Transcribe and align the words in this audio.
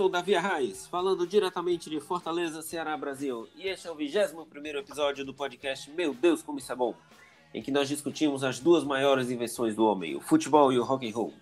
Eu 0.00 0.04
sou 0.04 0.08
o 0.08 0.12
Davi 0.12 0.34
Arraes, 0.34 0.86
falando 0.86 1.26
diretamente 1.26 1.90
de 1.90 2.00
Fortaleza, 2.00 2.62
Ceará, 2.62 2.96
Brasil, 2.96 3.46
e 3.54 3.68
este 3.68 3.86
é 3.86 3.90
o 3.90 3.94
21 3.94 4.78
episódio 4.78 5.26
do 5.26 5.34
podcast 5.34 5.90
Meu 5.90 6.14
Deus, 6.14 6.40
como 6.40 6.58
isso 6.58 6.72
é 6.72 6.74
bom, 6.74 6.94
em 7.52 7.60
que 7.60 7.70
nós 7.70 7.86
discutimos 7.86 8.42
as 8.42 8.58
duas 8.58 8.82
maiores 8.82 9.30
invenções 9.30 9.76
do 9.76 9.84
homem, 9.84 10.16
o 10.16 10.20
futebol 10.22 10.72
e 10.72 10.78
o 10.78 10.84
rock 10.84 11.06
and 11.06 11.14
roll. 11.14 11.34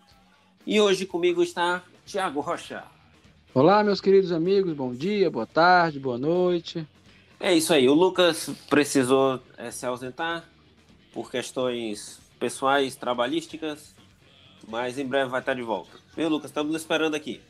E 0.66 0.80
hoje 0.80 1.06
comigo 1.06 1.40
está 1.40 1.84
Tiago 2.04 2.40
Rocha. 2.40 2.82
Olá, 3.54 3.84
meus 3.84 4.00
queridos 4.00 4.32
amigos, 4.32 4.74
bom 4.74 4.92
dia, 4.92 5.30
boa 5.30 5.46
tarde, 5.46 6.00
boa 6.00 6.18
noite. 6.18 6.84
É 7.38 7.54
isso 7.54 7.72
aí, 7.72 7.88
o 7.88 7.94
Lucas 7.94 8.50
precisou 8.68 9.40
é, 9.56 9.70
se 9.70 9.86
ausentar 9.86 10.44
por 11.12 11.30
questões 11.30 12.18
pessoais, 12.40 12.96
trabalhísticas, 12.96 13.94
mas 14.66 14.98
em 14.98 15.06
breve 15.06 15.30
vai 15.30 15.38
estar 15.38 15.54
de 15.54 15.62
volta. 15.62 15.92
Viu, 16.16 16.28
Lucas? 16.28 16.50
Estamos 16.50 16.74
esperando 16.74 17.14
aqui. 17.14 17.40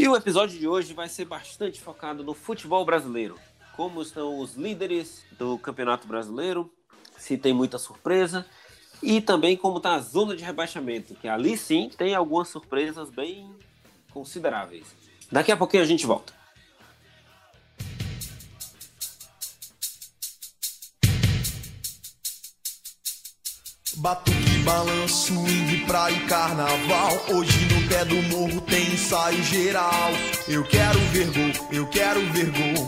E 0.00 0.08
o 0.08 0.16
episódio 0.16 0.58
de 0.58 0.66
hoje 0.66 0.94
vai 0.94 1.10
ser 1.10 1.26
bastante 1.26 1.78
focado 1.78 2.24
no 2.24 2.32
futebol 2.32 2.82
brasileiro. 2.86 3.38
Como 3.76 4.00
estão 4.00 4.38
os 4.38 4.54
líderes 4.54 5.26
do 5.32 5.58
Campeonato 5.58 6.08
Brasileiro, 6.08 6.72
se 7.18 7.36
tem 7.36 7.52
muita 7.52 7.76
surpresa, 7.76 8.46
e 9.02 9.20
também 9.20 9.58
como 9.58 9.76
está 9.76 9.96
a 9.96 9.98
zona 9.98 10.34
de 10.34 10.42
rebaixamento, 10.42 11.14
que 11.16 11.28
ali 11.28 11.54
sim 11.54 11.90
tem 11.94 12.14
algumas 12.14 12.48
surpresas 12.48 13.10
bem 13.10 13.54
consideráveis. 14.10 14.86
Daqui 15.30 15.52
a 15.52 15.56
pouquinho 15.58 15.82
a 15.82 15.86
gente 15.86 16.06
volta. 16.06 16.32
Batuque, 24.00 24.62
balanço, 24.64 25.34
swing, 25.34 25.84
praia 25.84 26.14
e 26.14 26.26
carnaval. 26.26 27.12
Hoje 27.34 27.66
no 27.66 27.86
pé 27.86 28.02
do 28.02 28.16
morro 28.34 28.62
tem 28.62 28.94
ensaio 28.94 29.42
geral. 29.42 30.10
Eu 30.48 30.64
quero 30.64 30.98
ver 31.12 31.26
gol, 31.26 31.68
eu 31.70 31.86
quero 31.90 32.20
ver 32.32 32.46
gol. 32.46 32.86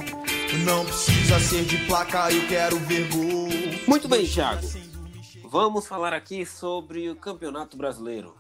Não 0.65 0.87
precisa 0.87 1.39
ser 1.39 1.67
de 1.67 1.77
placa, 1.85 2.33
eu 2.33 2.49
quero 2.49 2.79
ver 2.79 3.11
gol. 3.11 3.47
Muito 3.87 4.09
bem, 4.09 4.27
Thiago. 4.27 4.63
Vamos 5.45 5.87
falar 5.87 6.15
aqui 6.15 6.47
sobre 6.47 7.11
o 7.11 7.17
Campeonato 7.17 7.77
Brasileiro. 7.77 8.35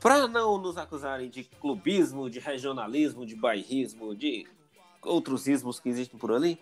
Para 0.00 0.26
não 0.26 0.58
nos 0.58 0.76
acusarem 0.76 1.30
de 1.30 1.44
clubismo, 1.44 2.28
de 2.28 2.40
regionalismo, 2.40 3.24
de 3.24 3.36
bairrismo, 3.36 4.12
de 4.12 4.44
outros 5.02 5.46
ismos 5.46 5.78
que 5.78 5.88
existem 5.88 6.18
por 6.18 6.32
ali, 6.32 6.58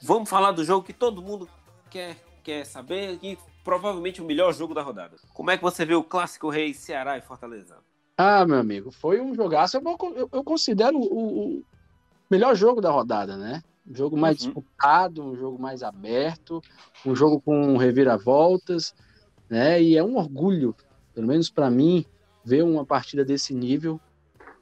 vamos 0.00 0.30
falar 0.30 0.52
do 0.52 0.64
jogo 0.64 0.86
que 0.86 0.94
todo 0.94 1.20
mundo 1.20 1.46
quer, 1.90 2.16
quer 2.42 2.64
saber 2.64 3.18
e 3.22 3.36
provavelmente 3.62 4.20
o 4.20 4.24
melhor 4.24 4.52
jogo 4.52 4.74
da 4.74 4.82
rodada. 4.82 5.16
Como 5.32 5.50
é 5.50 5.56
que 5.56 5.62
você 5.62 5.84
viu 5.84 6.00
o 6.00 6.04
clássico 6.04 6.50
Rei 6.50 6.74
Ceará 6.74 7.16
e 7.16 7.22
Fortaleza? 7.22 7.78
Ah, 8.16 8.44
meu 8.44 8.58
amigo, 8.58 8.90
foi 8.90 9.20
um 9.20 9.34
jogaço. 9.34 9.76
Eu, 9.76 10.28
eu 10.32 10.44
considero 10.44 10.98
o, 10.98 11.58
o, 11.58 11.64
melhor 12.30 12.54
jogo 12.54 12.80
da 12.80 12.90
rodada, 12.90 13.36
né? 13.36 13.62
Um 13.86 13.94
jogo 13.94 14.16
mais 14.16 14.40
uhum. 14.40 14.46
disputado, 14.46 15.24
um 15.24 15.36
jogo 15.36 15.60
mais 15.60 15.82
aberto, 15.82 16.62
um 17.04 17.14
jogo 17.14 17.40
com 17.40 17.76
reviravoltas, 17.76 18.94
né? 19.48 19.82
E 19.82 19.96
é 19.96 20.04
um 20.04 20.16
orgulho, 20.16 20.74
pelo 21.14 21.26
menos 21.26 21.50
para 21.50 21.70
mim, 21.70 22.04
ver 22.44 22.62
uma 22.62 22.84
partida 22.84 23.24
desse 23.24 23.54
nível, 23.54 24.00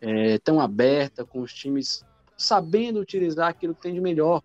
é, 0.01 0.39
tão 0.39 0.61
aberta, 0.61 1.25
com 1.25 1.41
os 1.41 1.53
times 1.53 2.05
sabendo 2.36 3.01
utilizar 3.01 3.48
aquilo 3.48 3.74
que 3.74 3.83
tem 3.83 3.95
de 3.95 4.01
melhor. 4.01 4.42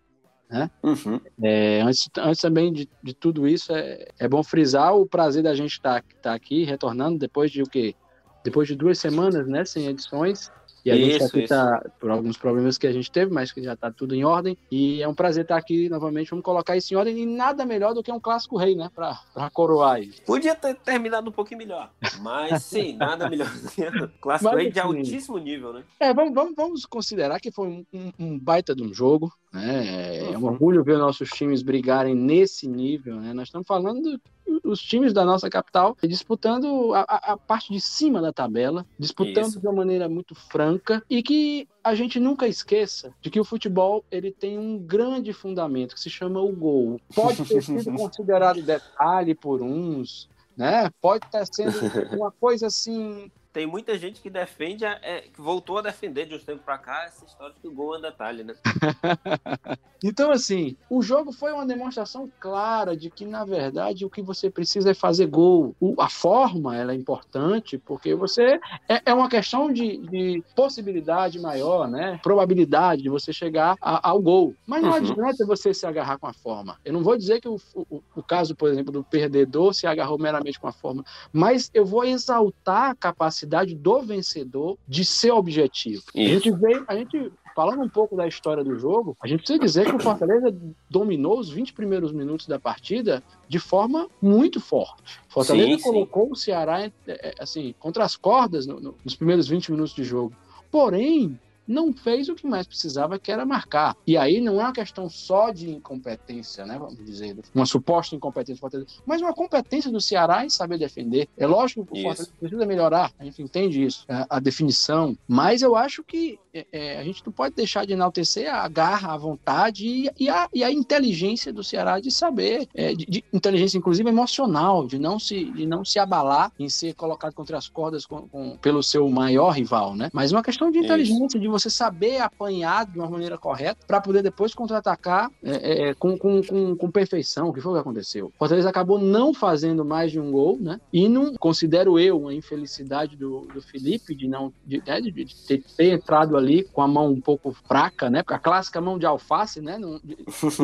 Né? 0.56 0.72
Uhum. 0.82 1.20
É, 1.44 1.82
antes, 1.82 2.10
antes 2.18 2.42
também 2.42 2.72
de, 2.72 2.90
de 3.04 3.14
tudo 3.14 3.46
isso, 3.46 3.74
é, 3.74 4.08
é 4.18 4.26
bom 4.26 4.42
frisar 4.42 4.96
o 4.96 5.06
prazer 5.06 5.44
da 5.44 5.54
gente 5.54 5.74
estar 5.74 6.02
tá, 6.02 6.08
tá 6.22 6.34
aqui, 6.34 6.64
retornando 6.64 7.20
depois 7.20 7.52
de 7.52 7.62
o 7.62 7.66
quê? 7.66 7.94
Depois 8.42 8.66
de 8.66 8.74
duas 8.74 8.98
semanas, 8.98 9.46
né, 9.48 9.66
sem 9.66 9.88
edições. 9.88 10.50
E 10.86 10.92
a 10.92 10.96
isso, 10.96 11.28
gente 11.30 11.40
está 11.46 11.84
por 12.00 12.12
alguns 12.12 12.38
problemas 12.38 12.78
que 12.78 12.86
a 12.86 12.92
gente 12.92 13.10
teve, 13.12 13.34
mas 13.34 13.52
que 13.52 13.64
já 13.64 13.74
está 13.74 13.92
tudo 13.92 14.14
em 14.14 14.24
ordem. 14.24 14.56
E 14.70 15.02
é 15.02 15.08
um 15.08 15.16
prazer 15.16 15.44
estar 15.44 15.58
aqui 15.58 15.90
novamente. 15.90 16.30
Vamos 16.30 16.46
colocar 16.46 16.78
isso 16.78 16.94
em 16.94 16.98
ordem. 16.98 17.18
E 17.18 17.26
nada 17.26 17.66
melhor 17.66 17.96
do 17.96 18.04
que 18.04 18.12
um 18.12 18.20
clássico 18.20 18.56
rei, 18.56 18.76
né? 18.76 18.92
Para 18.94 19.50
coroar 19.52 20.00
isso. 20.00 20.22
Podia 20.22 20.54
ter 20.54 20.76
terminado 20.76 21.30
um 21.30 21.34
pouquinho 21.34 21.58
melhor. 21.58 21.90
Mas 22.22 22.62
sim, 22.62 22.96
nada 22.98 23.28
melhor 23.28 23.50
do 23.50 23.68
que 23.68 23.82
um 23.82 24.10
clássico 24.22 24.52
mas, 24.52 24.62
rei 24.62 24.72
de 24.72 24.80
assim, 24.80 24.98
altíssimo 24.98 25.40
nível, 25.40 25.74
né? 25.74 25.84
É, 26.00 26.14
vamos, 26.14 26.36
vamos, 26.36 26.56
vamos 26.56 26.86
considerar 26.86 27.40
que 27.40 27.52
foi 27.52 27.68
um, 27.68 27.86
um, 27.92 28.12
um 28.20 28.40
baita 28.40 28.76
de 28.76 28.84
um 28.84 28.94
jogo. 28.94 29.34
Né? 29.52 30.20
É 30.20 30.38
um 30.38 30.42
uhum. 30.42 30.46
orgulho 30.46 30.84
ver 30.84 31.00
nossos 31.00 31.30
times 31.30 31.64
brigarem 31.64 32.14
nesse 32.14 32.68
nível. 32.68 33.16
Né? 33.16 33.34
Nós 33.34 33.48
estamos 33.48 33.66
falando 33.66 34.22
os 34.66 34.82
times 34.82 35.14
da 35.14 35.24
nossa 35.24 35.50
capital 35.50 35.96
disputando 36.04 36.94
a, 36.94 37.02
a, 37.02 37.38
parte 37.38 37.72
de 37.72 37.80
cima 37.80 38.22
da 38.22 38.34
tabela, 38.34 38.86
disputando 39.00 39.48
Isso. 39.48 39.60
de 39.60 39.68
uma 39.68 39.76
maneira 39.76 40.10
muito 40.10 40.36
franca 40.36 41.04
e 41.10 41.22
que 41.22 41.68
a 41.84 41.94
gente 41.94 42.20
nunca 42.20 42.48
esqueça 42.48 43.14
de 43.22 43.30
que 43.30 43.40
o 43.40 43.46
futebol 43.46 44.04
ele 44.12 44.32
tem 44.32 44.58
um 44.58 44.78
grande 44.78 45.32
fundamento 45.32 45.96
que 45.96 46.02
se 46.02 46.10
chama 46.10 46.42
o 46.42 46.52
gol. 46.52 47.00
Pode 47.14 47.44
ter 47.46 47.62
sido 47.64 47.92
considerado 47.96 48.62
detalhe 48.62 49.36
por 49.36 49.62
uns, 49.62 50.30
né? 50.58 50.90
Pode 51.02 51.26
estar 51.26 51.46
sendo 51.46 51.78
uma 52.16 52.32
coisa 52.32 52.68
assim 52.68 53.32
tem 53.56 53.66
muita 53.66 53.98
gente 53.98 54.20
que 54.20 54.30
defende, 54.30 54.84
é, 54.84 55.22
que 55.34 55.40
voltou 55.40 55.78
a 55.78 55.82
defender 55.82 56.26
de 56.26 56.36
uns 56.36 56.44
tempos 56.44 56.66
para 56.66 56.78
cá 56.78 57.06
essa 57.06 57.24
história 57.24 57.56
que 57.62 57.66
o 57.66 57.72
gol 57.72 57.96
é 57.96 58.00
um 58.00 58.02
detalhe, 58.02 58.44
né? 58.44 58.54
então, 60.04 60.30
assim, 60.30 60.76
o 60.90 61.02
jogo 61.02 61.32
foi 61.32 61.54
uma 61.54 61.66
demonstração 61.66 62.30
clara 62.38 62.98
de 62.98 63.10
que, 63.10 63.24
na 63.24 63.46
verdade, 63.46 64.04
o 64.04 64.10
que 64.10 64.22
você 64.22 64.50
precisa 64.50 64.92
é 64.92 64.94
fazer 64.94 65.28
gol. 65.28 65.74
O, 65.80 65.96
a 66.02 66.10
forma, 66.10 66.76
ela 66.76 66.92
é 66.92 66.96
importante, 66.96 67.78
porque 67.78 68.14
você... 68.14 68.60
É, 68.90 69.04
é 69.06 69.14
uma 69.14 69.30
questão 69.30 69.72
de, 69.72 70.00
de, 70.00 70.44
possibilidade 70.54 71.40
maior, 71.40 71.88
né? 71.88 72.20
Probabilidade 72.22 73.04
de 73.04 73.10
você 73.10 73.32
chegar 73.32 73.78
a, 73.80 74.10
ao 74.10 74.22
gol. 74.22 74.54
Mas 74.68 74.84
não 74.84 74.90
uhum. 74.90 74.96
adianta 74.98 75.46
você 75.46 75.74
se 75.74 75.86
agarrar 75.86 76.18
com 76.18 76.28
a 76.28 76.34
forma. 76.34 76.78
Eu 76.84 76.92
não 76.92 77.02
vou 77.02 77.18
dizer 77.18 77.40
que 77.40 77.48
o, 77.48 77.56
o, 77.74 78.04
o 78.18 78.22
caso, 78.22 78.54
por 78.54 78.68
exemplo, 78.68 78.92
do 78.92 79.02
perdedor 79.02 79.74
se 79.74 79.88
agarrou 79.88 80.20
meramente 80.20 80.60
com 80.60 80.68
a 80.68 80.74
forma, 80.74 81.06
mas 81.32 81.72
eu 81.74 81.86
vou 81.86 82.04
exaltar 82.04 82.92
a 82.92 82.96
capacidade 82.96 83.45
capacidade 83.46 83.76
do 83.76 84.02
vencedor 84.02 84.78
de 84.88 85.06
ser 85.06 85.32
objetivo. 85.32 86.04
A 86.14 86.20
gente 86.20 86.52
veio, 86.52 86.84
a 86.88 86.96
gente 86.96 87.32
falando 87.56 87.84
um 87.84 87.90
pouco 87.90 88.18
da 88.18 88.28
história 88.28 88.64
do 88.64 88.78
jogo, 88.78 89.16
a 89.22 89.28
gente 89.28 89.40
precisa 89.40 89.60
dizer 89.60 89.86
que 89.86 89.96
o 89.96 90.00
Fortaleza 90.00 90.54
dominou 90.90 91.40
os 91.40 91.50
20 91.50 91.72
primeiros 91.74 92.12
minutos 92.12 92.48
da 92.48 92.60
partida 92.60 93.24
de 93.48 93.60
forma 93.60 94.10
muito 94.22 94.60
forte. 94.60 95.22
Fortaleza 95.30 95.78
sim, 95.78 95.84
colocou 95.84 96.26
sim. 96.26 96.32
o 96.32 96.36
Ceará 96.36 96.82
é, 96.82 96.92
é, 97.08 97.36
assim 97.40 97.74
contra 97.80 98.04
as 98.04 98.18
cordas 98.18 98.68
no, 98.68 98.80
no, 98.82 98.96
nos 99.06 99.16
primeiros 99.16 99.48
20 99.48 99.72
minutos 99.72 99.96
de 99.96 100.04
jogo. 100.04 100.36
Porém, 100.70 101.40
não 101.68 101.94
fez 101.94 102.30
o 102.30 102.36
que 102.36 102.48
mais 102.48 102.68
precisava, 102.68 103.20
que 103.20 103.32
era 103.32 103.46
marcar. 103.46 103.96
E 104.06 104.18
aí 104.18 104.40
não 104.40 104.60
é 104.60 104.64
uma 104.64 104.74
questão 104.74 105.10
só 105.10 105.52
de 105.52 105.70
incompetência, 105.70 106.66
né? 106.66 106.78
Vamos 106.78 106.98
dizer, 107.04 107.38
uma 107.54 107.66
suposta 107.66 108.16
incompetência 108.16 108.56
do 108.56 108.60
Fortaleza, 108.60 108.90
mas 109.06 109.22
uma 109.22 109.34
competência 109.34 109.92
do 109.92 110.02
Ceará 110.02 110.46
em 110.46 110.50
saber 110.50 110.78
defender. 110.78 111.28
É 111.38 111.48
lógico 111.48 111.86
que 111.86 112.00
o 112.00 112.04
Fortaleza 112.04 112.32
precisa 112.40 112.66
melhorar, 112.66 113.12
a 113.18 113.24
gente 113.24 113.42
entende 113.42 113.84
isso, 113.84 114.06
a, 114.08 114.38
a 114.38 114.40
definição, 114.40 115.18
mas 115.28 115.62
eu 115.62 115.76
acho 115.76 116.04
que 116.04 116.40
é, 116.56 116.66
é, 116.72 116.98
a 117.00 117.04
gente 117.04 117.22
não 117.26 117.34
pode 117.34 117.54
deixar 117.54 117.86
de 117.86 117.92
enaltecer 117.92 118.54
a 118.54 118.66
garra, 118.70 119.14
a 119.14 119.18
vontade 119.18 119.86
e, 119.86 120.10
e, 120.18 120.30
a, 120.30 120.48
e 120.54 120.64
a, 120.64 120.72
inteligência 120.72 121.52
do 121.52 121.64
Ceará 121.64 122.00
de 122.00 122.10
saber, 122.10 122.68
é, 122.74 122.94
de, 122.94 123.06
de, 123.06 123.24
inteligência 123.34 123.78
inclusive 123.78 124.08
emocional, 124.08 124.88
de 124.88 124.98
não 124.98 125.20
se, 125.20 125.44
de 125.52 125.66
não 125.66 125.84
se 125.84 126.00
abalar 126.00 126.52
em 126.58 126.70
ser 126.70 126.94
colocado 126.94 127.34
contra 127.34 127.58
as 127.58 127.68
cordas 127.68 128.06
com, 128.06 128.28
com, 128.30 128.56
pelo 128.58 128.82
seu 128.82 129.10
maior 129.10 129.50
rival, 129.50 129.96
né? 129.96 130.10
Mas 130.14 130.32
uma 130.32 130.42
questão 130.42 130.72
de 130.72 130.80
inteligência, 130.80 131.38
de 131.38 131.48
você 131.48 131.70
saber 131.70 132.22
apanhar 132.22 132.86
de 132.86 132.98
uma 132.98 133.10
maneira 133.10 133.38
correta 133.38 133.86
para 133.86 134.00
poder 134.00 134.24
depois 134.24 134.54
contra-atacar 134.54 135.30
é, 135.44 135.90
é, 135.90 135.94
com, 135.94 136.18
com, 136.18 136.42
com, 136.42 136.76
com, 136.76 136.92
perfeição. 136.92 137.50
O 137.50 137.54
que 137.54 137.60
foi 137.60 137.74
que 137.74 137.80
aconteceu? 137.80 138.28
O 138.28 138.38
Fortaleza 138.38 138.70
acabou 138.70 138.98
não 138.98 139.34
fazendo 139.34 139.84
mais 139.84 140.12
de 140.12 140.20
um 140.20 140.32
gol, 140.32 140.58
né? 140.60 140.80
E 140.94 141.10
não 141.10 141.36
considero 141.36 142.00
eu 142.00 142.18
uma 142.18 142.34
infelicidade 142.34 143.18
do, 143.18 143.42
do 143.54 143.62
Felipe 143.62 144.16
de 144.16 144.28
não 144.28 144.54
de, 144.66 144.82
né, 144.86 145.02
de, 145.02 145.12
de 145.12 145.36
ter, 145.46 145.94
entrado 145.94 146.38
ali 146.38 146.45
com 146.64 146.82
a 146.82 146.88
mão 146.88 147.12
um 147.12 147.22
pouco 147.22 147.52
fraca, 147.52 148.10
né? 148.10 148.24
A 148.28 148.40
clássica 148.40 148.82
mão 148.82 148.98
de 148.98 149.06
alface, 149.06 149.62
né? 149.62 149.78
Não, 149.78 150.00
de, 150.04 150.18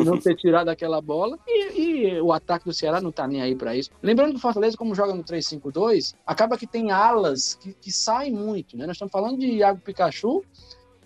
não 0.04 0.18
ter 0.18 0.36
tirado 0.36 0.68
aquela 0.68 1.00
bola. 1.00 1.38
E, 1.46 1.80
e, 1.80 2.20
o 2.20 2.32
ataque 2.32 2.64
do 2.64 2.72
Ceará 2.72 3.00
não 3.00 3.12
tá 3.12 3.26
nem 3.26 3.42
aí 3.42 3.54
para 3.54 3.76
isso. 3.76 3.90
Lembrando 4.02 4.30
que 4.30 4.36
o 4.36 4.40
Fortaleza, 4.40 4.76
como 4.76 4.94
joga 4.94 5.14
no 5.14 5.24
3-5-2, 5.24 6.14
acaba 6.26 6.56
que 6.56 6.66
tem 6.66 6.90
alas 6.90 7.54
que, 7.54 7.72
que 7.74 7.92
saem 7.92 8.32
muito, 8.32 8.76
né? 8.76 8.86
Nós 8.86 8.96
estamos 8.96 9.12
falando 9.12 9.38
de 9.38 9.46
Iago 9.46 9.80
Pikachu 9.80 10.44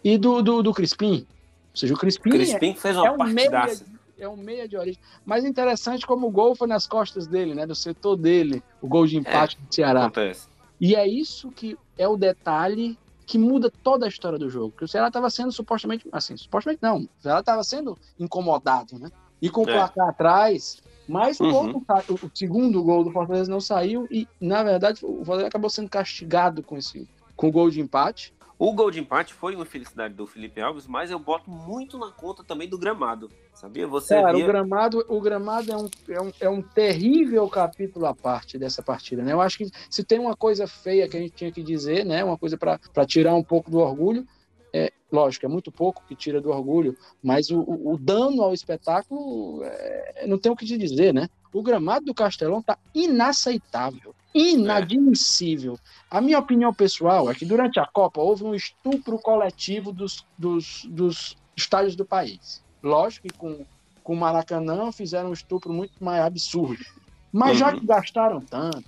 e 0.03 0.19
do, 0.19 0.43
do, 0.43 0.63
do 0.63 0.73
Crispim. 0.73 1.27
Ou 1.71 1.77
seja, 1.77 1.95
o 1.95 1.99
Crispim, 1.99 2.31
Crispim 2.31 2.71
é, 2.71 2.75
fez 2.75 2.97
uma 2.97 3.07
é 3.07 3.11
um 3.11 3.17
partidaça. 3.19 3.85
Meia, 3.85 3.97
é 4.19 4.29
um 4.29 4.37
meia 4.37 4.69
de 4.69 4.77
origem. 4.77 5.01
Mas 5.25 5.45
interessante 5.45 6.07
como 6.07 6.27
o 6.27 6.31
gol 6.31 6.55
foi 6.55 6.67
nas 6.67 6.87
costas 6.87 7.27
dele, 7.27 7.55
né? 7.55 7.67
Do 7.67 7.75
setor 7.75 8.17
dele, 8.17 8.63
o 8.81 8.89
gol 8.89 9.07
de 9.07 9.17
empate 9.17 9.59
é, 9.61 9.67
do 9.67 9.75
Ceará. 9.75 10.05
Acontece. 10.07 10.49
E 10.81 10.95
é 10.95 11.07
isso 11.07 11.51
que 11.51 11.77
é 11.97 12.07
o 12.07 12.17
detalhe 12.17 12.99
que 13.27 13.37
muda 13.37 13.71
toda 13.83 14.07
a 14.07 14.09
história 14.09 14.39
do 14.39 14.49
jogo. 14.49 14.73
Que 14.77 14.85
o 14.85 14.89
Ceará 14.89 15.09
estava 15.09 15.29
sendo 15.29 15.51
supostamente, 15.51 16.07
assim, 16.13 16.37
supostamente 16.37 16.81
não, 16.81 17.01
o 17.01 17.09
Ceará 17.21 17.41
estava 17.41 17.65
sendo 17.65 17.99
incomodado, 18.19 18.99
né? 18.99 19.11
E 19.43 19.51
com 19.51 19.65
o 19.65 19.69
é. 19.69 19.75
placar 19.75 20.09
atrás, 20.09 20.81
mas 21.09 21.39
uhum. 21.41 21.49
o, 21.49 21.53
gol, 21.53 21.85
o, 22.23 22.31
segundo 22.33 22.83
gol 22.83 23.05
do 23.05 23.11
Fortaleza 23.11 23.51
não 23.51 23.61
saiu 23.61 24.07
e, 24.11 24.27
na 24.41 24.63
verdade, 24.63 25.05
o 25.05 25.19
Fortaleza 25.19 25.49
acabou 25.49 25.69
sendo 25.69 25.91
castigado 25.91 26.63
com 26.63 26.77
esse 26.77 27.07
com 27.35 27.49
o 27.49 27.53
gol 27.53 27.69
de 27.69 27.83
empate 27.83 28.33
O 28.59 28.73
gol 28.73 28.91
de 28.91 28.99
empate 29.01 29.35
foi 29.35 29.55
uma 29.55 29.67
felicidade 29.67 30.15
do 30.15 30.27
Felipe 30.27 30.63
Alves, 30.63 30.87
mas 30.87 31.11
eu 31.11 31.19
boto 31.19 31.51
muito 31.51 31.99
na 31.99 32.11
conta 32.11 32.43
também 32.43 32.67
do 32.67 32.79
gramado. 32.79 33.31
Sabia? 33.53 33.87
Você 33.87 34.15
Cara, 34.15 34.33
via... 34.33 34.45
o 34.45 34.47
gramado, 34.47 35.05
o 35.09 35.21
gramado 35.21 35.71
é, 35.71 35.77
um, 35.77 35.89
é, 36.09 36.21
um, 36.23 36.33
é 36.41 36.49
um 36.49 36.63
terrível 36.63 37.47
capítulo 37.49 38.07
à 38.07 38.15
parte 38.15 38.59
dessa 38.59 38.83
partida, 38.83 39.23
né? 39.23 39.33
Eu 39.33 39.43
acho 39.43 39.59
que 39.59 39.71
se 39.91 40.03
tem 40.03 40.19
uma 40.19 40.35
coisa 40.35 40.67
feia 40.67 41.07
que 41.07 41.17
a 41.19 41.21
gente 41.21 41.35
tinha 41.35 41.53
que 41.53 41.63
dizer, 41.63 42.05
né? 42.07 42.25
Uma 42.25 42.39
coisa 42.39 42.57
para 42.57 43.07
tirar 43.07 43.35
um 43.35 43.45
pouco 43.45 43.71
do 43.71 43.79
orgulho, 43.79 44.27
é, 44.73 44.91
lógico, 45.13 45.45
é 45.45 45.49
muito 45.49 45.71
pouco 45.71 46.03
que 46.09 46.15
tira 46.15 46.41
do 46.41 46.51
orgulho, 46.51 46.97
mas 47.23 47.51
o, 47.51 47.61
o, 47.61 47.93
o 47.93 47.99
dano 47.99 48.43
ao 48.43 48.55
espetáculo 48.55 49.63
é, 49.65 50.27
não 50.27 50.39
tem 50.39 50.51
o 50.51 50.57
que 50.57 50.65
te 50.65 50.79
dizer, 50.79 51.13
né? 51.13 51.29
O 51.53 51.63
gramado 51.63 52.07
do 52.07 52.15
Castelão 52.15 52.63
tá 52.63 52.79
inaceitável, 52.95 54.15
inadmissível. 54.37 55.79
A 56.11 56.21
minha 56.21 56.39
opinião 56.39 56.73
pessoal 56.73 57.31
é 57.31 57.35
que 57.35 57.45
durante 57.47 57.81
a 57.81 57.87
Copa 57.87 58.21
houve 58.21 58.45
um 58.45 58.55
estupro 58.55 59.19
coletivo 59.19 59.93
dos, 59.93 60.25
dos, 60.39 60.83
dos 60.91 61.37
estádios 61.57 61.97
do 61.97 62.05
país. 62.05 62.63
Lógico 62.83 63.29
que 63.29 63.35
com, 63.35 63.65
com 64.03 64.13
o 64.13 64.17
Maracanã 64.17 64.93
fizeram 64.93 65.31
um 65.31 65.33
estupro 65.33 65.73
muito 65.73 65.93
mais 66.01 66.23
absurdo. 66.25 66.85
Mas 67.33 67.59
já 67.59 67.71
Uhum. 67.73 67.81
que 67.81 67.87
gastaram 67.87 68.41
tanto, 68.41 68.85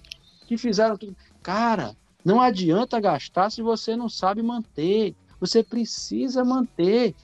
que 0.46 0.56
fizeram 0.56 0.96
tudo. 0.96 1.16
Cara, 1.42 1.94
não 2.24 2.40
adianta 2.40 3.00
gastar 3.00 3.50
se 3.50 3.62
você 3.62 3.96
não 3.96 4.08
sabe 4.08 4.42
manter. 4.42 5.14
Você 5.40 5.62
precisa 5.62 6.44
manter. 6.44 7.14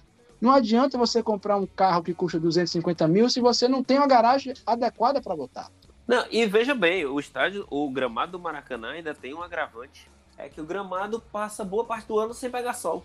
Não 0.40 0.50
adianta 0.50 0.98
você 0.98 1.22
comprar 1.22 1.56
um 1.56 1.66
carro 1.66 2.02
que 2.02 2.14
custa 2.14 2.38
250 2.38 3.08
mil 3.08 3.28
se 3.30 3.40
você 3.40 3.66
não 3.68 3.82
tem 3.82 3.98
uma 3.98 4.06
garagem 4.06 4.54
adequada 4.66 5.20
para 5.20 5.36
botar. 5.36 5.68
Não, 6.06 6.24
e 6.30 6.44
veja 6.46 6.74
bem, 6.74 7.06
o 7.06 7.18
estádio, 7.18 7.66
o 7.70 7.88
gramado 7.90 8.32
do 8.32 8.38
Maracanã 8.38 8.90
ainda 8.90 9.14
tem 9.14 9.32
um 9.34 9.42
agravante. 9.42 10.08
É 10.36 10.48
que 10.48 10.60
o 10.60 10.64
gramado 10.64 11.20
passa 11.32 11.64
boa 11.64 11.84
parte 11.84 12.06
do 12.08 12.18
ano 12.18 12.34
sem 12.34 12.50
pegar 12.50 12.74
sol. 12.74 13.04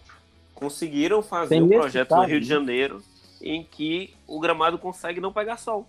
Conseguiram 0.54 1.22
fazer 1.22 1.56
Tem 1.56 1.62
um 1.62 1.70
projeto 1.70 2.16
no 2.16 2.24
Rio 2.24 2.40
de 2.42 2.50
né? 2.50 2.56
Janeiro 2.56 3.04
em 3.42 3.64
que 3.64 4.14
o 4.28 4.40
gramado 4.40 4.78
consegue 4.78 5.22
não 5.22 5.32
pegar 5.32 5.58
sol. 5.58 5.88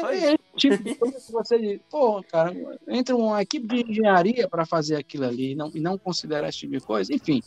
Só 0.00 0.10
É, 0.10 0.16
isso. 0.16 0.26
é 0.26 0.32
esse 0.34 0.38
tipo 0.56 0.82
de 0.82 0.94
coisa 0.96 1.20
que 1.20 1.32
você 1.32 1.58
diz, 1.60 1.80
pô, 1.88 2.20
cara, 2.24 2.52
entra 2.88 3.14
uma 3.14 3.40
equipe 3.40 3.66
de 3.68 3.92
engenharia 3.92 4.48
para 4.48 4.66
fazer 4.66 4.96
aquilo 4.96 5.24
ali 5.26 5.52
e 5.52 5.54
não, 5.54 5.70
e 5.72 5.78
não 5.78 5.96
considerar 5.96 6.48
esse 6.48 6.58
tipo 6.58 6.72
de 6.72 6.80
coisa, 6.80 7.14
enfim. 7.14 7.40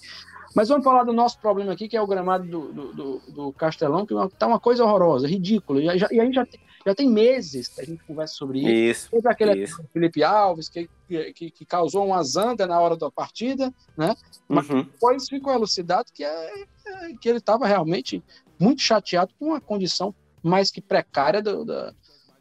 Mas 0.55 0.69
vamos 0.69 0.83
falar 0.85 1.03
do 1.03 1.11
nosso 1.11 1.39
problema 1.39 1.73
aqui, 1.73 1.89
que 1.89 1.97
é 1.97 2.01
o 2.01 2.07
gramado 2.07 2.45
do, 2.47 2.71
do, 2.71 2.93
do- 2.93 3.21
do 3.31 3.53
Castelão, 3.53 4.05
que 4.05 4.13
está 4.13 4.47
uma 4.47 4.59
coisa 4.59 4.83
horrorosa, 4.85 5.27
ridícula. 5.27 5.81
E, 5.81 5.97
já- 5.97 6.07
e 6.11 6.19
a 6.21 6.23
gente 6.25 6.35
já 6.35 6.45
tem, 6.45 6.59
já 6.85 6.95
tem 6.95 7.09
meses 7.09 7.67
que 7.67 7.81
a 7.81 7.85
gente 7.85 8.03
conversa 8.03 8.33
sobre 8.35 8.59
isso. 8.59 8.69
Isso. 8.71 9.11
Teve 9.11 9.27
aquele 9.29 9.63
Isso. 9.63 9.83
Felipe 9.93 10.23
Alves, 10.23 10.69
que, 10.69 10.89
que, 11.33 11.51
que 11.51 11.65
causou 11.65 12.05
uma 12.05 12.23
zanga 12.23 12.65
na 12.67 12.79
hora 12.79 12.95
da 12.97 13.09
partida, 13.11 13.73
né? 13.97 14.15
Mas 14.47 14.69
Uhum. 14.69 14.83
depois 14.83 15.27
ficou 15.27 15.53
elucidado 15.53 16.11
que, 16.13 16.23
é, 16.23 16.63
é, 16.85 17.13
que 17.19 17.29
ele 17.29 17.37
estava 17.39 17.65
realmente 17.67 18.23
muito 18.59 18.81
chateado 18.81 19.33
com 19.39 19.53
a 19.53 19.61
condição 19.61 20.13
mais 20.43 20.71
que 20.71 20.81
precária 20.81 21.41
do- 21.41 21.63
da, 21.65 21.93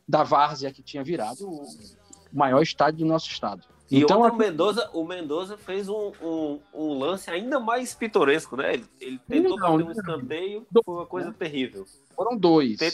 da 0.08 0.22
várzea 0.22 0.72
que 0.72 0.82
tinha 0.82 1.04
virado 1.04 1.46
o 1.46 1.66
maior 2.32 2.62
estádio 2.62 3.00
do 3.00 3.06
nosso 3.06 3.28
estado. 3.30 3.62
E 3.90 3.98
então, 4.02 4.20
o 4.22 4.36
Mendoza, 4.36 4.88
o 4.92 5.04
Mendoza 5.04 5.58
fez 5.58 5.88
um, 5.88 6.12
um, 6.22 6.60
um 6.72 6.96
lance 6.98 7.28
ainda 7.28 7.58
mais 7.58 7.92
pitoresco, 7.92 8.56
né? 8.56 8.74
Ele, 8.74 8.86
ele 9.00 9.20
tentou 9.26 9.58
Não, 9.58 9.76
bater 9.78 9.84
um 9.88 9.90
escanteio, 9.92 10.66
foi 10.84 10.94
uma 10.94 11.06
coisa 11.06 11.32
terrível. 11.32 11.84
foram 12.14 12.36
dois. 12.36 12.76
Tem- 12.78 12.92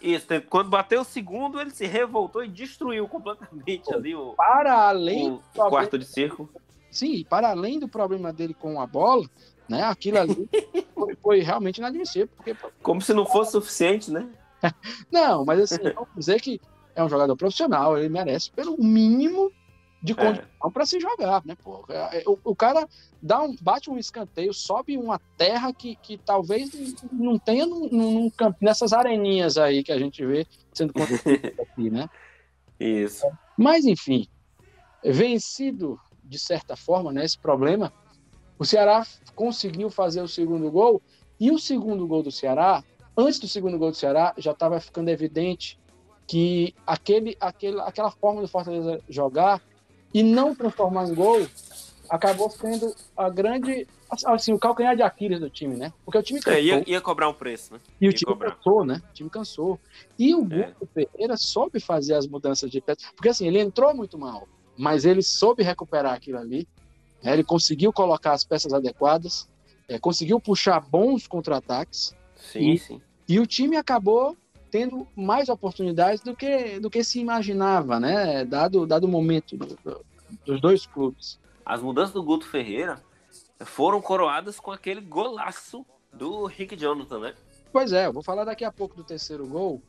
Isso, 0.00 0.26
quando 0.48 0.68
bateu 0.68 1.00
o 1.00 1.04
segundo, 1.04 1.60
ele 1.60 1.70
se 1.70 1.86
revoltou 1.86 2.44
e 2.44 2.48
destruiu 2.48 3.08
completamente 3.08 3.92
ali 3.94 4.14
o, 4.14 4.34
Para 4.34 4.88
além, 4.88 5.32
o 5.32 5.40
quarto 5.54 5.98
de 5.98 6.04
circo. 6.04 6.48
sim, 6.90 7.24
para 7.24 7.50
além 7.50 7.78
do 7.78 7.88
problema 7.88 8.32
dele 8.32 8.54
com 8.54 8.80
a 8.80 8.86
bola, 8.86 9.28
né? 9.68 9.82
Aquilo 9.82 10.18
ali 10.18 10.48
foi, 10.94 11.16
foi 11.16 11.40
realmente 11.40 11.78
inadmissível, 11.78 12.28
porque 12.36 12.56
Como 12.82 13.00
se 13.00 13.12
não 13.14 13.26
fosse 13.26 13.52
suficiente, 13.52 14.10
né? 14.10 14.28
Não, 15.12 15.44
mas 15.44 15.60
assim, 15.60 15.82
vamos 15.82 16.08
dizer 16.16 16.40
que 16.40 16.60
é 16.94 17.04
um 17.04 17.08
jogador 17.08 17.36
profissional, 17.36 17.96
ele 17.98 18.08
merece 18.08 18.50
pelo 18.50 18.76
mínimo 18.82 19.52
de 20.02 20.12
É. 20.12 20.14
condição 20.14 20.70
para 20.72 20.86
se 20.86 21.00
jogar, 21.00 21.42
né, 21.44 21.56
pô? 21.62 21.84
É, 21.88 22.22
O, 22.26 22.38
o 22.44 22.54
cara 22.54 22.86
dá 23.20 23.42
um, 23.42 23.56
bate 23.60 23.90
um 23.90 23.98
escanteio, 23.98 24.52
sobe 24.52 24.96
uma 24.96 25.18
terra 25.36 25.72
que, 25.72 25.96
que 25.96 26.18
talvez 26.18 26.70
não 27.12 27.38
tenha 27.38 27.66
num, 27.66 27.88
num 27.88 28.30
campo, 28.30 28.58
nessas 28.60 28.92
areninhas 28.92 29.56
aí 29.58 29.82
que 29.82 29.92
a 29.92 29.98
gente 29.98 30.24
vê 30.24 30.46
sendo 30.72 30.92
construídas 30.92 31.52
aqui, 31.60 31.90
né? 31.90 32.08
Isso. 32.78 33.26
Mas, 33.56 33.84
enfim, 33.86 34.28
vencido 35.02 35.98
de 36.22 36.38
certa 36.38 36.76
forma, 36.76 37.12
né, 37.12 37.24
esse 37.24 37.38
problema, 37.38 37.92
o 38.58 38.64
Ceará 38.64 39.06
conseguiu 39.34 39.88
fazer 39.90 40.20
o 40.20 40.28
segundo 40.28 40.70
gol, 40.70 41.00
e 41.38 41.50
o 41.50 41.58
segundo 41.58 42.06
gol 42.06 42.22
do 42.22 42.32
Ceará, 42.32 42.82
antes 43.16 43.38
do 43.38 43.46
segundo 43.46 43.78
gol 43.78 43.90
do 43.90 43.96
Ceará, 43.96 44.34
já 44.36 44.50
estava 44.52 44.80
ficando 44.80 45.08
evidente 45.08 45.78
que 46.26 46.74
aquele, 46.86 47.36
aquele, 47.38 47.80
aquela 47.80 48.10
forma 48.10 48.40
do 48.40 48.48
Fortaleza 48.48 49.00
jogar 49.08 49.62
e 50.16 50.22
não 50.22 50.54
transformar 50.54 51.06
em 51.10 51.14
gol 51.14 51.46
acabou 52.08 52.48
sendo 52.48 52.94
a 53.14 53.28
grande, 53.28 53.86
assim, 54.24 54.52
o 54.52 54.58
calcanhar 54.58 54.96
de 54.96 55.02
Aquiles 55.02 55.38
do 55.40 55.50
time, 55.50 55.76
né? 55.76 55.92
Porque 56.06 56.16
o 56.16 56.22
time 56.22 56.40
cansou, 56.40 56.58
É, 56.58 56.62
ia, 56.62 56.84
ia 56.90 57.00
cobrar 57.02 57.28
um 57.28 57.34
preço, 57.34 57.74
né? 57.74 57.80
e 58.00 58.06
o 58.06 58.10
ia 58.10 58.12
time 58.14 58.32
cobrar. 58.32 58.52
cansou, 58.52 58.84
né? 58.84 59.02
O 59.10 59.12
time 59.12 59.28
cansou. 59.28 59.78
E 60.18 60.34
o 60.34 60.40
É. 60.50 60.70
Guto 60.72 60.88
Ferreira 60.94 61.36
soube 61.36 61.80
fazer 61.80 62.14
as 62.14 62.26
mudanças 62.26 62.70
de 62.70 62.80
peça, 62.80 63.00
porque 63.14 63.28
assim, 63.28 63.46
ele 63.46 63.58
entrou 63.58 63.94
muito 63.94 64.16
mal, 64.16 64.48
mas 64.78 65.04
ele 65.04 65.20
soube 65.20 65.62
recuperar 65.62 66.14
aquilo 66.14 66.38
ali, 66.38 66.66
né? 67.22 67.34
ele 67.34 67.44
conseguiu 67.44 67.92
colocar 67.92 68.32
as 68.32 68.42
peças 68.44 68.72
adequadas, 68.72 69.46
é, 69.86 69.98
conseguiu 69.98 70.40
puxar 70.40 70.80
bons 70.80 71.26
contra-ataques, 71.26 72.14
Sim, 72.36 72.70
E- 72.72 72.78
sim. 72.78 73.02
e 73.28 73.38
o 73.40 73.46
time 73.46 73.76
acabou 73.76 74.36
tendo 74.76 75.06
mais 75.16 75.48
oportunidades 75.48 76.20
do 76.22 76.36
que, 76.36 76.78
do 76.78 76.90
que 76.90 77.02
se 77.02 77.18
imaginava, 77.18 77.98
né? 77.98 78.44
Dado, 78.44 78.86
dado 78.86 79.04
o 79.04 79.08
momento 79.08 79.56
do- 79.56 79.66
do- 79.82 80.04
dos 80.44 80.60
dois 80.60 80.84
clubes. 80.86 81.38
As 81.64 81.80
mudanças 81.80 82.12
do 82.12 82.22
Guto 82.22 82.46
Ferreira 82.46 83.02
foram 83.64 84.02
coroadas 84.02 84.60
com 84.60 84.70
aquele 84.70 85.00
golaço 85.00 85.84
do 86.12 86.44
Rick 86.44 86.76
Jonathan, 86.76 87.20
né? 87.20 87.34
Pois 87.72 87.90
é, 87.92 88.06
eu 88.06 88.12
vou 88.12 88.22
falar 88.22 88.44
daqui 88.44 88.64
a 88.64 88.72
pouco 88.72 88.94
do 88.94 89.02
terceiro 89.02 89.46
gol, 89.46 89.80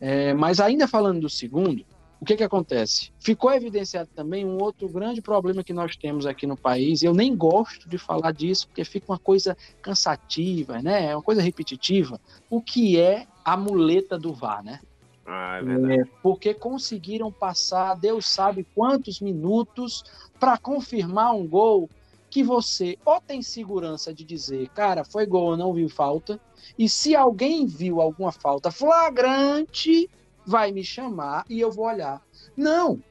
é, 0.00 0.34
mas 0.34 0.58
ainda 0.58 0.88
falando 0.88 1.20
do 1.20 1.30
segundo, 1.30 1.84
o 2.24 2.26
que 2.26 2.38
que 2.38 2.42
acontece? 2.42 3.12
Ficou 3.20 3.52
evidenciado 3.52 4.08
também 4.14 4.46
um 4.46 4.56
outro 4.56 4.88
grande 4.88 5.20
problema 5.20 5.62
que 5.62 5.74
nós 5.74 5.94
temos 5.94 6.24
aqui 6.24 6.46
no 6.46 6.56
país, 6.56 7.02
e 7.02 7.04
eu 7.04 7.12
nem 7.12 7.36
gosto 7.36 7.86
de 7.86 7.98
falar 7.98 8.32
disso, 8.32 8.66
porque 8.66 8.82
fica 8.82 9.12
uma 9.12 9.18
coisa 9.18 9.54
cansativa, 9.82 10.80
né? 10.80 11.10
É 11.10 11.14
uma 11.14 11.22
coisa 11.22 11.42
repetitiva, 11.42 12.18
o 12.48 12.62
que 12.62 12.98
é 12.98 13.26
a 13.44 13.58
muleta 13.58 14.18
do 14.18 14.32
VAR, 14.32 14.64
né? 14.64 14.80
Ah, 15.26 15.58
é 15.58 15.62
verdade. 15.62 16.00
É, 16.00 16.04
porque 16.22 16.54
conseguiram 16.54 17.30
passar, 17.30 17.94
Deus 17.94 18.26
sabe 18.26 18.66
quantos 18.74 19.20
minutos, 19.20 20.02
para 20.40 20.56
confirmar 20.56 21.34
um 21.34 21.46
gol 21.46 21.90
que 22.30 22.42
você 22.42 22.96
ou 23.04 23.20
tem 23.20 23.42
segurança 23.42 24.14
de 24.14 24.24
dizer, 24.24 24.70
cara, 24.70 25.04
foi 25.04 25.26
gol, 25.26 25.50
eu 25.50 25.56
não 25.58 25.74
vi 25.74 25.86
falta, 25.90 26.40
e 26.78 26.88
se 26.88 27.14
alguém 27.14 27.66
viu 27.66 28.00
alguma 28.00 28.32
falta 28.32 28.70
flagrante, 28.70 30.08
vai 30.46 30.72
me 30.72 30.84
chamar 30.84 31.44
e 31.48 31.60
eu 31.60 31.70
vou 31.70 31.86
olhar. 31.86 32.22
Não! 32.56 33.02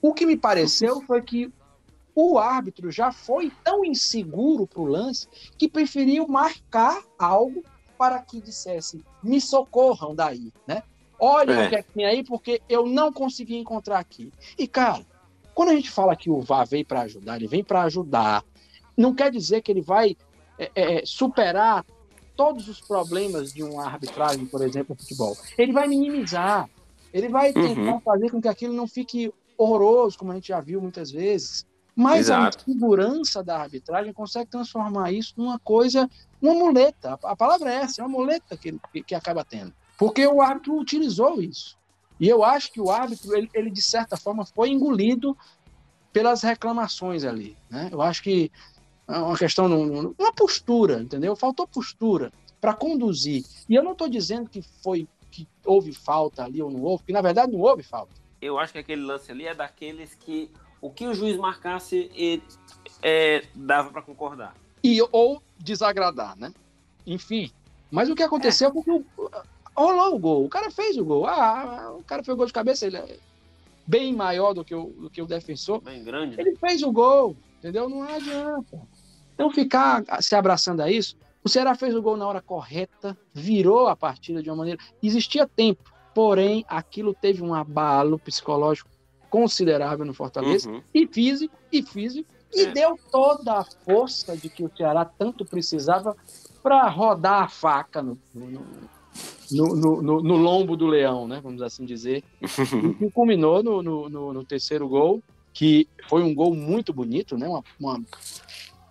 O 0.00 0.12
que 0.12 0.26
me 0.26 0.36
pareceu 0.36 1.00
foi 1.02 1.22
que 1.22 1.52
o 2.14 2.38
árbitro 2.38 2.90
já 2.90 3.10
foi 3.10 3.50
tão 3.62 3.84
inseguro 3.84 4.66
para 4.66 4.80
o 4.80 4.86
lance 4.86 5.26
que 5.58 5.68
preferiu 5.68 6.28
marcar 6.28 7.02
algo 7.18 7.62
para 7.98 8.20
que 8.20 8.40
dissesse, 8.40 9.04
me 9.22 9.40
socorram 9.40 10.14
daí, 10.14 10.52
né? 10.66 10.82
Olhem 11.18 11.56
É. 11.56 11.66
o 11.66 11.68
que 11.68 11.76
é 11.76 11.82
que 11.82 11.92
tem 11.92 12.04
aí, 12.04 12.24
porque 12.24 12.60
eu 12.68 12.86
não 12.86 13.12
consegui 13.12 13.56
encontrar 13.56 13.98
aqui. 13.98 14.32
E, 14.58 14.66
cara, 14.66 15.04
quando 15.54 15.70
a 15.70 15.74
gente 15.74 15.90
fala 15.90 16.16
que 16.16 16.28
o 16.28 16.40
VAR 16.40 16.66
vem 16.66 16.84
para 16.84 17.02
ajudar, 17.02 17.36
ele 17.36 17.46
vem 17.46 17.64
para 17.64 17.82
ajudar, 17.82 18.44
não 18.96 19.14
quer 19.14 19.30
dizer 19.30 19.62
que 19.62 19.70
ele 19.70 19.80
vai 19.80 20.16
é, 20.58 20.70
é, 20.74 21.02
superar 21.06 21.84
todos 22.36 22.68
os 22.68 22.80
problemas 22.80 23.52
de 23.52 23.62
uma 23.62 23.86
arbitragem, 23.86 24.46
por 24.46 24.62
exemplo, 24.62 24.94
no 24.94 25.00
futebol. 25.00 25.36
Ele 25.56 25.72
vai 25.72 25.86
minimizar, 25.86 26.68
ele 27.12 27.28
vai 27.28 27.52
tentar 27.52 27.92
Uhum. 27.94 28.00
fazer 28.00 28.30
com 28.30 28.40
que 28.40 28.48
aquilo 28.48 28.74
não 28.74 28.86
fique 28.86 29.32
horroroso, 29.56 30.18
como 30.18 30.32
a 30.32 30.34
gente 30.34 30.48
já 30.48 30.60
viu 30.60 30.80
muitas 30.80 31.10
vezes. 31.10 31.64
Mas 31.94 32.26
Exato. 32.26 32.58
a 32.58 32.64
segurança 32.64 33.42
da 33.42 33.60
arbitragem 33.60 34.12
consegue 34.12 34.50
transformar 34.50 35.12
isso 35.12 35.34
numa 35.36 35.60
coisa, 35.60 36.10
uma 36.42 36.52
muleta. 36.54 37.16
A 37.22 37.36
palavra 37.36 37.72
é 37.72 37.76
essa, 37.76 38.02
é 38.02 38.04
uma 38.04 38.18
muleta 38.18 38.56
que, 38.56 38.76
que, 39.06 39.14
acaba 39.14 39.44
tendo. 39.44 39.72
Porque 39.96 40.26
o 40.26 40.42
árbitro 40.42 40.76
utilizou 40.76 41.40
isso. 41.40 41.78
E 42.18 42.28
eu 42.28 42.42
acho 42.42 42.72
que 42.72 42.80
o 42.80 42.90
árbitro, 42.90 43.36
ele, 43.36 43.48
ele, 43.54 43.70
de 43.70 43.82
certa 43.82 44.16
forma, 44.16 44.44
foi 44.44 44.70
engolido 44.70 45.36
pelas 46.12 46.42
reclamações 46.42 47.24
ali. 47.24 47.56
Né? 47.70 47.88
Eu 47.92 48.02
acho 48.02 48.22
que 48.22 48.50
uma 49.06 49.36
questão, 49.36 49.66
uma 50.18 50.32
postura, 50.32 51.00
entendeu? 51.00 51.36
Faltou 51.36 51.66
postura 51.66 52.32
para 52.60 52.74
conduzir. 52.74 53.44
E 53.68 53.74
eu 53.74 53.82
não 53.82 53.92
estou 53.92 54.08
dizendo 54.08 54.48
que 54.48 54.62
foi 54.82 55.06
que 55.30 55.48
houve 55.64 55.92
falta 55.92 56.44
ali 56.44 56.62
ou 56.62 56.70
não 56.70 56.82
houve, 56.82 57.02
porque 57.02 57.12
na 57.12 57.20
verdade 57.20 57.52
não 57.52 57.60
houve 57.60 57.82
falta. 57.82 58.12
Eu 58.40 58.58
acho 58.58 58.72
que 58.72 58.78
aquele 58.78 59.02
lance 59.02 59.30
ali 59.30 59.46
é 59.46 59.54
daqueles 59.54 60.14
que 60.14 60.50
o 60.80 60.90
que 60.90 61.06
o 61.06 61.14
juiz 61.14 61.36
marcasse 61.36 62.10
e, 62.14 62.42
é, 63.02 63.42
dava 63.54 63.90
para 63.90 64.02
concordar. 64.02 64.54
e, 64.82 65.00
ou 65.10 65.42
desagradar, 65.58 66.38
né? 66.38 66.52
Enfim. 67.06 67.50
Mas 67.90 68.08
o 68.08 68.14
que 68.14 68.22
aconteceu 68.22 68.68
é. 68.68 68.72
porque 68.72 68.90
o, 68.90 69.04
rolou 69.76 70.14
o 70.14 70.18
gol. 70.18 70.44
O 70.44 70.48
cara 70.48 70.70
fez 70.70 70.96
o 70.96 71.04
gol. 71.04 71.26
Ah, 71.26 71.94
o 71.98 72.02
cara 72.04 72.22
fez 72.22 72.34
o 72.34 72.36
gol 72.36 72.46
de 72.46 72.52
cabeça, 72.52 72.86
ele 72.86 72.96
é 72.96 73.18
bem 73.86 74.14
maior 74.14 74.54
do 74.54 74.64
que 74.64 74.74
o, 74.74 74.86
do 74.86 75.10
que 75.10 75.20
o 75.20 75.26
defensor. 75.26 75.80
Bem 75.80 76.02
grande. 76.04 76.40
Ele 76.40 76.56
fez 76.56 76.82
o 76.82 76.92
gol, 76.92 77.36
entendeu? 77.58 77.88
Não 77.88 78.02
adianta. 78.02 78.80
Então 79.34 79.50
ficar 79.50 80.02
se 80.20 80.34
abraçando 80.34 80.80
a 80.80 80.90
isso. 80.90 81.16
O 81.42 81.48
Ceará 81.48 81.74
fez 81.74 81.94
o 81.94 82.00
gol 82.00 82.16
na 82.16 82.26
hora 82.26 82.40
correta, 82.40 83.16
virou 83.34 83.88
a 83.88 83.96
partida 83.96 84.42
de 84.42 84.48
uma 84.48 84.56
maneira. 84.56 84.80
Existia 85.02 85.46
tempo, 85.46 85.92
porém 86.14 86.64
aquilo 86.68 87.12
teve 87.12 87.42
um 87.42 87.52
abalo 87.52 88.18
psicológico 88.18 88.88
considerável 89.28 90.06
no 90.06 90.14
Fortaleza, 90.14 90.70
uhum. 90.70 90.80
e 90.94 91.08
físico, 91.08 91.54
e 91.72 91.82
físico, 91.82 92.30
e 92.54 92.62
é. 92.62 92.70
deu 92.70 92.96
toda 93.10 93.54
a 93.58 93.64
força 93.64 94.36
de 94.36 94.48
que 94.48 94.64
o 94.64 94.70
Ceará 94.76 95.04
tanto 95.04 95.44
precisava 95.44 96.16
para 96.62 96.88
rodar 96.88 97.42
a 97.42 97.48
faca 97.48 98.00
no, 98.00 98.16
no, 98.32 98.48
no, 99.50 100.02
no, 100.02 100.22
no, 100.22 100.36
lombo 100.36 100.76
do 100.76 100.86
leão, 100.86 101.26
né? 101.26 101.40
Vamos 101.42 101.60
assim 101.62 101.84
dizer. 101.84 102.22
e 103.00 103.10
culminou 103.10 103.62
no, 103.62 104.08
no, 104.08 104.44
terceiro 104.44 104.88
gol, 104.88 105.22
que 105.52 105.88
foi 106.08 106.22
um 106.22 106.34
gol 106.34 106.54
muito 106.54 106.92
bonito, 106.92 107.36
né? 107.36 107.48
Uma, 107.48 107.62
uma... 107.78 108.02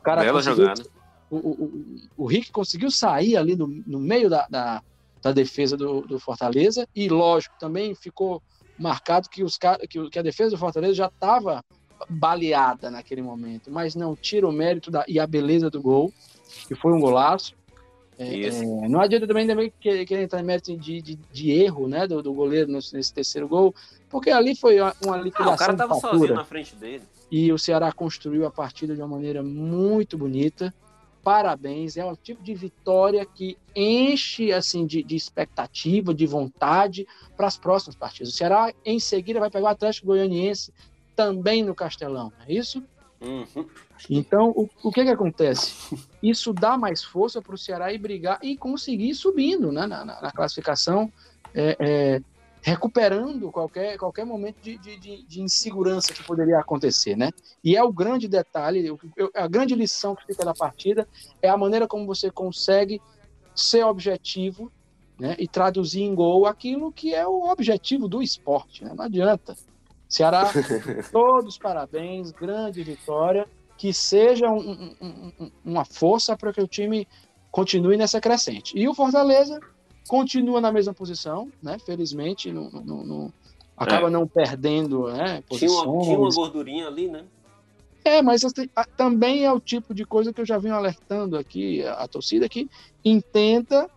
Cara 0.03 0.23
Bela 0.23 0.41
jogada. 0.41 0.83
O, 1.29 1.37
o, 1.37 1.99
o, 2.17 2.25
Rick 2.27 2.51
conseguiu 2.51 2.91
sair 2.91 3.37
ali 3.37 3.55
no, 3.55 3.67
no 3.87 3.99
meio 3.99 4.29
da, 4.29 4.45
da, 4.47 4.83
da 5.21 5.31
defesa 5.31 5.75
do, 5.75 6.01
do, 6.01 6.19
Fortaleza 6.19 6.87
e, 6.95 7.09
lógico, 7.09 7.55
também 7.59 7.95
ficou 7.95 8.41
marcado 8.77 9.27
que, 9.29 9.43
os, 9.43 9.57
que, 9.57 10.09
que 10.09 10.19
a 10.19 10.21
defesa 10.21 10.51
do 10.51 10.57
Fortaleza 10.57 10.93
já 10.93 11.07
estava 11.07 11.63
baleada 12.09 12.91
naquele 12.91 13.21
momento, 13.21 13.71
mas 13.71 13.95
não 13.95 14.15
tira 14.15 14.47
o 14.47 14.51
mérito 14.51 14.91
da, 14.91 15.05
e 15.07 15.19
a 15.19 15.25
beleza 15.25 15.69
do 15.69 15.81
gol, 15.81 16.13
que 16.67 16.75
foi 16.75 16.93
um 16.93 16.99
golaço. 16.99 17.55
É, 18.17 18.47
é, 18.47 18.61
não 18.87 19.01
adianta 19.01 19.25
também, 19.25 19.47
também 19.47 19.73
querer, 19.79 20.05
querer 20.05 20.23
entrar 20.23 20.39
em 20.39 20.43
mérito 20.43 20.77
de, 20.77 21.01
de, 21.01 21.15
de, 21.15 21.51
erro 21.51 21.87
né, 21.87 22.05
do, 22.05 22.21
do 22.21 22.31
goleiro 22.31 22.71
nesse, 22.71 22.93
nesse, 22.93 23.11
terceiro 23.11 23.47
gol, 23.47 23.73
porque 24.07 24.29
ali 24.29 24.55
foi 24.55 24.79
uma, 24.79 24.95
uma 25.03 25.17
liquidação. 25.17 25.51
Ah, 25.51 25.55
o 25.55 25.57
cara 25.57 25.71
estava 25.71 25.95
sozinho 25.95 26.35
na 26.35 26.45
frente 26.45 26.75
dele. 26.75 27.03
E 27.35 27.51
o 27.51 27.57
Ceará 27.57 27.91
construiu 27.91 28.45
a 28.45 28.51
partida 28.51 28.93
de 28.93 29.01
uma 29.01 29.07
maneira 29.07 29.41
muito 29.41 30.15
bonita. 30.15 30.71
Parabéns, 31.23 31.97
é 31.97 32.05
um 32.05 32.15
tipo 32.15 32.43
de 32.43 32.53
vitória 32.53 33.25
que 33.25 33.57
enche 33.75 34.53
assim 34.53 34.85
de, 34.85 35.01
de 35.01 35.15
expectativa, 35.15 36.13
de 36.13 36.27
vontade 36.27 37.07
para 37.35 37.47
as 37.47 37.57
próximas 37.57 37.95
partidas. 37.95 38.31
O 38.31 38.37
Ceará 38.37 38.71
em 38.85 38.99
seguida 38.99 39.39
vai 39.39 39.49
pegar 39.49 39.65
o 39.65 39.69
Atlético 39.69 40.05
Goianiense 40.05 40.71
também 41.15 41.63
no 41.63 41.73
Castelão, 41.73 42.31
é 42.47 42.53
isso? 42.53 42.83
Uhum. 43.19 43.67
Então, 44.11 44.51
o, 44.51 44.69
o 44.83 44.91
que 44.91 45.03
que 45.03 45.09
acontece? 45.09 45.97
Isso 46.21 46.53
dá 46.53 46.77
mais 46.77 47.03
força 47.03 47.41
para 47.41 47.55
o 47.55 47.57
Ceará 47.57 47.91
ir 47.91 47.97
brigar 47.97 48.37
e 48.43 48.55
conseguir 48.55 49.09
ir 49.09 49.15
subindo 49.15 49.71
né, 49.71 49.87
na, 49.87 50.05
na, 50.05 50.21
na 50.21 50.31
classificação, 50.31 51.11
é, 51.51 51.75
é, 51.79 52.21
recuperando 52.63 53.51
qualquer, 53.51 53.97
qualquer 53.97 54.25
momento 54.25 54.55
de, 54.61 54.77
de, 54.77 55.23
de, 55.25 55.41
insegurança 55.41 56.13
que 56.13 56.23
poderia 56.23 56.57
acontecer. 56.57 57.15
Né? 57.17 57.29
E 57.61 57.75
é 57.75 57.83
o 57.83 57.91
grande 57.91 58.25
detalhe, 58.27 58.89
a 59.35 59.47
grande 59.47 59.75
lição 59.75 60.15
que 60.15 60.25
fica 60.25 60.45
da 60.45 60.53
partida 60.53 61.05
é 61.41 61.49
a 61.49 61.57
maneira 61.57 61.87
como 61.87 62.07
você 62.07 62.31
consegue 62.31 63.01
ser 63.53 63.83
objetivo 63.83 64.71
né, 65.19 65.35
e 65.37 65.45
traduzir 65.45 66.03
em 66.03 66.15
gol 66.15 66.45
aquilo 66.45 66.89
que 66.89 67.13
é 67.13 67.27
o 67.27 67.51
objetivo 67.51 68.07
do 68.07 68.21
esporte. 68.21 68.85
Né? 68.85 68.93
Não 68.95 69.03
adianta. 69.03 69.55
Ceará, 70.07 70.49
todos 71.11 71.57
parabéns, 71.57 72.31
grande 72.31 72.81
vitória, 72.81 73.45
que 73.77 73.93
seja 73.93 74.49
um, 74.49 74.95
um, 75.01 75.51
uma 75.65 75.83
força 75.83 76.37
para 76.37 76.53
que 76.53 76.61
o 76.61 76.67
time 76.67 77.05
continue 77.51 77.97
nessa 77.97 78.21
crescente. 78.21 78.77
E 78.77 78.87
o 78.87 78.93
Fortaleza 78.93 79.59
continua 80.07 80.59
na 80.59 80.71
mesma 80.71 80.93
posição, 80.93 81.51
né? 81.61 81.77
Felizmente, 81.79 82.51
no, 82.51 82.69
no, 82.69 83.03
no 83.03 83.33
acaba 83.75 84.07
é. 84.07 84.09
não 84.09 84.27
perdendo 84.27 85.07
né, 85.07 85.43
posições. 85.47 85.81
Tinha 85.81 85.91
uma, 85.91 86.03
tinha 86.03 86.19
uma 86.19 86.29
gordurinha 86.29 86.87
ali, 86.87 87.07
né? 87.07 87.25
É, 88.05 88.21
mas 88.21 88.43
assim, 88.43 88.69
também 88.97 89.45
é 89.45 89.51
o 89.51 89.59
tipo 89.59 89.93
de 89.93 90.05
coisa 90.05 90.33
que 90.33 90.41
eu 90.41 90.45
já 90.45 90.57
venho 90.57 90.75
alertando 90.75 91.37
aqui 91.37 91.83
a, 91.83 91.93
a 91.93 92.07
torcida 92.07 92.49
que 92.49 92.69
intenta 93.03 93.89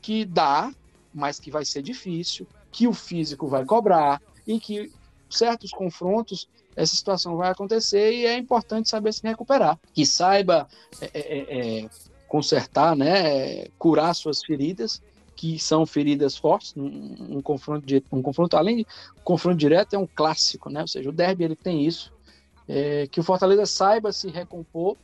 que 0.00 0.24
dá, 0.24 0.72
mas 1.12 1.38
que 1.38 1.50
vai 1.50 1.64
ser 1.64 1.82
difícil, 1.82 2.46
que 2.70 2.88
o 2.88 2.92
físico 2.94 3.46
vai 3.46 3.64
cobrar 3.64 4.20
e 4.46 4.58
que 4.58 4.90
certos 5.28 5.70
confrontos 5.70 6.48
essa 6.74 6.96
situação 6.96 7.36
vai 7.36 7.50
acontecer 7.50 8.12
e 8.12 8.26
é 8.26 8.36
importante 8.38 8.88
saber 8.88 9.12
se 9.12 9.22
recuperar, 9.22 9.78
que 9.92 10.06
saiba 10.06 10.66
é, 11.00 11.10
é, 11.12 11.20
é, 11.20 11.80
é 11.80 11.90
consertar, 12.26 12.96
né, 12.96 13.66
curar 13.78 14.14
suas 14.14 14.42
feridas, 14.42 15.02
que 15.42 15.58
são 15.58 15.84
feridas 15.84 16.36
fortes, 16.36 16.72
um, 16.76 17.36
um 17.38 17.42
confronto, 17.42 17.84
de, 17.84 18.00
um 18.12 18.22
confronto 18.22 18.56
além 18.56 18.76
de 18.76 18.86
um 19.18 19.24
confronto 19.24 19.56
direto 19.56 19.94
é 19.94 19.98
um 19.98 20.06
clássico, 20.06 20.70
né, 20.70 20.80
ou 20.82 20.86
seja, 20.86 21.08
o 21.08 21.12
derby 21.12 21.42
ele 21.42 21.56
tem 21.56 21.84
isso, 21.84 22.12
é, 22.68 23.08
que 23.08 23.18
o 23.18 23.24
Fortaleza 23.24 23.66
saiba 23.66 24.12
se 24.12 24.30
recompor 24.30 24.96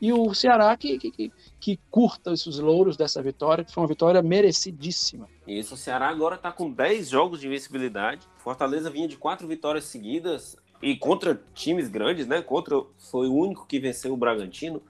e 0.00 0.12
o 0.12 0.34
Ceará 0.34 0.76
que, 0.76 0.98
que, 0.98 1.32
que, 1.60 1.78
curta 1.92 2.32
esses 2.32 2.58
louros 2.58 2.96
dessa 2.96 3.22
vitória, 3.22 3.64
que 3.64 3.72
foi 3.72 3.84
uma 3.84 3.88
vitória 3.88 4.20
merecidíssima. 4.20 5.28
Isso, 5.46 5.74
o 5.74 5.76
Ceará 5.76 6.08
agora 6.08 6.34
está 6.34 6.50
com 6.50 6.68
10 6.68 7.10
jogos 7.10 7.40
de 7.40 7.46
invencibilidade. 7.46 8.26
Fortaleza 8.38 8.90
vinha 8.90 9.06
de 9.06 9.16
quatro 9.16 9.46
vitórias 9.46 9.84
seguidas 9.84 10.56
e 10.82 10.96
contra 10.96 11.40
times 11.54 11.88
grandes, 11.88 12.26
né? 12.26 12.42
Contra 12.42 12.82
foi 12.98 13.28
o 13.28 13.34
único 13.34 13.64
que 13.64 13.78
venceu 13.78 14.12
o 14.12 14.16
Bragantino, 14.16 14.82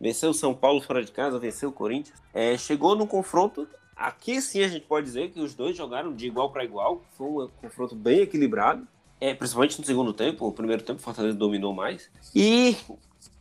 venceu 0.00 0.30
o 0.30 0.34
São 0.34 0.54
Paulo 0.54 0.80
fora 0.80 1.04
de 1.04 1.10
casa, 1.10 1.36
venceu 1.36 1.70
o 1.70 1.72
Corinthians. 1.72 2.22
É, 2.32 2.56
chegou 2.56 2.94
num 2.94 3.08
confronto. 3.08 3.66
Aqui 4.02 4.40
sim 4.42 4.62
a 4.62 4.68
gente 4.68 4.84
pode 4.84 5.06
dizer 5.06 5.30
que 5.30 5.40
os 5.40 5.54
dois 5.54 5.76
jogaram 5.76 6.12
de 6.12 6.26
igual 6.26 6.50
para 6.50 6.64
igual. 6.64 7.02
Foi 7.16 7.44
um 7.44 7.48
confronto 7.60 7.94
bem 7.94 8.20
equilibrado. 8.20 8.86
É, 9.20 9.32
principalmente 9.32 9.78
no 9.78 9.84
segundo 9.84 10.12
tempo. 10.12 10.46
O 10.46 10.52
primeiro 10.52 10.82
tempo 10.82 10.98
o 10.98 11.02
Fortaleza 11.02 11.36
dominou 11.36 11.72
mais. 11.72 12.10
E 12.34 12.76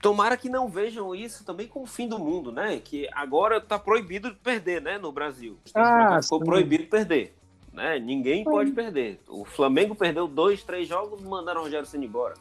Tomara 0.01 0.35
que 0.35 0.49
não 0.49 0.67
vejam 0.67 1.13
isso 1.13 1.43
também 1.43 1.67
como 1.67 1.85
o 1.85 1.87
fim 1.87 2.07
do 2.07 2.17
mundo, 2.17 2.51
né? 2.51 2.79
Que 2.79 3.07
agora 3.11 3.57
está 3.57 3.77
proibido 3.77 4.31
de 4.31 4.35
perder, 4.35 4.81
né? 4.81 4.97
No 4.97 5.11
Brasil. 5.11 5.57
Ah, 5.75 6.19
ficou 6.21 6.39
sim. 6.39 6.45
proibido 6.45 6.83
de 6.83 6.89
perder. 6.89 7.35
Né? 7.71 7.99
Ninguém 7.99 8.43
pode 8.43 8.71
perder. 8.71 9.19
O 9.27 9.45
Flamengo 9.45 9.95
perdeu 9.95 10.27
dois, 10.27 10.63
três 10.63 10.87
jogos, 10.87 11.21
mandaram 11.21 11.61
o 11.61 11.63
Rogério 11.63 11.85
Senna 11.85 12.05
embora. 12.05 12.33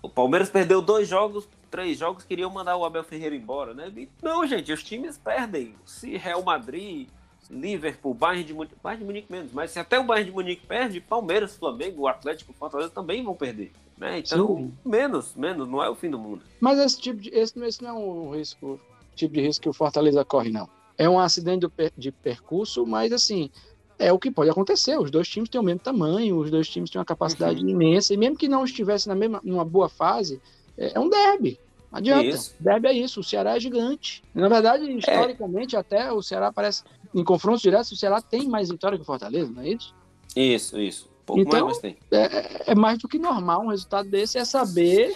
O 0.00 0.08
Palmeiras 0.08 0.48
perdeu 0.48 0.80
dois 0.80 1.08
jogos, 1.08 1.48
três 1.70 1.98
jogos, 1.98 2.24
queriam 2.24 2.50
mandar 2.50 2.76
o 2.76 2.84
Abel 2.84 3.04
Ferreira 3.04 3.36
embora, 3.36 3.74
né? 3.74 3.92
Não, 4.22 4.46
gente, 4.46 4.72
os 4.72 4.82
times 4.82 5.18
perdem. 5.18 5.74
Se 5.84 6.16
Real 6.16 6.42
Madrid, 6.42 7.08
Liverpool, 7.50 8.14
Bayern 8.14 8.44
de 8.44 8.54
Munique, 8.54 8.74
Bayern 8.82 9.00
de 9.00 9.06
Munique 9.06 9.32
menos, 9.32 9.52
mas 9.52 9.70
se 9.70 9.78
até 9.78 9.98
o 9.98 10.04
Bayern 10.04 10.30
de 10.30 10.34
Munique 10.34 10.66
perde, 10.66 11.00
Palmeiras, 11.00 11.56
Flamengo, 11.56 12.06
Atlético, 12.06 12.52
Fortaleza 12.52 12.90
também 12.90 13.22
vão 13.22 13.34
perder. 13.34 13.72
Né? 13.98 14.18
Então, 14.18 14.56
Sim. 14.56 14.72
menos, 14.84 15.34
menos, 15.34 15.68
não 15.68 15.82
é 15.82 15.88
o 15.88 15.94
fim 15.94 16.10
do 16.10 16.18
mundo. 16.18 16.42
Mas 16.60 16.78
esse 16.78 17.00
tipo 17.00 17.20
de, 17.20 17.30
esse, 17.30 17.58
esse 17.64 17.82
não 17.82 17.90
é 17.90 17.92
um 17.92 18.30
risco, 18.34 18.80
tipo 19.14 19.34
de 19.34 19.40
risco 19.40 19.62
que 19.62 19.68
o 19.68 19.72
Fortaleza 19.72 20.24
corre, 20.24 20.50
não. 20.50 20.68
É 20.98 21.08
um 21.08 21.18
acidente 21.18 21.66
de 21.96 22.12
percurso, 22.12 22.86
mas 22.86 23.12
assim, 23.12 23.50
é 23.98 24.12
o 24.12 24.18
que 24.18 24.30
pode 24.30 24.50
acontecer. 24.50 24.98
Os 24.98 25.10
dois 25.10 25.28
times 25.28 25.48
têm 25.48 25.60
o 25.60 25.64
mesmo 25.64 25.80
tamanho, 25.80 26.38
os 26.38 26.50
dois 26.50 26.68
times 26.68 26.90
têm 26.90 26.98
uma 26.98 27.04
capacidade 27.04 27.62
uhum. 27.62 27.68
imensa, 27.68 28.12
e 28.12 28.16
mesmo 28.16 28.36
que 28.36 28.48
não 28.48 28.64
estivesse 28.64 29.08
na 29.08 29.14
mesma, 29.14 29.40
numa 29.44 29.64
boa 29.64 29.88
fase, 29.88 30.40
é, 30.76 30.92
é 30.94 31.00
um 31.00 31.08
derby. 31.08 31.58
Não 31.90 31.98
adianta. 31.98 32.24
Isso. 32.24 32.54
Derby 32.58 32.88
é 32.88 32.92
isso. 32.92 33.20
O 33.20 33.24
Ceará 33.24 33.56
é 33.56 33.60
gigante. 33.60 34.22
Na 34.34 34.48
verdade, 34.48 34.90
é. 34.90 34.92
historicamente, 34.92 35.76
é. 35.76 35.78
até 35.78 36.10
o 36.10 36.22
Ceará 36.22 36.50
parece. 36.50 36.82
Em 37.14 37.24
confrontos 37.24 37.60
diretos, 37.60 37.92
o 37.92 37.96
Ceará 37.96 38.20
tem 38.20 38.48
mais 38.48 38.70
vitória 38.70 38.96
que 38.96 39.02
o 39.02 39.06
Fortaleza, 39.06 39.50
não 39.50 39.62
é 39.62 39.68
isso? 39.70 39.94
Isso, 40.34 40.80
isso. 40.80 41.10
Pouco 41.26 41.42
então, 41.42 41.66
mais, 41.66 41.78
tem. 41.78 41.96
É, 42.10 42.72
é, 42.72 42.74
mais 42.74 42.98
do 42.98 43.06
que 43.06 43.18
normal. 43.18 43.62
Um 43.62 43.68
resultado 43.68 44.08
desse 44.08 44.38
é 44.38 44.44
saber 44.44 45.14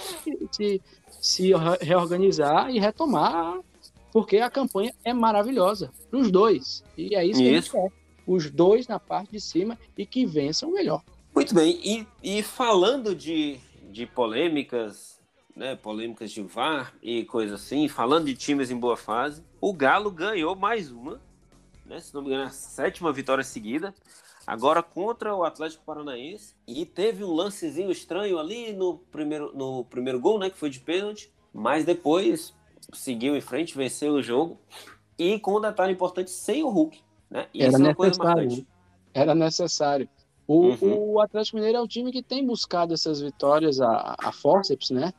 se, 0.52 0.80
se 1.20 1.52
reorganizar 1.80 2.70
e 2.70 2.78
retomar, 2.78 3.58
porque 4.12 4.38
a 4.38 4.48
campanha 4.48 4.94
é 5.04 5.12
maravilhosa 5.12 5.92
para 6.10 6.20
os 6.20 6.30
dois. 6.30 6.84
E 6.96 7.14
é 7.14 7.24
isso, 7.24 7.42
isso. 7.42 7.42
que 7.42 7.48
a 7.48 7.60
gente 7.60 7.70
quer 7.70 8.06
os 8.26 8.50
dois 8.50 8.88
na 8.88 8.98
parte 8.98 9.32
de 9.32 9.40
cima 9.40 9.78
e 9.96 10.04
que 10.04 10.26
vençam 10.26 10.72
melhor. 10.72 11.02
Muito 11.34 11.54
bem, 11.54 11.78
e, 11.84 12.06
e 12.22 12.42
falando 12.42 13.14
de, 13.14 13.58
de 13.90 14.06
polêmicas, 14.06 15.20
né, 15.54 15.76
polêmicas 15.76 16.30
de 16.30 16.42
VAR 16.42 16.94
e 17.02 17.24
coisa 17.24 17.54
assim, 17.54 17.88
falando 17.88 18.26
de 18.26 18.34
times 18.34 18.70
em 18.70 18.76
boa 18.76 18.96
fase, 18.96 19.42
o 19.60 19.72
Galo 19.72 20.10
ganhou 20.10 20.56
mais 20.56 20.90
uma, 20.90 21.20
né, 21.88 22.00
se 22.00 22.14
não 22.14 22.22
me 22.22 22.28
engano, 22.28 22.44
a 22.44 22.50
sétima 22.50 23.12
vitória 23.12 23.44
seguida, 23.44 23.94
agora 24.46 24.82
contra 24.82 25.34
o 25.34 25.44
Atlético 25.44 25.84
Paranaense, 25.84 26.54
e 26.66 26.84
teve 26.84 27.24
um 27.24 27.32
lancezinho 27.32 27.90
estranho 27.90 28.38
ali 28.38 28.72
no 28.72 28.98
primeiro, 28.98 29.56
no 29.56 29.84
primeiro 29.84 30.20
gol, 30.20 30.38
né, 30.38 30.50
que 30.50 30.58
foi 30.58 30.70
de 30.70 30.80
pênalti, 30.80 31.32
mas 31.52 31.84
depois 31.84 32.54
seguiu 32.92 33.36
em 33.36 33.40
frente, 33.40 33.76
venceu 33.76 34.14
o 34.14 34.22
jogo, 34.22 34.58
e 35.18 35.38
com 35.38 35.56
um 35.56 35.60
detalhe 35.60 35.92
importante, 35.92 36.30
sem 36.30 36.62
o 36.62 36.68
Hulk. 36.68 37.00
Né? 37.30 37.46
Era 37.54 37.76
é 37.76 37.78
necessário. 37.78 38.66
Era 39.14 39.34
necessário. 39.34 40.08
O, 40.46 40.68
uhum. 40.68 41.12
o, 41.14 41.20
Atlético 41.20 41.56
Mineiro 41.56 41.78
é 41.78 41.82
um 41.82 41.88
time 41.88 42.12
que 42.12 42.22
tem 42.22 42.46
buscado 42.46 42.94
essas 42.94 43.20
vitórias 43.20 43.80
a, 43.80 44.14
a 44.16 44.30
forceps, 44.30 44.90
né? 44.90 45.12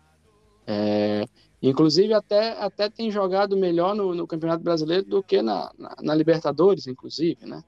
É, 0.65 1.25
Inclusive, 1.61 2.13
até, 2.13 2.51
até 2.61 2.89
tem 2.89 3.09
jogado 3.09 3.57
melhor 3.57 3.95
no, 3.95 4.13
no 4.13 4.27
Campeonato 4.27 4.63
Brasileiro 4.63 5.03
do 5.03 5.23
que 5.23 5.41
na, 5.41 5.71
na, 5.77 5.95
na 6.01 6.15
Libertadores, 6.15 6.85
inclusive, 6.85 7.45
né? 7.45 7.63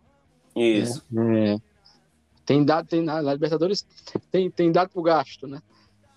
Isso. 0.56 1.04
É, 1.18 1.54
é. 1.54 1.58
Tem 2.46 2.64
dado, 2.64 2.88
tem, 2.88 3.02
na, 3.02 3.22
Libertadores 3.22 3.86
tem, 4.32 4.50
tem 4.50 4.72
dado 4.72 4.90
pro 4.90 5.02
gasto, 5.02 5.48
né? 5.48 5.62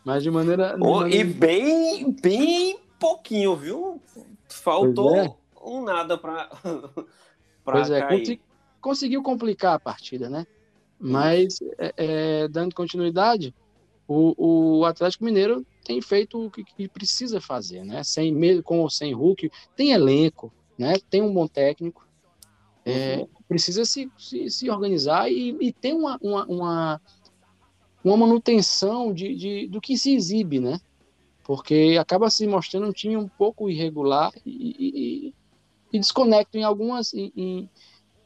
Mas 0.05 0.23
de 0.23 0.31
maneira. 0.31 0.77
Oh, 0.81 1.01
maneira... 1.01 1.17
E 1.17 1.25
bem, 1.25 2.13
bem 2.13 2.79
pouquinho, 2.99 3.57
viu? 3.57 4.03
Faltou 4.49 5.17
é. 5.17 5.35
um 5.63 5.83
nada 5.83 6.19
pra 6.19 6.51
Pois 7.65 7.91
é, 7.91 8.01
cair. 8.01 8.41
conseguiu 8.81 9.23
complicar 9.23 9.75
a 9.75 9.81
partida, 9.81 10.29
né? 10.29 10.47
Mas, 10.99 11.61
é, 11.79 11.95
é, 11.97 12.49
dando 12.49 12.75
continuidade, 12.75 13.55
o, 14.07 14.79
o 14.79 14.85
Atlético 14.85 15.25
Mineiro 15.25 15.67
tem 15.85 16.01
feito 16.01 16.47
o 16.47 16.51
que, 16.51 16.65
que 16.65 16.89
precisa 16.89 17.41
fazer, 17.41 17.85
né? 17.85 18.03
Sem, 18.03 18.33
mesmo 18.33 18.63
com 18.63 18.81
ou 18.81 18.91
sem 18.91 19.13
Hulk, 19.13 19.51
tem 19.77 19.93
elenco, 19.93 20.53
né? 20.79 20.95
Tem 21.11 21.23
um 21.23 21.33
bom 21.33 21.47
técnico, 21.47 22.07
é, 22.85 23.27
precisa 23.47 23.85
se, 23.85 24.11
se, 24.19 24.51
se 24.51 24.71
organizar 24.71 25.31
e, 25.31 25.57
e 25.61 25.73
ter 25.73 25.93
uma, 25.93 26.19
uma, 26.21 26.47
uma, 26.47 27.01
uma 28.05 28.17
manutenção 28.17 29.13
de, 29.13 29.35
de, 29.35 29.69
do 29.69 29.81
que 29.81 29.97
se 29.97 30.15
exibe, 30.15 30.59
né? 30.59 30.81
Porque 31.45 31.97
acaba 32.01 32.31
se 32.31 32.47
mostrando 32.47 32.87
um 32.87 32.93
time 32.93 33.17
um 33.17 33.29
pouco 33.29 33.69
irregular 33.69 34.33
e, 34.45 34.51
e, 34.51 35.35
e- 35.93 35.99
desconecto 35.99 36.57
em 36.57 36.65
algumas, 36.65 37.13
em, 37.13 37.33
em, 37.37 37.71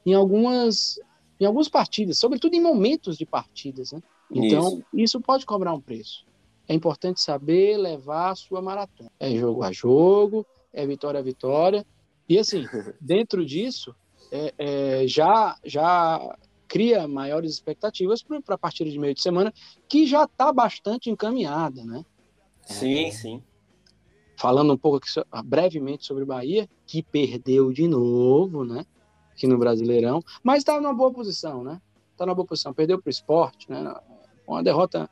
em 0.06 0.14
algumas, 0.14 1.00
em 1.40 1.44
algumas 1.44 1.68
partidas, 1.68 2.18
sobretudo 2.18 2.54
em 2.54 2.60
momentos 2.60 3.18
de 3.18 3.26
partidas, 3.26 3.92
né? 3.92 4.02
Então, 4.30 4.82
isso. 4.94 5.20
pode 5.20 5.44
cobrar 5.44 5.74
um 5.74 5.80
preço. 5.80 6.24
É 6.68 6.74
importante 6.74 7.20
saber 7.20 7.76
levar 7.76 8.30
a 8.30 8.34
sua 8.34 8.60
maratona. 8.60 9.10
É 9.18 9.34
jogo 9.36 9.62
a 9.62 9.72
jogo, 9.72 10.46
é 10.72 10.86
vitória 10.86 11.20
a 11.20 11.22
vitória. 11.22 11.86
E 12.28 12.38
assim, 12.38 12.64
dentro 13.00 13.44
disso, 13.44 13.94
é, 14.30 14.54
é, 14.58 15.06
já, 15.06 15.56
já 15.64 16.36
cria 16.66 17.06
maiores 17.06 17.52
expectativas 17.52 18.22
para 18.22 18.54
a 18.54 18.58
partida 18.58 18.90
de 18.90 18.98
meio 18.98 19.14
de 19.14 19.22
semana, 19.22 19.52
que 19.88 20.06
já 20.06 20.24
está 20.24 20.52
bastante 20.52 21.10
encaminhada, 21.10 21.84
né? 21.84 22.04
Sim, 22.62 23.10
sim. 23.12 23.42
Falando 24.36 24.72
um 24.72 24.76
pouco 24.76 24.98
aqui, 24.98 25.08
brevemente 25.44 26.04
sobre 26.04 26.24
o 26.24 26.26
Bahia, 26.26 26.68
que 26.86 27.02
perdeu 27.02 27.72
de 27.72 27.88
novo, 27.88 28.64
né? 28.64 28.84
Aqui 29.32 29.46
no 29.46 29.58
Brasileirão, 29.58 30.22
mas 30.42 30.58
está 30.58 30.80
numa 30.80 30.94
boa 30.94 31.12
posição, 31.12 31.62
né? 31.62 31.80
Está 32.12 32.26
numa 32.26 32.34
boa 32.34 32.46
posição. 32.46 32.74
Perdeu 32.74 33.00
para 33.00 33.08
o 33.08 33.10
esporte, 33.10 33.70
né? 33.70 33.94
Uma 34.46 34.62
derrota 34.62 35.08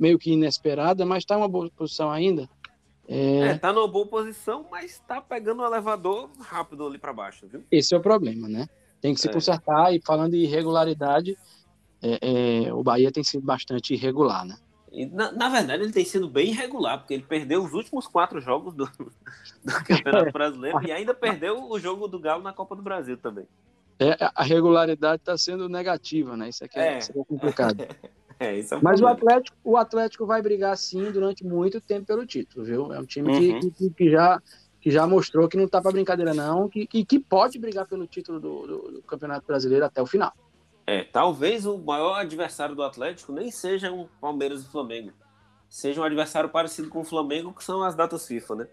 meio 0.00 0.18
que 0.18 0.32
inesperada, 0.32 1.04
mas 1.04 1.18
está 1.18 1.34
em 1.34 1.38
uma 1.38 1.48
boa 1.48 1.70
posição 1.76 2.10
ainda. 2.10 2.48
É, 3.06 3.38
É, 3.48 3.58
tá 3.58 3.72
numa 3.72 3.86
boa 3.86 4.06
posição, 4.06 4.66
mas 4.70 4.98
tá 5.06 5.20
pegando 5.20 5.62
o 5.62 5.66
elevador 5.66 6.30
rápido 6.40 6.86
ali 6.86 6.96
pra 6.98 7.12
baixo, 7.12 7.46
viu? 7.46 7.62
Esse 7.70 7.94
é 7.94 7.98
o 7.98 8.00
problema, 8.00 8.48
né? 8.48 8.66
Tem 9.00 9.12
que 9.12 9.20
se 9.20 9.28
É. 9.28 9.32
consertar. 9.32 9.94
E 9.94 10.00
falando 10.00 10.34
em 10.34 10.38
irregularidade, 10.44 11.36
é, 12.02 12.66
é, 12.66 12.72
o 12.72 12.82
Bahia 12.82 13.12
tem 13.12 13.22
sido 13.22 13.44
bastante 13.44 13.92
irregular, 13.94 14.44
né? 14.46 14.56
Na, 15.12 15.30
na 15.30 15.48
verdade, 15.48 15.82
ele 15.84 15.92
tem 15.92 16.04
sido 16.04 16.28
bem 16.28 16.48
irregular, 16.48 16.98
porque 16.98 17.14
ele 17.14 17.22
perdeu 17.22 17.62
os 17.62 17.72
últimos 17.72 18.06
quatro 18.08 18.40
jogos 18.40 18.74
do, 18.74 18.86
do 19.64 19.84
Campeonato 19.84 20.32
Brasileiro 20.32 20.82
e 20.82 20.90
ainda 20.90 21.12
perdeu 21.14 21.70
o 21.70 21.78
jogo 21.78 22.08
do 22.08 22.18
Galo 22.18 22.42
na 22.42 22.52
Copa 22.52 22.74
do 22.74 22.82
Brasil 22.82 23.16
também. 23.18 23.46
É, 23.98 24.16
a 24.34 24.42
regularidade 24.42 25.20
está 25.20 25.36
sendo 25.36 25.68
negativa, 25.68 26.36
né? 26.36 26.48
Isso 26.48 26.64
aqui 26.64 26.78
é, 26.78 26.94
É. 26.94 26.98
isso 26.98 27.10
aqui 27.10 27.20
é 27.20 27.24
complicado. 27.24 27.76
É, 28.40 28.58
isso 28.58 28.72
é 28.74 28.78
um 28.78 28.80
Mas 28.82 29.00
o. 29.02 29.06
Atlético, 29.06 29.56
o 29.62 29.76
Atlético 29.76 30.24
vai 30.26 30.40
brigar 30.40 30.74
sim 30.76 31.12
durante 31.12 31.44
muito 31.44 31.78
tempo 31.80 32.06
pelo 32.06 32.24
título, 32.26 32.64
viu? 32.64 32.92
É 32.92 32.98
um 32.98 33.04
time 33.04 33.30
que, 33.38 33.50
Uhum. 33.52 33.70
que, 33.70 33.90
que 33.90 34.10
já, 34.10 34.40
que 34.80 34.90
já 34.90 35.06
mostrou 35.06 35.46
que 35.46 35.58
não 35.58 35.68
tá 35.68 35.80
para 35.82 35.92
brincadeira, 35.92 36.32
não, 36.32 36.66
que, 36.68 36.86
que, 36.86 37.04
que 37.04 37.18
pode 37.20 37.58
brigar 37.58 37.86
pelo 37.86 38.06
título 38.06 38.40
do, 38.40 38.66
do- 38.66 38.92
do 38.92 39.02
Campeonato 39.02 39.46
Brasileiro 39.46 39.84
até 39.84 40.00
o 40.00 40.06
final. 40.06 40.32
É, 40.86 41.04
talvez 41.04 41.66
o 41.66 41.76
maior 41.78 42.14
adversário 42.18 42.74
do 42.74 42.82
Atlético 42.82 43.30
nem 43.32 43.50
seja 43.50 43.92
um 43.92 44.08
Palmeiras 44.20 44.62
e 44.62 44.66
Flamengo. 44.68 45.12
Seja 45.68 46.00
um 46.00 46.04
adversário 46.04 46.48
parecido 46.48 46.88
com 46.88 47.00
o 47.00 47.04
Flamengo, 47.04 47.52
que 47.52 47.62
são 47.62 47.82
as 47.82 47.94
datas 47.94 48.26
FIFA, 48.26 48.54
né? 48.56 48.68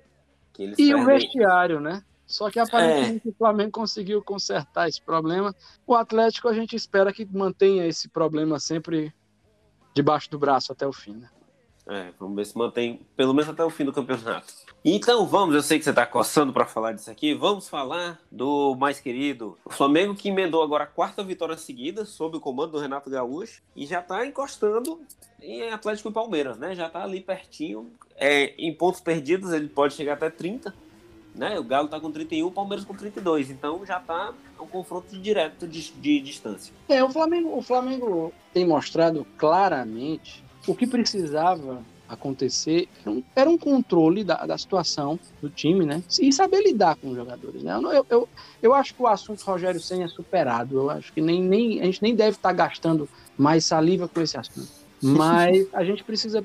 Que 0.53 0.63
eles 0.63 0.79
E 0.79 0.93
o 0.95 0.97
perdem- 0.99 1.15
vestiário, 1.19 1.79
né? 1.81 2.01
Só 2.25 2.49
que 2.49 2.57
aparentemente 2.59 3.29
o 3.29 3.33
Flamengo 3.37 3.71
conseguiu 3.71 4.23
consertar 4.23 4.87
esse 4.89 5.01
problema. 5.01 5.53
O 5.85 5.93
Atlético 5.93 6.47
a 6.47 6.53
gente 6.53 6.75
espera 6.75 7.13
que 7.13 7.23
mantenha 7.25 7.85
esse 7.85 8.09
problema 8.09 8.59
sempre 8.59 9.13
debaixo 9.97 10.29
do 10.29 10.37
braço 10.37 10.71
até 10.71 10.85
o 10.85 10.93
fim, 10.93 11.13
né? 11.13 11.29
É, 11.89 12.11
vamos 12.19 12.35
ver 12.35 12.45
se 12.45 12.57
mantém 12.57 12.99
pelo 13.15 13.33
menos 13.33 13.49
até 13.49 13.63
o 13.63 13.69
fim 13.69 13.85
do 13.85 13.93
campeonato. 13.93 14.53
Então 14.83 15.25
vamos, 15.25 15.55
eu 15.55 15.61
sei 15.61 15.79
que 15.79 15.85
você 15.85 15.89
está 15.89 16.05
coçando 16.05 16.53
para 16.53 16.65
falar 16.65 16.91
disso 16.91 17.09
aqui, 17.09 17.33
vamos 17.33 17.67
falar 17.67 18.19
do 18.31 18.75
mais 18.75 18.99
querido. 18.99 19.57
O 19.65 19.69
Flamengo 19.69 20.13
que 20.13 20.29
emendou 20.29 20.61
agora 20.61 20.83
a 20.83 20.87
quarta 20.87 21.23
vitória 21.23 21.57
seguida 21.57 22.05
sob 22.05 22.37
o 22.37 22.41
comando 22.41 22.73
do 22.73 22.79
Renato 22.79 23.09
Gaúcho 23.09 23.61
e 23.75 23.85
já 23.85 24.01
está 24.01 24.25
encostando 24.25 25.01
em 25.41 25.69
Atlético 25.69 26.09
e 26.09 26.11
Palmeiras, 26.11 26.57
né? 26.57 26.75
Já 26.75 26.87
está 26.87 27.03
ali 27.03 27.21
pertinho. 27.21 27.89
É, 28.15 28.53
em 28.57 28.73
pontos 28.73 28.99
perdidos 28.99 29.51
ele 29.51 29.67
pode 29.67 29.93
chegar 29.93 30.13
até 30.13 30.29
30, 30.29 30.73
né? 31.37 31.59
O 31.59 31.63
Galo 31.63 31.85
está 31.85 31.99
com 31.99 32.11
31, 32.11 32.47
o 32.47 32.51
Palmeiras 32.51 32.85
com 32.85 32.93
32, 32.93 33.49
então 33.49 33.85
já 33.85 33.97
está 33.97 34.33
um 34.59 34.67
confronto 34.67 35.17
direto 35.17 35.67
de, 35.67 35.91
de 35.91 36.19
distância. 36.19 36.73
É, 36.89 37.03
o 37.03 37.09
Flamengo, 37.09 37.55
o 37.55 37.61
Flamengo 37.61 38.33
tem 38.53 38.65
mostrado 38.65 39.25
claramente 39.37 40.43
o 40.67 40.75
que 40.75 40.85
precisava 40.85 41.81
acontecer 42.07 42.87
era 43.01 43.11
um, 43.11 43.23
era 43.35 43.49
um 43.49 43.57
controle 43.57 44.23
da, 44.23 44.45
da 44.45 44.57
situação 44.57 45.19
do 45.41 45.49
time, 45.49 45.85
né? 45.85 46.01
E 46.19 46.31
saber 46.31 46.61
lidar 46.61 46.95
com 46.95 47.09
os 47.09 47.15
jogadores, 47.15 47.61
né? 47.61 47.73
Eu, 47.73 47.91
eu, 47.91 48.05
eu, 48.09 48.29
eu 48.63 48.73
acho 48.73 48.93
que 48.93 49.01
o 49.01 49.07
assunto 49.07 49.41
Rogério 49.43 49.79
Senna 49.79 50.05
é 50.05 50.07
superado. 50.07 50.77
Eu 50.77 50.89
acho 50.89 51.11
que 51.11 51.21
nem, 51.21 51.41
nem, 51.41 51.81
a 51.81 51.85
gente 51.85 52.01
nem 52.01 52.15
deve 52.15 52.37
estar 52.37 52.53
gastando 52.53 53.09
mais 53.37 53.65
saliva 53.65 54.07
com 54.07 54.21
esse 54.21 54.37
assunto. 54.37 54.69
Mas 55.01 55.67
a 55.73 55.83
gente 55.83 56.03
precisa 56.03 56.43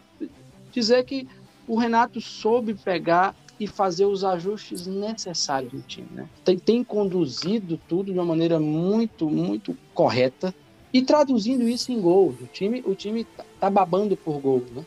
dizer 0.72 1.04
que 1.04 1.28
o 1.66 1.78
Renato 1.78 2.20
soube 2.20 2.74
pegar 2.74 3.34
e 3.62 3.66
fazer 3.68 4.06
os 4.06 4.24
ajustes 4.24 4.88
necessários 4.88 5.72
no 5.72 5.80
time, 5.82 6.08
né? 6.10 6.28
Tem, 6.44 6.58
tem 6.58 6.82
conduzido 6.82 7.78
tudo 7.88 8.12
de 8.12 8.18
uma 8.18 8.24
maneira 8.24 8.58
muito, 8.58 9.30
muito 9.30 9.76
correta 9.94 10.52
e 10.92 11.00
traduzindo 11.00 11.68
isso 11.68 11.92
em 11.92 12.00
gols. 12.00 12.40
O 12.40 12.46
time, 12.46 12.82
o 12.84 12.94
time 12.94 13.24
tá, 13.24 13.44
tá 13.60 13.70
babando 13.70 14.16
por 14.16 14.40
gol, 14.40 14.64
né? 14.74 14.84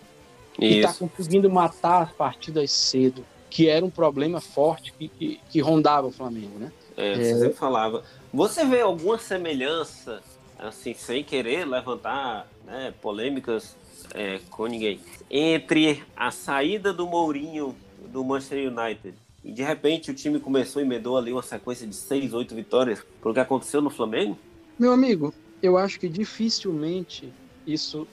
E 0.59 0.81
tá 0.81 0.93
conseguindo 0.93 1.49
matar 1.49 2.03
as 2.03 2.11
partidas 2.11 2.69
cedo, 2.71 3.25
que 3.49 3.69
era 3.69 3.85
um 3.85 3.89
problema 3.89 4.41
forte 4.41 4.91
que, 4.93 5.07
que, 5.07 5.39
que 5.49 5.59
rondava 5.61 6.07
o 6.07 6.11
Flamengo, 6.11 6.59
né? 6.59 6.71
É, 6.97 7.15
você 7.15 7.39
sempre 7.39 7.57
falava. 7.57 8.03
Você 8.33 8.65
vê 8.65 8.81
alguma 8.81 9.17
semelhança, 9.17 10.21
assim, 10.59 10.93
sem 10.93 11.23
querer 11.23 11.65
levantar 11.65 12.47
né, 12.65 12.93
polêmicas 13.01 13.75
é, 14.13 14.39
com 14.49 14.65
ninguém, 14.67 14.99
entre 15.29 16.03
a 16.15 16.29
saída 16.31 16.93
do 16.93 17.07
Mourinho 17.07 17.75
do 18.07 18.23
Manchester 18.23 18.71
United 18.71 19.15
e 19.43 19.51
de 19.51 19.61
repente 19.61 20.11
o 20.11 20.13
time 20.13 20.39
começou 20.39 20.81
e 20.81 20.85
emendou 20.85 21.17
ali 21.17 21.31
uma 21.31 21.43
sequência 21.43 21.85
de 21.85 21.95
seis, 21.95 22.33
oito 22.33 22.55
vitórias 22.55 23.03
por 23.21 23.33
que 23.33 23.39
aconteceu 23.39 23.81
no 23.81 23.89
Flamengo? 23.89 24.37
Meu 24.77 24.91
amigo, 24.91 25.33
eu 25.61 25.77
acho 25.77 25.99
que 25.99 26.09
dificilmente 26.09 27.31
isso 27.65 28.07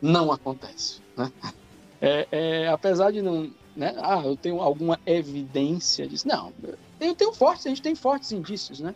não 0.00 0.32
acontece, 0.32 1.00
né? 1.16 1.32
É, 2.00 2.28
é, 2.30 2.68
apesar 2.68 3.10
de 3.10 3.22
não, 3.22 3.50
né? 3.74 3.94
Ah, 3.98 4.22
eu 4.24 4.36
tenho 4.36 4.60
alguma 4.60 5.00
evidência 5.06 6.06
disso. 6.06 6.28
Não, 6.28 6.52
eu 7.00 7.14
tenho 7.14 7.32
fortes, 7.32 7.66
a 7.66 7.68
gente 7.70 7.82
tem 7.82 7.94
fortes 7.94 8.32
indícios, 8.32 8.80
né? 8.80 8.94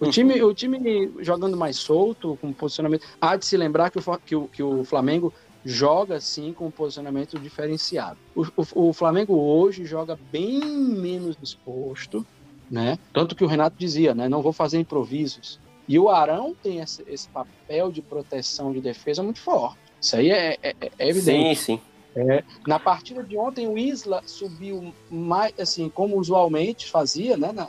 O 0.00 0.10
time, 0.10 0.42
o 0.42 0.52
time 0.52 1.12
jogando 1.20 1.56
mais 1.56 1.76
solto, 1.76 2.36
com 2.40 2.52
posicionamento. 2.52 3.06
Há 3.20 3.36
de 3.36 3.46
se 3.46 3.56
lembrar 3.56 3.88
que 3.90 3.98
o, 3.98 4.18
que 4.18 4.34
o, 4.34 4.48
que 4.48 4.62
o 4.62 4.84
Flamengo 4.84 5.32
joga 5.64 6.20
sim 6.20 6.52
com 6.52 6.66
um 6.66 6.70
posicionamento 6.70 7.38
diferenciado. 7.38 8.18
O, 8.34 8.42
o- 8.42 8.88
o 8.88 8.92
Flamengo 8.92 9.34
hoje 9.34 9.84
joga 9.84 10.18
bem 10.30 10.60
menos 10.60 11.36
disposto, 11.36 12.26
né? 12.70 12.98
Tanto 13.12 13.34
que 13.36 13.44
o 13.44 13.46
Renato 13.46 13.76
dizia, 13.78 14.14
né? 14.14 14.28
Não 14.28 14.42
vou 14.42 14.52
fazer 14.52 14.78
improvisos. 14.78 15.58
E 15.88 15.98
o 15.98 16.08
Arão 16.08 16.54
tem 16.62 16.78
esse, 16.78 17.02
esse 17.06 17.28
papel 17.28 17.90
de 17.90 18.02
proteção 18.02 18.72
de 18.72 18.80
defesa 18.80 19.22
muito 19.22 19.40
forte. 19.40 19.78
Isso 20.00 20.16
aí 20.16 20.30
é, 20.30 20.56
é- 20.62 20.74
é 20.98 21.08
evidente. 21.08 21.56
Sim, 21.60 21.80
sim. 22.14 22.40
Na 22.66 22.78
partida 22.78 23.22
de 23.22 23.36
ontem, 23.36 23.66
o 23.68 23.78
Isla 23.78 24.22
subiu 24.26 24.92
mais, 25.10 25.52
assim, 25.58 25.88
como 25.88 26.18
usualmente 26.18 26.90
fazia, 26.90 27.36
né, 27.36 27.52
na, 27.52 27.68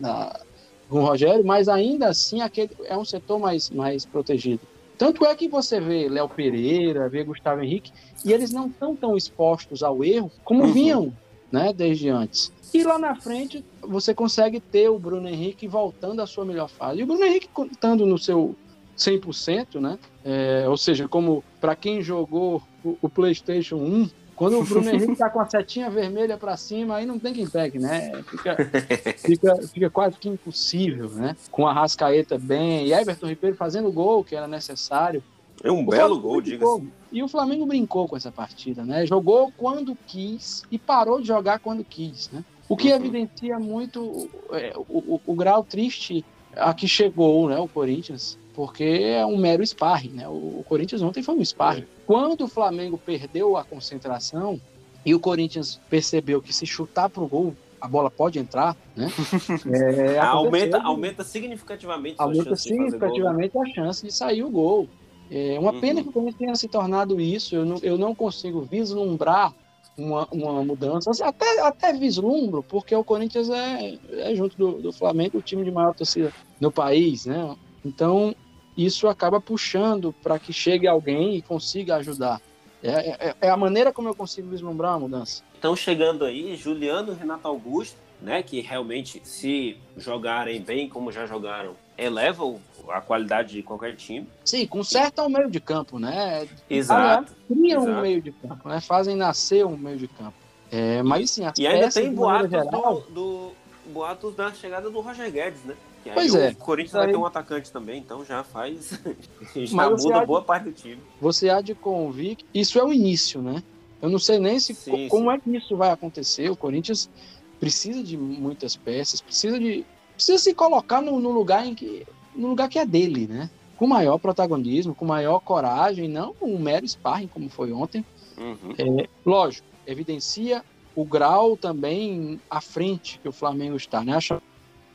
na- 0.00 0.40
com 0.88 1.00
o 1.00 1.04
Rogério, 1.06 1.44
mas 1.44 1.68
ainda 1.68 2.08
assim 2.08 2.40
aquele 2.40 2.70
é 2.84 2.96
um 2.96 3.04
setor 3.04 3.38
mais, 3.40 3.68
mais 3.70 4.06
protegido. 4.06 4.60
Tanto 4.98 5.24
é 5.26 5.34
que 5.34 5.48
você 5.48 5.78
vê 5.80 6.08
Léo 6.08 6.28
Pereira, 6.28 7.08
vê 7.08 7.22
Gustavo 7.22 7.62
Henrique, 7.62 7.92
e 8.24 8.32
eles 8.32 8.50
não 8.50 8.68
estão 8.68 8.96
tão 8.96 9.16
expostos 9.16 9.82
ao 9.82 10.02
erro 10.02 10.30
como 10.44 10.64
Uhum. 10.64 10.72
vinham, 10.72 11.12
né, 11.52 11.72
desde 11.72 12.08
antes. 12.08 12.52
E 12.72 12.82
lá 12.82 12.98
na 12.98 13.14
frente, 13.14 13.64
você 13.80 14.14
consegue 14.14 14.58
ter 14.60 14.88
o 14.88 14.98
Bruno 14.98 15.28
Henrique 15.28 15.68
voltando 15.68 16.20
à 16.20 16.26
sua 16.26 16.44
melhor 16.44 16.68
fase. 16.68 17.00
E 17.00 17.02
o 17.02 17.06
Bruno 17.06 17.24
Henrique 17.24 17.48
estando 17.70 18.04
no 18.04 18.18
seu 18.18 18.54
100%, 18.96 19.80
né? 19.80 19.98
É, 20.24 20.64
ou 20.68 20.76
seja, 20.76 21.06
como 21.06 21.44
para 21.60 21.76
quem 21.76 22.02
jogou 22.02 22.62
o, 22.84 22.96
o 23.00 23.08
PlayStation 23.08 23.76
1, 23.76 24.10
Quando 24.36 24.60
o 24.60 24.64
Bruno 24.64 24.88
Henrique 24.88 25.16
tá 25.16 25.30
com 25.30 25.40
a 25.40 25.48
setinha 25.48 25.90
vermelha 25.90 26.36
para 26.36 26.56
cima, 26.56 26.96
aí 26.96 27.06
não 27.06 27.18
tem 27.18 27.32
quem 27.32 27.48
pegue, 27.48 27.78
né? 27.78 28.22
Fica, 28.24 28.56
fica, 29.18 29.56
fica 29.68 29.90
quase 29.90 30.16
que 30.16 30.28
impossível, 30.28 31.08
né? 31.08 31.34
Com 31.50 31.66
a 31.66 31.72
Rascaeta 31.72 32.38
bem, 32.38 32.86
e 32.86 32.92
Everton 32.92 33.26
Ribeiro 33.26 33.56
fazendo 33.56 33.88
o 33.88 33.92
gol 33.92 34.22
que 34.22 34.36
era 34.36 34.46
necessário. 34.46 35.22
É 35.64 35.72
um 35.72 35.80
o 35.80 35.86
belo 35.86 36.20
gol, 36.20 36.40
diga-se. 36.40 36.86
E 37.10 37.22
o 37.22 37.28
Flamengo 37.28 37.64
brincou 37.64 38.06
com 38.06 38.16
essa 38.16 38.30
partida, 38.30 38.84
né? 38.84 39.06
Jogou 39.06 39.50
quando 39.56 39.96
quis 40.06 40.62
e 40.70 40.78
parou 40.78 41.20
de 41.20 41.26
jogar 41.26 41.58
quando 41.58 41.82
quis, 41.82 42.30
né? 42.30 42.44
O 42.68 42.76
que 42.76 42.90
uhum. 42.90 42.96
evidencia 42.96 43.58
muito 43.58 44.28
é, 44.50 44.72
o, 44.76 45.14
o, 45.14 45.20
o, 45.24 45.34
grau 45.34 45.64
triste 45.64 46.24
a 46.54 46.74
que 46.74 46.88
chegou 46.88 47.48
né, 47.48 47.58
o 47.58 47.68
Corinthians, 47.68 48.36
porque 48.56 48.84
é 48.84 49.24
um 49.24 49.36
mero 49.36 49.64
sparring. 49.64 50.08
Né? 50.08 50.26
O, 50.26 50.64
Corinthians 50.66 51.02
ontem 51.02 51.22
foi 51.22 51.34
um 51.34 51.44
sparring. 51.44 51.82
É. 51.82 51.86
Quando 52.06 52.44
o 52.44 52.48
Flamengo 52.48 52.96
perdeu 52.96 53.54
a 53.54 53.62
concentração 53.62 54.58
e 55.04 55.14
o 55.14 55.20
Corinthians 55.20 55.78
percebeu 55.90 56.40
que 56.40 56.52
se 56.52 56.64
chutar 56.64 57.10
para 57.10 57.22
o 57.22 57.28
gol 57.28 57.54
a 57.78 57.86
bola 57.86 58.10
pode 58.10 58.38
entrar, 58.38 58.74
né? 58.96 59.08
É, 59.70 60.18
aumenta, 60.18 60.80
aumenta 60.80 61.22
significativamente, 61.22 62.16
aumenta 62.18 62.56
significativamente 62.56 63.52
gol, 63.52 63.64
né? 63.64 63.70
a 63.70 63.74
chance 63.74 64.04
de 64.04 64.10
sair 64.10 64.42
o 64.42 64.50
gol. 64.50 64.88
É 65.30 65.58
uma 65.58 65.72
uhum. 65.72 65.80
pena 65.80 66.02
que 66.02 66.08
o 66.08 66.12
Corinthians 66.12 66.38
tenha 66.38 66.56
se 66.56 66.68
tornado 66.68 67.20
isso. 67.20 67.54
Eu 67.54 67.66
não, 67.66 67.76
eu 67.82 67.98
não 67.98 68.14
consigo 68.14 68.62
vislumbrar 68.62 69.52
uma, 69.96 70.26
uma 70.32 70.64
mudança, 70.64 71.10
até, 71.22 71.60
até 71.60 71.92
vislumbro, 71.92 72.62
porque 72.62 72.96
o 72.96 73.04
Corinthians 73.04 73.50
é, 73.50 73.98
é 74.10 74.34
junto 74.34 74.56
do, 74.56 74.72
do 74.80 74.92
Flamengo 74.92 75.38
o 75.38 75.42
time 75.42 75.62
de 75.62 75.70
maior 75.70 75.94
torcida 75.94 76.32
no 76.58 76.72
país, 76.72 77.26
né? 77.26 77.54
Então, 77.84 78.34
isso 78.76 79.08
acaba 79.08 79.40
puxando 79.40 80.12
para 80.22 80.38
que 80.38 80.52
chegue 80.52 80.86
alguém 80.86 81.36
e 81.36 81.42
consiga 81.42 81.96
ajudar. 81.96 82.40
É, 82.82 83.28
é, 83.28 83.34
é, 83.40 83.50
a 83.50 83.56
maneira 83.56 83.92
como 83.92 84.08
eu 84.08 84.14
consigo 84.14 84.48
vislumbrar 84.48 84.94
a 84.94 84.98
mudança. 84.98 85.42
Então, 85.58 85.74
chegando 85.74 86.24
aí, 86.24 86.54
Juliano 86.56 87.12
e 87.12 87.16
Renato 87.16 87.48
Augusto, 87.48 87.96
né, 88.20 88.42
que 88.42 88.60
realmente, 88.60 89.20
se 89.24 89.76
jogarem 89.96 90.60
bem 90.60 90.88
como 90.88 91.10
já 91.10 91.26
jogaram, 91.26 91.74
elevam 91.98 92.60
a 92.88 93.00
qualidade 93.00 93.54
de 93.54 93.62
qualquer 93.62 93.96
time. 93.96 94.26
Sim, 94.44 94.66
consertam 94.66 95.26
o 95.26 95.30
meio 95.30 95.50
de 95.50 95.60
campo, 95.60 95.98
né? 95.98 96.46
Exato. 96.68 97.32
Criam 97.48 97.84
um 97.84 98.00
meio 98.00 98.20
de 98.20 98.32
campo, 98.32 98.68
né? 98.68 98.80
Fazem 98.80 99.16
nascer 99.16 99.64
um 99.64 99.76
meio 99.76 99.96
de 99.96 100.08
campo. 100.08 100.34
É, 100.70 101.02
mas 101.02 101.30
sim, 101.30 101.42
E 101.58 101.66
ainda 101.66 101.90
tem 101.90 102.12
boatos 102.12 102.50
geral... 102.50 103.04
do, 103.08 103.12
do, 103.12 103.52
boatos 103.92 104.34
da 104.34 104.52
chegada 104.52 104.90
do 104.90 105.00
Roger 105.00 105.30
Guedes, 105.30 105.62
né? 105.64 105.74
Que 106.06 106.14
pois 106.14 106.34
é. 106.34 106.50
O 106.50 106.56
Corinthians 106.56 106.92
vai 106.92 107.08
ter 107.08 107.16
um 107.16 107.26
atacante 107.26 107.72
também, 107.72 107.98
então 107.98 108.24
já 108.24 108.44
faz. 108.44 109.00
já 109.54 109.90
muda 109.90 110.24
boa 110.24 110.40
de, 110.40 110.46
parte 110.46 110.64
do 110.64 110.72
time. 110.72 111.02
Você 111.20 111.50
há 111.50 111.60
de 111.60 111.74
convir 111.74 112.36
que 112.36 112.44
isso 112.54 112.78
é 112.78 112.84
o 112.84 112.92
início, 112.92 113.42
né? 113.42 113.62
Eu 114.00 114.08
não 114.08 114.18
sei 114.18 114.38
nem 114.38 114.58
se 114.60 114.72
sim, 114.72 115.08
como 115.08 115.30
sim. 115.30 115.36
é 115.36 115.40
que 115.40 115.56
isso 115.56 115.76
vai 115.76 115.90
acontecer. 115.90 116.48
O 116.48 116.56
Corinthians 116.56 117.10
precisa 117.58 118.04
de 118.04 118.16
muitas 118.16 118.76
peças, 118.76 119.20
precisa 119.20 119.58
de 119.58 119.84
precisa 120.14 120.38
se 120.38 120.54
colocar 120.54 121.02
no, 121.02 121.18
no, 121.20 121.30
lugar 121.30 121.66
em 121.66 121.74
que 121.74 122.06
no 122.34 122.48
lugar 122.48 122.68
que 122.68 122.78
é 122.78 122.86
dele, 122.86 123.26
né? 123.26 123.50
Com 123.76 123.86
maior 123.86 124.16
protagonismo, 124.18 124.94
com 124.94 125.04
maior 125.04 125.40
coragem, 125.40 126.08
não 126.08 126.36
um 126.40 126.56
mero 126.56 126.86
sparring 126.86 127.26
como 127.26 127.48
foi 127.48 127.72
ontem. 127.72 128.04
Uhum. 128.38 128.74
É, 128.78 129.08
lógico, 129.24 129.66
evidencia 129.84 130.64
o 130.94 131.04
grau 131.04 131.56
também 131.56 132.40
à 132.48 132.60
frente 132.60 133.18
que 133.20 133.28
o 133.28 133.32
Flamengo 133.32 133.76
está, 133.76 134.04
né? 134.04 134.14
Acha 134.14 134.40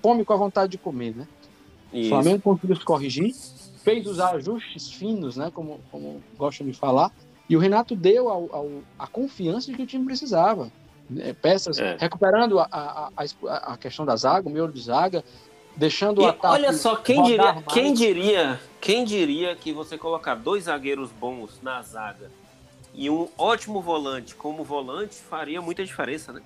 come 0.01 0.25
com 0.25 0.33
a 0.33 0.37
vontade 0.37 0.71
de 0.71 0.77
comer, 0.77 1.15
né? 1.15 1.27
Isso. 1.93 2.07
O 2.07 2.09
Flamengo 2.09 2.41
conseguiu 2.41 2.75
se 2.75 2.85
corrigir, 2.85 3.35
fez 3.83 4.05
os 4.07 4.19
ajustes 4.19 4.91
finos, 4.91 5.35
né? 5.35 5.51
Como, 5.53 5.79
como 5.91 6.21
gostam 6.37 6.65
de 6.65 6.73
falar, 6.73 7.11
e 7.49 7.55
o 7.55 7.59
Renato 7.59 7.95
deu 7.95 8.29
ao, 8.29 8.55
ao, 8.55 8.69
a 8.97 9.07
confiança 9.07 9.69
de 9.69 9.77
que 9.77 9.83
o 9.83 9.85
time 9.85 10.05
precisava. 10.05 10.71
Né? 11.09 11.33
Peças, 11.33 11.77
é. 11.79 11.97
recuperando 11.99 12.59
a, 12.59 12.67
a, 12.71 13.09
a, 13.17 13.73
a, 13.73 13.77
questão 13.77 14.05
da 14.05 14.15
zaga, 14.15 14.47
o 14.47 14.51
miolo 14.51 14.71
de 14.71 14.81
zaga, 14.81 15.23
deixando 15.75 16.21
e 16.21 16.25
o 16.25 16.27
ataque. 16.27 16.53
Olha 16.53 16.73
só, 16.73 16.95
quem 16.95 17.21
diria, 17.23 17.63
quem 17.69 17.93
diria, 17.93 18.59
quem 18.79 19.03
diria 19.03 19.55
que 19.55 19.73
você 19.73 19.97
colocar 19.97 20.35
dois 20.35 20.63
zagueiros 20.63 21.11
bons 21.11 21.59
na 21.61 21.81
zaga 21.81 22.31
e 22.93 23.09
um 23.09 23.27
ótimo 23.37 23.81
volante 23.81 24.35
como 24.35 24.63
volante 24.63 25.15
faria 25.15 25.61
muita 25.61 25.83
diferença, 25.83 26.31
né? 26.31 26.41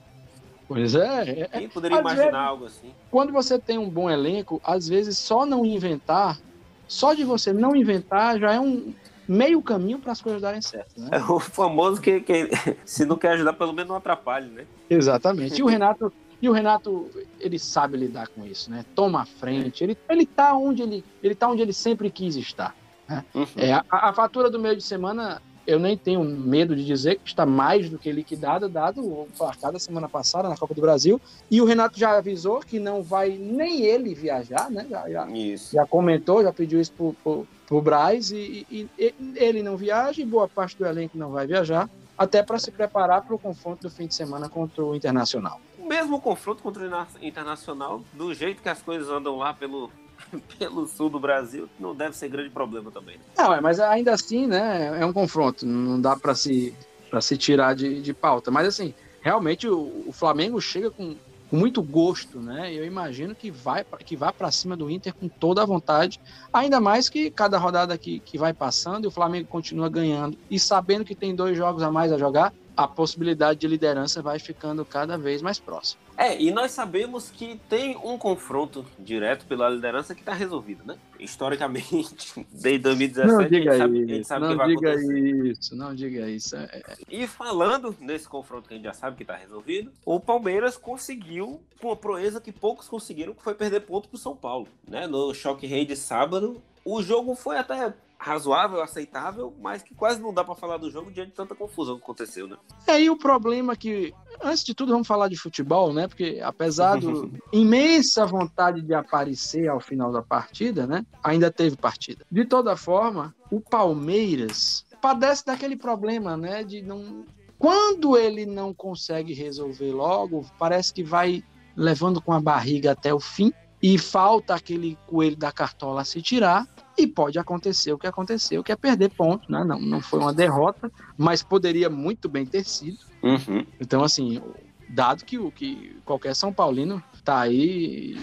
Pois 0.68 0.96
é. 0.96 1.42
é 1.42 1.48
quem 1.48 1.70
poderia 1.70 2.00
imaginar 2.00 2.26
vezes, 2.26 2.36
algo 2.36 2.66
assim? 2.66 2.92
Quando 3.12 3.32
você 3.32 3.60
tem 3.60 3.78
um 3.78 3.90
bom 3.90 4.10
elenco, 4.10 4.60
às 4.64 4.88
vezes 4.88 5.18
só 5.18 5.46
não 5.46 5.66
inventar, 5.66 6.40
só 6.88 7.14
de 7.14 7.24
você 7.24 7.54
não 7.54 7.76
inventar 7.76 8.40
já 8.40 8.54
é 8.54 8.60
um 8.60 8.94
meio 9.28 9.62
caminho 9.62 10.00
para 10.00 10.12
as 10.12 10.22
coisas 10.22 10.42
darem 10.42 10.62
certo. 10.62 11.00
Né? 11.00 11.10
É 11.12 11.24
o 11.24 11.40
famoso 11.40 12.02
que, 12.02 12.20
que, 12.22 12.50
se 12.86 13.06
não 13.06 13.18
quer 13.18 13.34
ajudar, 13.34 13.54
pelo 13.54 13.74
menos 13.74 13.90
não 13.90 13.96
atrapalhe, 13.96 14.48
né? 14.48 14.66
Exatamente. 14.90 15.60
E 15.60 15.64
o 15.64 15.68
Renato, 15.68 16.12
e 16.42 16.50
o 16.50 16.52
Renato, 16.52 17.10
ele 17.40 17.58
sabe 17.58 17.98
lidar 17.98 18.28
com 18.28 18.46
isso, 18.46 18.70
né? 18.70 18.86
Toma 18.94 19.22
a 19.22 19.26
frente, 19.26 19.84
ele, 19.84 19.98
ele 20.10 20.26
tá 20.26 20.54
onde 20.54 20.82
ele, 20.82 21.04
ele 21.24 21.36
tá 21.36 21.48
onde 21.48 21.62
ele 21.62 21.74
sempre 21.74 22.10
quis 22.10 22.36
estar. 22.36 22.76
Né? 23.08 23.24
Uhum. 23.34 23.48
É, 23.56 23.74
a, 23.74 23.84
a, 23.90 24.14
fatura 24.14 24.50
do 24.50 24.60
meio 24.60 24.76
de 24.76 24.84
semana, 24.84 25.42
eu 25.68 25.80
nem 25.80 25.98
tenho 25.98 26.24
medo 26.24 26.76
de 26.76 26.86
dizer 26.86 27.16
que 27.20 27.30
está 27.30 27.46
mais 27.46 27.90
do 27.90 27.98
que 27.98 28.12
liquidada, 28.12 28.70
dado 28.70 29.02
o 29.02 29.28
placar 29.38 29.72
da 29.72 29.80
semana 29.80 30.08
passada 30.08 30.48
na 30.48 30.58
Copa 30.58 30.74
do 30.74 30.82
Brasil. 30.82 31.20
E 31.50 31.62
o 31.62 31.66
Renato 31.66 31.98
já 31.98 32.18
avisou 32.18 32.60
que 32.60 32.80
não 32.80 33.02
vai 33.02 33.32
nem 33.32 33.82
ele 33.82 34.14
viajar, 34.14 34.70
né? 34.70 34.86
Já, 34.90 35.10
já, 35.10 35.28
já 35.74 35.86
comentou, 35.86 36.44
já 36.44 36.54
pediu 36.54 36.80
isso 36.80 36.92
pro, 36.94 37.16
pro, 37.24 37.48
pro 37.66 37.82
Braz 37.82 38.32
e, 38.32 38.66
e, 38.70 38.90
e, 38.98 39.14
ele 39.36 39.64
não 39.64 39.76
viaja 39.76 40.22
e 40.22 40.26
boa 40.26 40.48
parte 40.48 40.78
do 40.78 40.86
elenco 40.86 41.18
não 41.18 41.32
vai 41.32 41.48
viajar, 41.48 41.90
até 42.18 42.44
para 42.44 42.60
se 42.60 42.72
preparar 42.72 43.24
para 43.24 43.36
o 43.36 43.40
confronto 43.40 43.84
do 43.84 43.90
fim 43.90 44.08
de 44.08 44.16
semana 44.16 44.48
contra 44.48 44.84
o 44.84 44.96
Internacional. 44.96 45.60
O 45.80 45.88
mesmo 45.88 46.20
confronto 46.22 46.62
contra 46.62 46.84
o 46.84 47.26
Internacional, 47.26 48.02
do 48.14 48.34
jeito 48.34 48.62
que 48.62 48.70
as 48.70 48.82
coisas 48.82 49.10
andam 49.10 49.38
lá 49.38 49.54
pelo, 49.54 49.92
pelo 50.58 50.88
sul 50.88 51.10
do 51.10 51.20
Brasil, 51.20 51.70
não 51.80 51.96
deve 51.96 52.16
ser 52.16 52.30
grande 52.30 52.50
problema 52.50 52.92
também. 52.92 53.18
Não, 53.38 53.54
é, 53.54 53.62
mas 53.62 53.80
ainda 53.80 54.14
assim, 54.14 54.48
né, 54.48 55.00
é 55.00 55.06
um 55.06 55.14
confronto, 55.14 55.66
não 55.66 56.00
dá 56.00 56.16
para 56.16 56.36
se, 56.36 56.76
se 57.22 57.38
tirar 57.38 57.76
de, 57.76 58.02
de 58.02 58.14
pauta. 58.14 58.52
Mas 58.52 58.68
assim, 58.68 58.94
realmente 59.22 59.68
o, 59.68 60.04
o 60.08 60.12
Flamengo 60.12 60.60
chega 60.62 60.90
com 60.90 61.16
com 61.50 61.58
muito 61.58 61.82
gosto, 61.82 62.40
né? 62.40 62.74
Eu 62.74 62.86
imagino 62.86 63.36
que 63.36 63.52
vai 63.52 63.86
que 64.04 64.16
vá 64.16 64.34
para 64.34 64.52
cima 64.52 64.76
do 64.76 64.90
Inter 64.90 65.14
com 65.14 65.28
toda 65.28 65.62
a 65.62 65.66
vontade, 65.66 66.20
ainda 66.52 66.80
mais 66.80 67.08
que 67.08 67.30
cada 67.30 67.58
rodada 67.58 67.98
que, 67.98 68.20
que 68.20 68.38
vai 68.38 68.54
passando 68.54 69.06
e 69.06 69.08
o 69.08 69.12
Flamengo 69.12 69.48
continua 69.48 69.90
ganhando 69.90 70.38
e 70.50 70.60
sabendo 70.60 71.06
que 71.06 71.16
tem 71.16 71.36
dois 71.36 71.58
jogos 71.58 71.84
a 71.84 71.92
mais 71.92 72.12
a 72.12 72.18
jogar, 72.18 72.54
a 72.76 72.88
possibilidade 72.88 73.60
de 73.60 73.68
liderança 73.68 74.22
vai 74.22 74.40
ficando 74.40 74.84
cada 74.86 75.18
vez 75.18 75.42
mais 75.42 75.60
próxima. 75.60 76.02
É, 76.18 76.42
e 76.42 76.50
nós 76.52 76.72
sabemos 76.72 77.30
que 77.30 77.60
tem 77.68 77.98
um 77.98 78.18
confronto 78.18 78.86
direto 78.98 79.46
pela 79.46 79.70
liderança 79.70 80.16
que 80.16 80.22
está 80.22 80.34
resolvido, 80.34 80.84
né? 80.86 80.98
Historicamente, 81.20 82.16
desde 82.52 82.80
2017, 82.80 83.28
não 83.28 83.50
diga 83.50 83.72
a 83.72 83.78
gente 83.78 83.78
sabe, 83.78 84.00
isso, 84.00 84.12
a 84.12 84.16
gente 84.16 84.28
sabe 84.28 84.42
não 84.42 84.52
que 84.52 84.56
vai 84.56 84.68
diga 84.68 84.92
acontecer. 84.92 85.46
isso, 85.46 85.76
não 85.76 85.96
diga 85.96 86.30
isso. 86.30 86.56
É, 86.56 86.64
é... 86.64 86.96
E 87.10 87.28
falando 87.28 87.96
nesse 88.00 88.30
confronto 88.30 88.68
que 88.68 88.74
a 88.74 88.78
gente 88.78 88.86
já 88.86 88.94
sabe 88.94 89.18
que 89.18 89.24
está 89.24 89.36
resolvido, 89.36 89.92
o 90.06 90.20
Palmeiras 90.20 90.78
conseguiu 90.78 91.62
com 91.82 91.88
uma 91.88 91.98
proeza 91.98 92.40
que 92.40 92.52
poucos 92.52 92.88
conseguiram, 92.88 93.34
que 93.34 93.44
foi 93.44 93.54
perder 93.54 93.82
ponto 93.82 94.08
para 94.08 94.16
o 94.16 94.20
São 94.20 94.36
Paulo, 94.36 94.68
né? 94.88 95.08
No 95.08 95.34
choque 95.34 95.68
rei 95.68 95.86
de 95.86 95.98
sábado, 95.98 96.62
o 96.86 97.02
jogo 97.02 97.36
foi 97.36 97.58
até 97.58 97.94
razoável, 98.18 98.82
aceitável, 98.82 99.54
mas 99.62 99.84
que 99.84 99.94
quase 99.94 100.22
não 100.22 100.34
dá 100.34 100.44
para 100.44 100.56
falar 100.56 100.78
do 100.78 100.90
jogo 100.90 101.12
diante 101.12 101.30
de 101.30 101.36
tanta 101.36 101.56
confusão 101.56 101.98
que 101.98 102.04
aconteceu, 102.04 102.48
né? 102.48 102.58
É, 102.88 103.02
e 103.02 103.10
o 103.10 103.18
problema 103.18 103.74
é 103.74 103.76
que, 103.76 104.14
antes 104.42 104.64
de 104.64 104.74
tudo, 104.74 104.92
vamos 104.92 105.08
falar 105.08 105.28
de 105.28 105.38
futebol, 105.38 105.94
né? 105.94 106.08
Porque 106.08 106.40
apesar 106.44 107.00
do 107.00 107.32
imensa 107.54 108.26
vontade 108.26 108.82
de 108.82 108.94
aparecer 108.94 109.68
ao 109.68 109.80
final 109.80 110.12
da 110.12 110.22
partida, 110.22 110.88
né? 110.88 111.06
Ainda 111.24 111.52
teve 111.52 111.76
partida. 111.76 112.26
De 112.32 112.46
toda 112.46 112.76
forma, 112.76 113.36
o 113.52 113.60
Palmeiras 113.60 114.86
padece 115.02 115.46
daquele 115.46 115.76
problema, 115.76 116.36
né? 116.36 116.64
De 116.64 116.82
não. 116.82 117.26
Quando 117.58 118.18
ele 118.18 118.46
não 118.46 118.74
consegue 118.74 119.34
resolver 119.34 119.92
logo, 119.92 120.46
parece 120.60 120.94
que 120.94 121.04
vai 121.04 121.44
levando 121.76 122.22
com 122.22 122.34
a 122.34 122.40
barriga 122.40 122.92
até 122.92 123.14
o 123.14 123.20
fim 123.20 123.54
e 123.82 123.98
falta 123.98 124.56
aquele 124.56 124.98
coelho 125.08 125.38
da 125.38 125.52
cartola 125.52 126.02
a 126.02 126.06
se 126.06 126.22
tirar 126.22 126.68
e 126.98 127.06
pode 127.06 127.38
acontecer 127.38 127.92
o 127.92 127.98
que 127.98 128.08
aconteceu, 128.08 128.64
que 128.64 128.72
é 128.72 128.76
perder 128.76 129.10
pontos, 129.10 129.50
né? 129.50 129.64
Não, 129.64 129.80
não 129.80 130.02
foi 130.02 130.20
uma 130.20 130.34
derrota, 130.34 130.92
mas 131.18 131.44
poderia 131.44 131.90
muito 131.90 132.30
bem 132.30 132.46
ter 132.46 132.64
sido. 132.64 133.00
Uhum. 133.22 133.66
Então, 133.80 134.04
assim, 134.04 134.42
dado 134.90 135.26
que 135.26 135.38
o 135.38 135.52
que 135.52 135.98
qualquer 136.06 136.36
São 136.36 136.54
Paulino 136.54 137.04
está 137.14 137.42
aí 137.42 138.18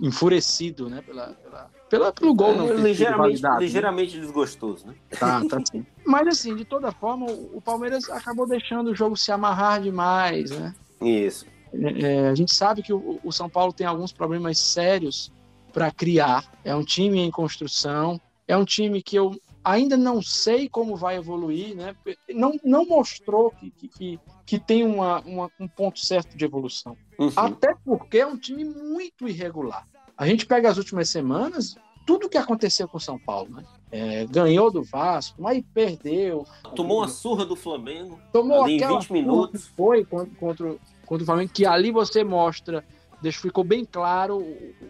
enfurecido, 0.00 0.88
né? 0.88 1.02
Pela, 1.02 1.28
pela, 1.28 1.70
pela 1.90 2.12
pelo 2.12 2.34
gol 2.34 2.54
não 2.54 2.68
é, 2.70 2.74
ligeiramente, 2.74 3.42
né? 3.42 3.56
ligeiramente 3.58 4.16
né? 4.16 4.22
desgostoso, 4.22 4.86
né? 4.86 4.94
Tá, 5.18 5.42
tá 5.44 5.60
sim. 5.70 5.84
Mas 6.06 6.28
assim, 6.28 6.54
de 6.54 6.64
toda 6.64 6.92
forma, 6.92 7.26
o 7.26 7.60
Palmeiras 7.60 8.08
acabou 8.10 8.46
deixando 8.46 8.90
o 8.90 8.94
jogo 8.94 9.16
se 9.16 9.32
amarrar 9.32 9.80
demais, 9.80 10.50
né? 10.50 10.74
Isso. 11.00 11.46
É, 11.72 12.02
é 12.02 12.28
a 12.28 12.34
gente 12.34 12.54
sabe 12.54 12.82
que 12.82 12.92
o, 12.92 13.18
o 13.24 13.32
São 13.32 13.48
Paulo 13.48 13.72
tem 13.72 13.86
alguns 13.86 14.12
problemas 14.12 14.58
sérios 14.58 15.32
para 15.78 15.92
criar. 15.92 16.44
É 16.64 16.74
um 16.74 16.82
time 16.82 17.20
em 17.20 17.30
construção. 17.30 18.20
É 18.48 18.56
um 18.56 18.64
time 18.64 19.00
que 19.00 19.14
eu 19.14 19.40
ainda 19.62 19.96
não 19.96 20.20
sei 20.20 20.68
como 20.68 20.96
vai 20.96 21.16
evoluir, 21.16 21.76
né? 21.76 21.94
Não, 22.30 22.58
não 22.64 22.84
mostrou 22.84 23.52
que, 23.52 23.70
que, 23.70 24.20
que 24.44 24.58
tem 24.58 24.84
uma, 24.84 25.20
uma, 25.20 25.48
um 25.60 25.68
ponto 25.68 26.00
certo 26.00 26.36
de 26.36 26.44
evolução. 26.44 26.96
Uhum. 27.16 27.30
Até 27.36 27.76
porque 27.84 28.18
é 28.18 28.26
um 28.26 28.36
time 28.36 28.64
muito 28.64 29.28
irregular. 29.28 29.86
A 30.16 30.26
gente 30.26 30.46
pega 30.46 30.68
as 30.68 30.78
últimas 30.78 31.08
semanas, 31.10 31.76
tudo 32.04 32.28
que 32.28 32.38
aconteceu 32.38 32.88
com 32.88 32.98
São 32.98 33.16
Paulo, 33.16 33.50
né? 33.54 33.64
É, 33.92 34.26
ganhou 34.26 34.72
do 34.72 34.82
Vasco, 34.82 35.40
mas 35.40 35.62
perdeu. 35.72 36.44
Tomou 36.74 36.98
uma 36.98 37.08
surra 37.08 37.46
do 37.46 37.54
Flamengo. 37.54 38.18
Tomou 38.32 38.64
ali 38.64 38.82
em 38.82 38.86
20 38.86 39.12
minutos. 39.12 39.68
Foi 39.76 40.04
contra, 40.04 40.34
contra, 40.34 40.76
contra 41.06 41.22
o 41.22 41.26
Flamengo, 41.26 41.52
que 41.52 41.64
ali 41.64 41.92
você 41.92 42.24
mostra, 42.24 42.84
deixa, 43.20 43.40
ficou 43.40 43.64
bem 43.64 43.84
claro 43.84 44.44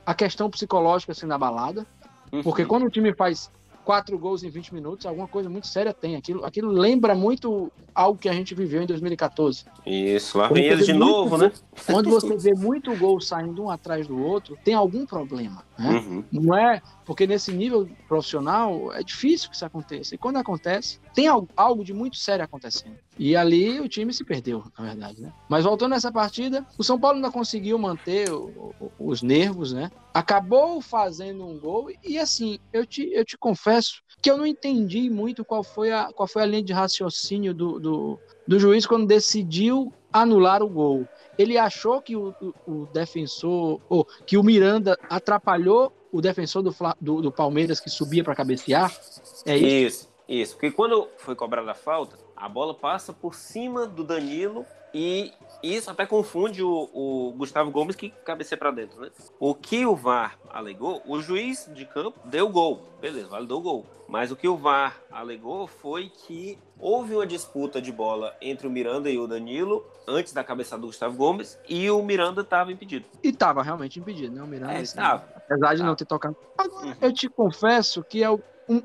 a 0.05 0.15
questão 0.15 0.51
psicológica 0.51 1.13
assim 1.13 1.27
na 1.27 1.39
balada. 1.39 1.87
Uhum. 2.33 2.43
Porque 2.43 2.65
quando 2.65 2.87
o 2.87 2.91
time 2.91 3.15
faz 3.15 3.51
quatro 3.89 4.19
gols 4.19 4.43
em 4.43 4.51
20 4.51 4.75
minutos, 4.75 5.07
alguma 5.07 5.27
coisa 5.27 5.49
muito 5.49 5.67
séria 5.67 5.95
tem. 5.95 6.15
Aquilo, 6.15 6.45
aquilo 6.45 6.71
lembra 6.71 7.15
muito 7.15 7.73
algo 7.95 8.19
que 8.19 8.29
a 8.29 8.35
gente 8.35 8.55
viveu 8.55 8.83
em 8.83 8.87
2014. 8.87 9.65
Isso, 9.87 10.37
lá 10.37 10.49
vem 10.49 10.67
eles 10.67 10.85
de 10.85 10.93
novo, 10.93 11.39
né? 11.39 11.51
Quando 11.87 12.11
você 12.11 12.37
vê 12.37 12.53
muito 12.53 12.95
gol 12.99 13.19
saindo 13.19 13.63
um 13.63 13.71
atrás 13.71 14.07
do 14.07 14.23
outro, 14.23 14.59
tem 14.63 14.75
algum 14.75 15.07
problema. 15.07 15.65
Né? 15.79 15.89
Uhum. 15.89 16.25
Não 16.31 16.55
é 16.55 16.83
porque 17.07 17.27
nesse 17.27 17.51
nível 17.51 17.89
profissional 18.07 18.93
é 18.93 19.03
difícil 19.03 19.49
que 19.49 19.57
isso 19.57 19.65
aconteça. 19.65 20.15
E 20.15 20.19
quando 20.19 20.37
acontece, 20.37 21.01
tem 21.19 21.27
algo 21.57 21.83
de 21.83 21.93
muito 21.93 22.17
sério 22.17 22.45
acontecendo. 22.45 22.97
E 23.19 23.35
ali 23.35 23.81
o 23.81 23.89
time 23.89 24.15
se 24.15 24.23
perdeu, 24.23 24.63
na 24.79 24.85
verdade, 24.85 25.21
né? 25.21 25.33
Mas 25.49 25.65
voltando 25.65 25.91
nessa 25.91 26.13
partida, 26.13 26.65
o 26.79 26.85
São 26.85 26.97
Paulo 26.97 27.17
ainda 27.17 27.29
conseguiu 27.29 27.77
manter 27.77 28.31
o, 28.31 28.73
o, 28.81 28.93
os 29.01 29.21
nervos, 29.21 29.73
né? 29.73 29.91
Acabou 30.15 30.81
fazendo 30.81 31.45
um 31.45 31.59
gol 31.59 31.91
e 32.05 32.21
assim, 32.21 32.61
eu 32.73 32.87
te, 32.87 33.11
eu 33.13 33.25
te 33.25 33.37
confesso 33.37 34.01
que 34.23 34.31
eu 34.31 34.39
não 34.39 34.47
entendi 34.47 35.11
muito 35.11 35.45
qual 35.45 35.65
foi 35.65 35.91
a, 35.91 36.09
qual 36.13 36.29
foi 36.29 36.43
a 36.43 36.47
linha 36.47 36.63
de 36.63 36.73
raciocínio 36.73 37.53
do, 37.53 37.81
do, 37.81 38.19
do 38.47 38.61
juiz 38.61 38.87
quando 38.87 39.05
decidiu 39.05 39.93
anular 40.13 40.63
o 40.63 40.69
gol. 40.69 41.05
Ele 41.37 41.59
achou 41.59 42.01
que 42.01 42.15
o, 42.15 42.33
o, 42.41 42.73
o 42.73 42.87
defensor, 42.93 43.81
ou 43.89 44.07
que 44.25 44.39
o 44.39 44.45
Miranda 44.45 44.97
atrapalhou 45.11 45.93
o 46.13 46.21
defensor 46.21 46.63
do, 46.63 46.75
do, 47.01 47.23
do 47.23 47.33
Palmeiras 47.33 47.81
que 47.81 47.91
subia 47.91 48.23
para 48.23 48.37
cabecear? 48.37 48.97
É 49.45 49.57
isso? 49.57 49.67
Isso, 49.67 50.08
isso. 50.29 50.55
Porque 50.55 50.71
quando 50.71 51.09
foi 51.17 51.35
cobrada 51.35 51.71
a 51.71 51.75
falta, 51.75 52.19
a 52.37 52.49
bola 52.49 52.75
passa 52.75 53.13
por 53.13 53.35
cima 53.35 53.87
do 53.87 54.05
Danilo 54.05 54.67
e 54.93 55.33
isso 55.63 55.91
até 55.91 56.07
confunde 56.07 56.63
o, 56.63 56.89
o 56.93 57.35
Gustavo 57.37 57.71
Gomes 57.71 57.97
que 57.97 58.11
cabeceia 58.25 58.59
para 58.59 58.71
dentro, 58.71 59.01
né? 59.01 59.11
O 59.39 59.55
que 59.55 59.85
o 59.85 59.95
VAR 59.95 60.39
alegou, 60.51 61.03
o 61.07 61.21
juiz 61.21 61.69
de 61.75 61.85
campo 61.85 62.19
deu 62.25 62.49
gol, 62.49 62.83
beleza, 63.01 63.29
validou 63.29 63.59
o 63.59 63.63
gol. 63.63 63.87
Mas 64.09 64.31
o 64.31 64.37
que 64.37 64.49
o 64.49 64.57
VAR 64.57 64.99
alegou 65.11 65.67
foi 65.67 66.09
que 66.09 66.59
houve 66.79 67.15
uma 67.15 67.27
disputa 67.27 67.83
de 67.83 67.93
bola 67.93 68.35
entre 68.41 68.67
o 68.67 68.71
Miranda 68.71 69.11
e 69.11 69.19
o 69.19 69.27
Danilo 69.27 69.85
antes 70.07 70.33
da 70.33 70.43
cabeçada 70.43 70.81
do 70.81 70.87
Gustavo 70.87 71.17
Gomes 71.17 71.59
e 71.69 71.91
o 71.91 72.03
Miranda 72.03 72.41
estava 72.41 72.73
impedido. 72.73 73.05
E 73.23 73.29
estava 73.29 73.63
realmente 73.63 74.01
impedido, 74.01 74.35
né? 74.35 74.43
O 74.43 74.47
Miranda 74.47 74.75
é, 74.75 74.83
estava. 74.83 75.29
Apesar 75.37 75.75
de 75.75 75.83
não 75.83 75.95
ter 75.95 76.07
tocado. 76.07 76.37
Agora, 76.57 76.87
uhum. 76.87 76.95
eu 77.03 77.13
te 77.13 77.29
confesso 77.29 78.03
que 78.03 78.23
é 78.23 78.31
um, 78.31 78.41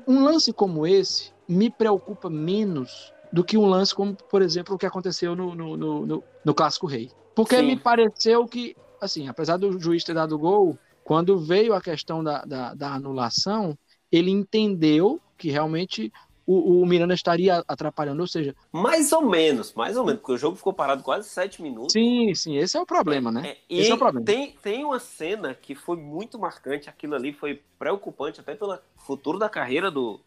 um 0.06 0.24
lance 0.24 0.52
como 0.52 0.86
esse 0.86 1.33
me 1.48 1.70
preocupa 1.70 2.30
menos 2.30 3.12
do 3.32 3.42
que 3.44 3.58
um 3.58 3.66
lance 3.66 3.94
como, 3.94 4.14
por 4.14 4.42
exemplo, 4.42 4.74
o 4.74 4.78
que 4.78 4.86
aconteceu 4.86 5.34
no, 5.34 5.54
no, 5.54 5.76
no, 5.76 6.24
no 6.44 6.54
Clássico 6.54 6.86
Rei. 6.86 7.10
Porque 7.34 7.56
Sim. 7.56 7.66
me 7.66 7.76
pareceu 7.76 8.46
que, 8.46 8.76
assim, 9.00 9.28
apesar 9.28 9.56
do 9.56 9.78
juiz 9.80 10.04
ter 10.04 10.14
dado 10.14 10.38
gol, 10.38 10.78
quando 11.02 11.38
veio 11.38 11.74
a 11.74 11.80
questão 11.80 12.22
da, 12.22 12.44
da, 12.44 12.74
da 12.74 12.94
anulação, 12.94 13.76
ele 14.10 14.30
entendeu 14.30 15.20
que 15.36 15.50
realmente 15.50 16.12
o, 16.46 16.82
o, 16.82 16.86
Miranda 16.86 17.14
estaria 17.14 17.64
atrapalhando, 17.66 18.20
ou 18.20 18.26
seja. 18.26 18.54
Mais 18.70 19.12
ou 19.12 19.22
menos, 19.22 19.72
mais 19.74 19.96
ou 19.96 20.04
menos, 20.04 20.20
porque 20.20 20.34
o 20.34 20.38
jogo 20.38 20.56
ficou 20.56 20.72
parado 20.72 21.02
quase 21.02 21.28
sete 21.28 21.62
minutos. 21.62 21.92
Sim, 21.92 22.34
sim, 22.34 22.56
esse 22.56 22.76
é 22.76 22.80
o 22.80 22.86
problema, 22.86 23.32
né? 23.32 23.48
É, 23.48 23.58
esse 23.68 23.90
é 23.90 23.94
o 23.94 23.98
problema. 23.98 24.24
Tem, 24.24 24.52
tem 24.62 24.84
uma 24.84 25.00
cena 25.00 25.54
que 25.54 25.74
foi 25.74 25.96
muito 25.96 26.38
marcante, 26.38 26.88
aquilo 26.88 27.14
ali 27.14 27.32
foi 27.32 27.62
preocupante, 27.78 28.40
até 28.40 28.54
pelo 28.54 28.78
futuro 28.96 29.38
da 29.38 29.48
carreira 29.48 29.90
do, 29.90 30.20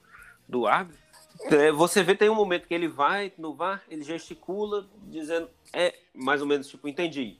do 0.47 0.65
árbitro, 0.65 0.99
é, 0.99 1.06
você 1.75 2.03
vê, 2.03 2.15
tem 2.15 2.29
um 2.29 2.35
momento 2.35 2.67
que 2.67 2.73
ele 2.73 2.87
vai 2.87 3.31
no 3.37 3.53
VAR, 3.53 3.83
ele 3.89 4.03
gesticula, 4.03 4.87
dizendo, 5.03 5.49
é 5.73 5.93
mais 6.13 6.41
ou 6.41 6.47
menos 6.47 6.67
tipo, 6.67 6.87
entendi. 6.87 7.37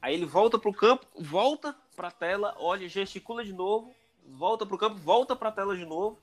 Aí 0.00 0.14
ele 0.14 0.26
volta 0.26 0.58
pro 0.58 0.72
campo, 0.72 1.06
volta 1.18 1.74
pra 1.96 2.10
tela, 2.10 2.54
olha, 2.58 2.88
gesticula 2.88 3.44
de 3.44 3.52
novo, 3.52 3.94
volta 4.26 4.66
pro 4.66 4.78
campo, 4.78 4.96
volta 4.96 5.34
pra 5.34 5.52
tela 5.52 5.76
de 5.76 5.84
novo, 5.84 6.18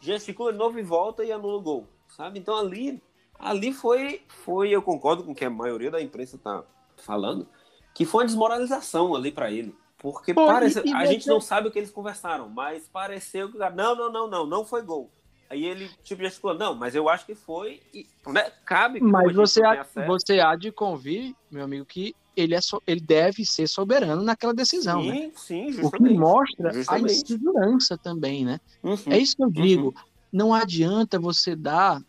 gesticula 0.00 0.52
de 0.52 0.58
novo 0.58 0.78
e 0.78 0.82
volta 0.82 1.24
e 1.24 1.32
anula 1.32 1.58
o 1.58 1.62
gol, 1.62 1.88
sabe? 2.08 2.38
Então 2.38 2.56
ali, 2.56 3.02
ali 3.38 3.72
foi, 3.72 4.22
foi, 4.28 4.70
eu 4.70 4.82
concordo 4.82 5.24
com 5.24 5.32
o 5.32 5.34
que 5.34 5.44
a 5.44 5.50
maioria 5.50 5.90
da 5.90 6.02
imprensa 6.02 6.38
tá 6.38 6.64
falando, 6.96 7.48
que 7.94 8.04
foi 8.04 8.22
uma 8.22 8.26
desmoralização 8.26 9.14
ali 9.14 9.30
para 9.30 9.50
ele. 9.50 9.74
Porque 9.98 10.34
Pô, 10.34 10.44
parece, 10.44 10.80
a 10.94 11.06
gente 11.06 11.26
não 11.26 11.40
sabe 11.40 11.68
o 11.68 11.70
que 11.70 11.78
eles 11.78 11.90
conversaram, 11.90 12.46
mas 12.50 12.86
pareceu 12.86 13.50
que. 13.50 13.56
Não, 13.56 13.96
não, 13.96 14.12
não, 14.12 14.28
não, 14.28 14.46
não 14.46 14.62
foi 14.62 14.82
gol. 14.82 15.10
Aí 15.48 15.64
ele, 15.64 15.90
tipo, 16.02 16.22
já 16.22 16.54
não, 16.54 16.74
mas 16.74 16.94
eu 16.94 17.08
acho 17.08 17.26
que 17.26 17.34
foi. 17.34 17.80
E, 17.92 18.06
né? 18.26 18.50
Cabe. 18.64 19.00
Mas 19.00 19.34
você 19.34 19.64
há, 19.64 19.86
você 20.06 20.40
há 20.40 20.56
de 20.56 20.72
convir, 20.72 21.34
meu 21.50 21.64
amigo, 21.64 21.84
que 21.84 22.14
ele, 22.36 22.54
é 22.54 22.60
so, 22.60 22.82
ele 22.86 23.00
deve 23.00 23.44
ser 23.44 23.68
soberano 23.68 24.22
naquela 24.22 24.54
decisão. 24.54 25.02
Sim, 25.02 25.08
né? 25.10 25.32
sim, 25.36 25.72
justamente. 25.72 26.12
O 26.12 26.14
que 26.14 26.18
mostra 26.18 26.72
justamente. 26.72 27.10
a 27.10 27.14
insegurança 27.14 27.98
também, 27.98 28.44
né? 28.44 28.60
Uhum, 28.82 28.96
é 29.06 29.18
isso 29.18 29.36
que 29.36 29.44
eu 29.44 29.50
digo. 29.50 29.86
Uhum. 29.88 29.94
Não 30.32 30.54
adianta 30.54 31.18
você 31.18 31.54
dar 31.54 32.02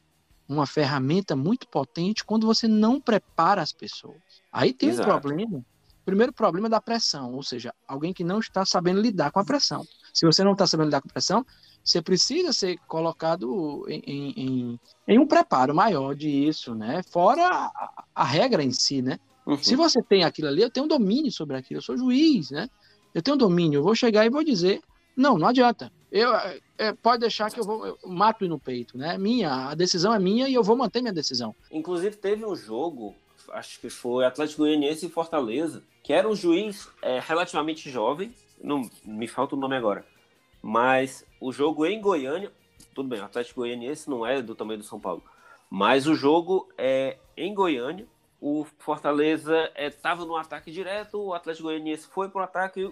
uma 0.47 0.65
ferramenta 0.65 1.35
muito 1.35 1.67
potente 1.67 2.23
quando 2.23 2.47
você 2.47 2.67
não 2.67 2.99
prepara 2.99 3.61
as 3.61 3.71
pessoas. 3.71 4.17
Aí 4.51 4.73
tem 4.73 4.89
Exato. 4.89 5.09
um 5.09 5.11
problema. 5.11 5.65
Primeiro 6.05 6.31
problema 6.31 6.67
é 6.67 6.69
da 6.69 6.79
pressão, 6.79 7.33
ou 7.33 7.41
seja, 7.41 7.73
alguém 7.87 8.13
que 8.13 8.23
não 8.23 8.39
está 8.39 8.63
sabendo 8.63 9.01
lidar 9.01 9.31
com 9.31 9.39
a 9.39 9.45
pressão. 9.45 9.83
Se 10.13 10.23
você 10.25 10.43
não 10.43 10.51
está 10.51 10.67
sabendo 10.67 10.85
lidar 10.85 11.01
com 11.01 11.09
a 11.09 11.13
pressão, 11.13 11.43
você 11.85 12.01
precisa 12.01 12.51
ser 12.51 12.79
colocado 12.87 13.85
em, 13.87 14.01
em, 14.07 14.79
em, 15.07 15.19
um 15.19 15.27
preparo 15.27 15.75
maior 15.75 16.15
disso, 16.15 16.73
né? 16.73 17.03
Fora 17.03 17.47
a, 17.47 18.03
a 18.15 18.23
regra 18.23 18.63
em 18.63 18.71
si, 18.71 19.03
né? 19.03 19.19
Uhum. 19.45 19.61
Se 19.61 19.75
você 19.75 20.01
tem 20.01 20.23
aquilo 20.23 20.47
ali, 20.47 20.63
eu 20.63 20.71
tenho 20.71 20.87
um 20.87 20.89
domínio 20.89 21.31
sobre 21.31 21.55
aquilo, 21.55 21.77
eu 21.77 21.83
sou 21.83 21.95
juiz, 21.95 22.49
né? 22.49 22.67
Eu 23.13 23.21
tenho 23.21 23.35
um 23.35 23.37
domínio, 23.37 23.77
eu 23.77 23.83
vou 23.83 23.93
chegar 23.93 24.25
e 24.25 24.31
vou 24.31 24.43
dizer, 24.43 24.81
não, 25.15 25.37
não 25.37 25.47
adianta. 25.47 25.91
Eu, 26.11 26.33
é, 26.77 26.91
pode 26.91 27.19
deixar 27.19 27.51
que 27.51 27.59
eu 27.59 27.63
vou 27.63 27.85
eu 27.85 27.97
mato 28.03 28.47
no 28.47 28.59
peito, 28.59 28.97
né? 28.97 29.15
Minha, 29.19 29.69
a 29.69 29.75
decisão 29.75 30.11
é 30.11 30.17
minha 30.17 30.49
e 30.49 30.55
eu 30.55 30.63
vou 30.63 30.75
manter 30.75 31.01
minha 31.01 31.13
decisão. 31.13 31.55
Inclusive 31.71 32.15
teve 32.15 32.43
um 32.43 32.55
jogo, 32.55 33.13
acho 33.51 33.79
que 33.79 33.91
foi 33.91 34.25
Atlético 34.25 34.63
Goianiense 34.63 35.05
e 35.05 35.09
Fortaleza, 35.09 35.83
que 36.01 36.11
era 36.11 36.27
um 36.27 36.35
juiz 36.35 36.89
é, 37.03 37.19
relativamente 37.19 37.91
jovem, 37.91 38.33
não 38.59 38.89
me 39.05 39.27
falta 39.27 39.55
o 39.55 39.59
nome 39.59 39.75
agora 39.75 40.03
mas 40.67 41.23
o 41.39 41.51
jogo 41.51 41.85
em 41.85 42.01
Goiânia, 42.01 42.51
tudo 42.95 43.07
bem, 43.07 43.21
o 43.21 43.25
Atlético 43.25 43.59
Goianiense 43.59 44.09
não 44.09 44.25
é 44.25 44.41
do 44.41 44.55
tamanho 44.55 44.79
do 44.79 44.83
São 44.83 44.99
Paulo, 44.99 45.23
mas 45.69 46.07
o 46.07 46.15
jogo 46.15 46.67
é 46.75 47.19
em 47.37 47.53
Goiânia. 47.53 48.07
O 48.41 48.65
Fortaleza 48.79 49.71
estava 49.77 50.23
é, 50.23 50.25
no 50.25 50.35
ataque 50.35 50.71
direto, 50.71 51.21
o 51.21 51.35
Atlético 51.35 51.67
Goianiense 51.67 52.07
foi 52.07 52.29
para 52.29 52.41
o 52.41 52.43
ataque, 52.43 52.91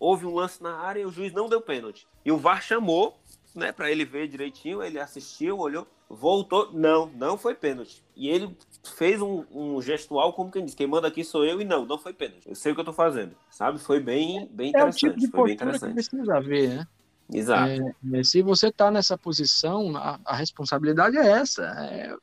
houve 0.00 0.26
um 0.26 0.34
lance 0.34 0.60
na 0.60 0.76
área 0.76 1.02
e 1.02 1.06
o 1.06 1.10
juiz 1.12 1.32
não 1.32 1.48
deu 1.48 1.60
pênalti. 1.60 2.04
E 2.24 2.32
o 2.32 2.36
VAR 2.36 2.60
chamou, 2.60 3.16
né, 3.54 3.70
para 3.70 3.92
ele 3.92 4.04
ver 4.04 4.26
direitinho, 4.26 4.82
ele 4.82 4.98
assistiu, 4.98 5.56
olhou, 5.56 5.86
voltou, 6.08 6.70
não, 6.72 7.06
não 7.06 7.36
foi 7.36 7.54
pênalti. 7.54 8.02
E 8.16 8.28
ele 8.28 8.56
fez 8.96 9.20
um, 9.20 9.44
um, 9.52 9.82
gestual 9.82 10.32
como 10.32 10.50
quem 10.50 10.64
diz, 10.64 10.74
quem 10.74 10.86
manda 10.86 11.06
aqui 11.06 11.22
sou 11.22 11.44
eu 11.44 11.60
e 11.60 11.64
não, 11.64 11.84
não 11.84 11.98
foi 11.98 12.12
pênalti. 12.12 12.48
Eu 12.48 12.54
sei 12.54 12.72
o 12.72 12.74
que 12.74 12.80
eu 12.80 12.84
tô 12.84 12.92
fazendo, 12.92 13.34
sabe? 13.50 13.78
Foi 13.78 14.00
bem, 14.00 14.48
bem 14.50 14.70
interessante. 14.70 15.06
É 15.06 15.08
o 15.08 15.12
tipo 15.12 15.20
de 15.20 15.28
foi 15.28 15.44
bem 15.44 15.54
interessante. 15.54 15.88
que 15.88 15.94
precisa 15.94 16.40
ver, 16.40 16.68
né? 16.68 16.88
Exato. 17.32 17.82
É, 18.14 18.24
se 18.24 18.40
você 18.40 18.72
tá 18.72 18.90
nessa 18.90 19.18
posição, 19.18 19.94
a, 19.96 20.18
a 20.24 20.34
responsabilidade 20.34 21.18
é 21.18 21.28
essa, 21.28 21.62
é, 21.90 22.16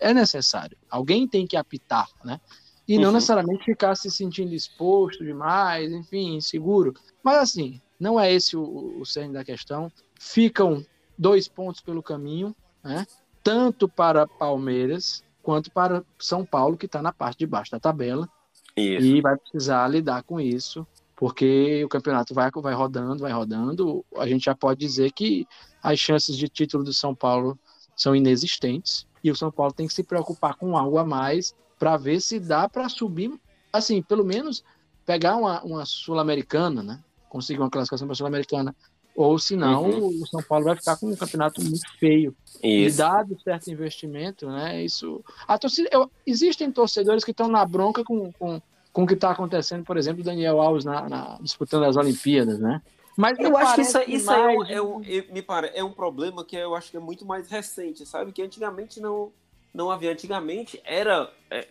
é, 0.00 0.14
necessário. 0.14 0.76
Alguém 0.88 1.26
tem 1.26 1.46
que 1.46 1.56
apitar, 1.56 2.08
né? 2.24 2.40
E 2.86 2.96
não 2.98 3.08
uhum. 3.08 3.14
necessariamente 3.14 3.64
ficar 3.64 3.96
se 3.96 4.10
sentindo 4.10 4.54
exposto 4.54 5.24
demais, 5.24 5.90
enfim, 5.92 6.36
inseguro. 6.36 6.94
Mas 7.22 7.38
assim, 7.38 7.80
não 7.98 8.18
é 8.18 8.32
esse 8.32 8.56
o, 8.56 9.00
o 9.00 9.04
cerne 9.04 9.34
da 9.34 9.44
questão. 9.44 9.90
Ficam 10.18 10.84
dois 11.18 11.48
pontos 11.48 11.80
pelo 11.80 12.02
caminho, 12.02 12.54
né? 12.82 13.06
Tanto 13.42 13.88
para 13.88 14.26
Palmeiras 14.26 15.22
quanto 15.42 15.70
para 15.70 16.04
São 16.18 16.44
Paulo, 16.44 16.76
que 16.76 16.86
está 16.86 17.02
na 17.02 17.12
parte 17.12 17.38
de 17.38 17.46
baixo 17.46 17.72
da 17.72 17.80
tabela. 17.80 18.28
Isso. 18.76 19.04
E 19.04 19.20
vai 19.20 19.36
precisar 19.36 19.88
lidar 19.88 20.22
com 20.22 20.40
isso, 20.40 20.86
porque 21.16 21.84
o 21.84 21.88
campeonato 21.88 22.32
vai, 22.32 22.50
vai 22.50 22.74
rodando, 22.74 23.18
vai 23.18 23.32
rodando. 23.32 24.04
A 24.16 24.26
gente 24.26 24.44
já 24.44 24.54
pode 24.54 24.80
dizer 24.80 25.12
que 25.12 25.46
as 25.82 25.98
chances 25.98 26.36
de 26.36 26.48
título 26.48 26.84
do 26.84 26.92
São 26.92 27.14
Paulo 27.14 27.58
são 27.96 28.14
inexistentes. 28.14 29.06
E 29.22 29.30
o 29.30 29.36
São 29.36 29.50
Paulo 29.50 29.72
tem 29.72 29.86
que 29.86 29.92
se 29.92 30.02
preocupar 30.02 30.54
com 30.56 30.76
algo 30.76 30.98
a 30.98 31.04
mais 31.04 31.54
para 31.78 31.96
ver 31.96 32.20
se 32.20 32.38
dá 32.38 32.68
para 32.68 32.88
subir, 32.88 33.32
assim, 33.72 34.02
pelo 34.02 34.24
menos 34.24 34.64
pegar 35.04 35.36
uma, 35.36 35.62
uma 35.62 35.84
Sul-Americana, 35.84 36.82
né? 36.82 37.00
Conseguir 37.28 37.60
uma 37.60 37.70
classificação 37.70 38.06
para 38.06 38.12
a 38.12 38.16
Sul-Americana 38.16 38.74
Ou 39.14 39.38
senão 39.38 39.90
uhum. 39.90 40.22
o 40.22 40.26
São 40.26 40.42
Paulo 40.42 40.64
vai 40.64 40.76
ficar 40.76 40.96
com 40.96 41.06
um 41.06 41.16
campeonato 41.16 41.62
muito 41.62 41.86
feio. 41.98 42.34
Isso. 42.62 42.96
E 42.96 42.98
dado 42.98 43.38
certo 43.42 43.70
investimento, 43.70 44.46
né? 44.46 44.82
Isso. 44.82 45.22
A 45.46 45.58
torcida, 45.58 45.88
eu, 45.92 46.10
existem 46.26 46.70
torcedores 46.70 47.24
que 47.24 47.32
estão 47.32 47.48
na 47.48 47.64
bronca 47.64 48.04
com, 48.04 48.32
com, 48.32 48.60
com 48.92 49.02
o 49.02 49.06
que 49.06 49.14
está 49.14 49.30
acontecendo, 49.30 49.84
por 49.84 49.96
exemplo, 49.96 50.22
o 50.22 50.24
Daniel 50.24 50.60
Alves 50.60 50.84
na, 50.84 51.08
na, 51.08 51.38
disputando 51.40 51.84
as 51.84 51.96
Olimpíadas, 51.96 52.58
né? 52.58 52.80
Mas 53.16 53.38
eu 53.38 53.56
acho 53.56 53.74
que 53.74 53.80
isso, 53.82 53.98
isso 54.06 54.26
mais... 54.26 54.70
é, 54.70 54.80
um, 54.80 55.02
é, 55.04 55.22
um, 55.22 55.32
me 55.32 55.42
pare, 55.42 55.70
é 55.74 55.84
um 55.84 55.92
problema 55.92 56.44
que 56.44 56.56
eu 56.56 56.74
acho 56.74 56.90
que 56.90 56.96
é 56.96 57.00
muito 57.00 57.26
mais 57.26 57.48
recente, 57.48 58.06
sabe? 58.06 58.32
Que 58.32 58.42
antigamente 58.42 59.00
não, 59.00 59.30
não 59.72 59.90
havia. 59.90 60.12
Antigamente 60.12 60.80
era. 60.84 61.30
É, 61.50 61.68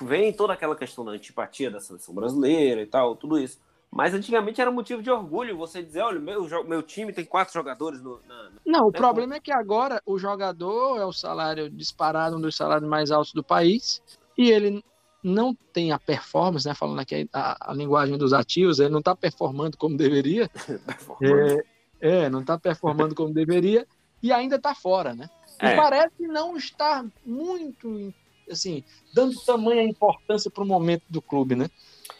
vem 0.00 0.32
toda 0.32 0.52
aquela 0.52 0.76
questão 0.76 1.04
da 1.04 1.12
antipatia 1.12 1.70
da 1.70 1.80
seleção 1.80 2.14
brasileira 2.14 2.80
e 2.82 2.86
tal, 2.86 3.16
tudo 3.16 3.38
isso. 3.38 3.58
Mas 3.94 4.12
antigamente 4.12 4.60
era 4.60 4.72
motivo 4.72 5.00
de 5.00 5.08
orgulho 5.08 5.56
você 5.56 5.80
dizer, 5.80 6.00
olha, 6.00 6.18
meu, 6.18 6.48
meu 6.64 6.82
time 6.82 7.12
tem 7.12 7.24
quatro 7.24 7.54
jogadores 7.54 8.02
no. 8.02 8.20
Na, 8.26 8.50
não, 8.66 8.88
o 8.88 8.90
né, 8.90 8.98
problema 8.98 9.36
é 9.36 9.40
que 9.40 9.52
agora 9.52 10.02
o 10.04 10.18
jogador 10.18 10.98
é 10.98 11.04
o 11.04 11.12
salário 11.12 11.70
disparado, 11.70 12.36
um 12.36 12.40
dos 12.40 12.56
salários 12.56 12.88
mais 12.88 13.12
altos 13.12 13.32
do 13.32 13.44
país, 13.44 14.02
e 14.36 14.50
ele 14.50 14.84
não 15.22 15.56
tem 15.72 15.92
a 15.92 15.98
performance, 15.98 16.66
né? 16.66 16.74
Falando 16.74 16.98
aqui 16.98 17.28
a, 17.32 17.70
a 17.70 17.72
linguagem 17.72 18.18
dos 18.18 18.32
ativos, 18.32 18.80
ele 18.80 18.90
não 18.90 18.98
está 18.98 19.14
performando 19.14 19.76
como 19.76 19.96
deveria. 19.96 20.50
é, 22.00 22.24
é, 22.24 22.28
não 22.28 22.40
está 22.40 22.58
performando 22.58 23.14
como 23.14 23.32
deveria 23.32 23.86
e 24.20 24.32
ainda 24.32 24.56
está 24.56 24.74
fora, 24.74 25.14
né? 25.14 25.30
E 25.62 25.66
é. 25.66 25.76
parece 25.76 26.26
não 26.26 26.56
estar 26.56 27.06
muito, 27.24 28.12
assim, 28.50 28.82
dando 29.14 29.40
tamanha 29.44 29.84
importância 29.84 30.50
para 30.50 30.64
o 30.64 30.66
momento 30.66 31.04
do 31.08 31.22
clube, 31.22 31.54
né? 31.54 31.70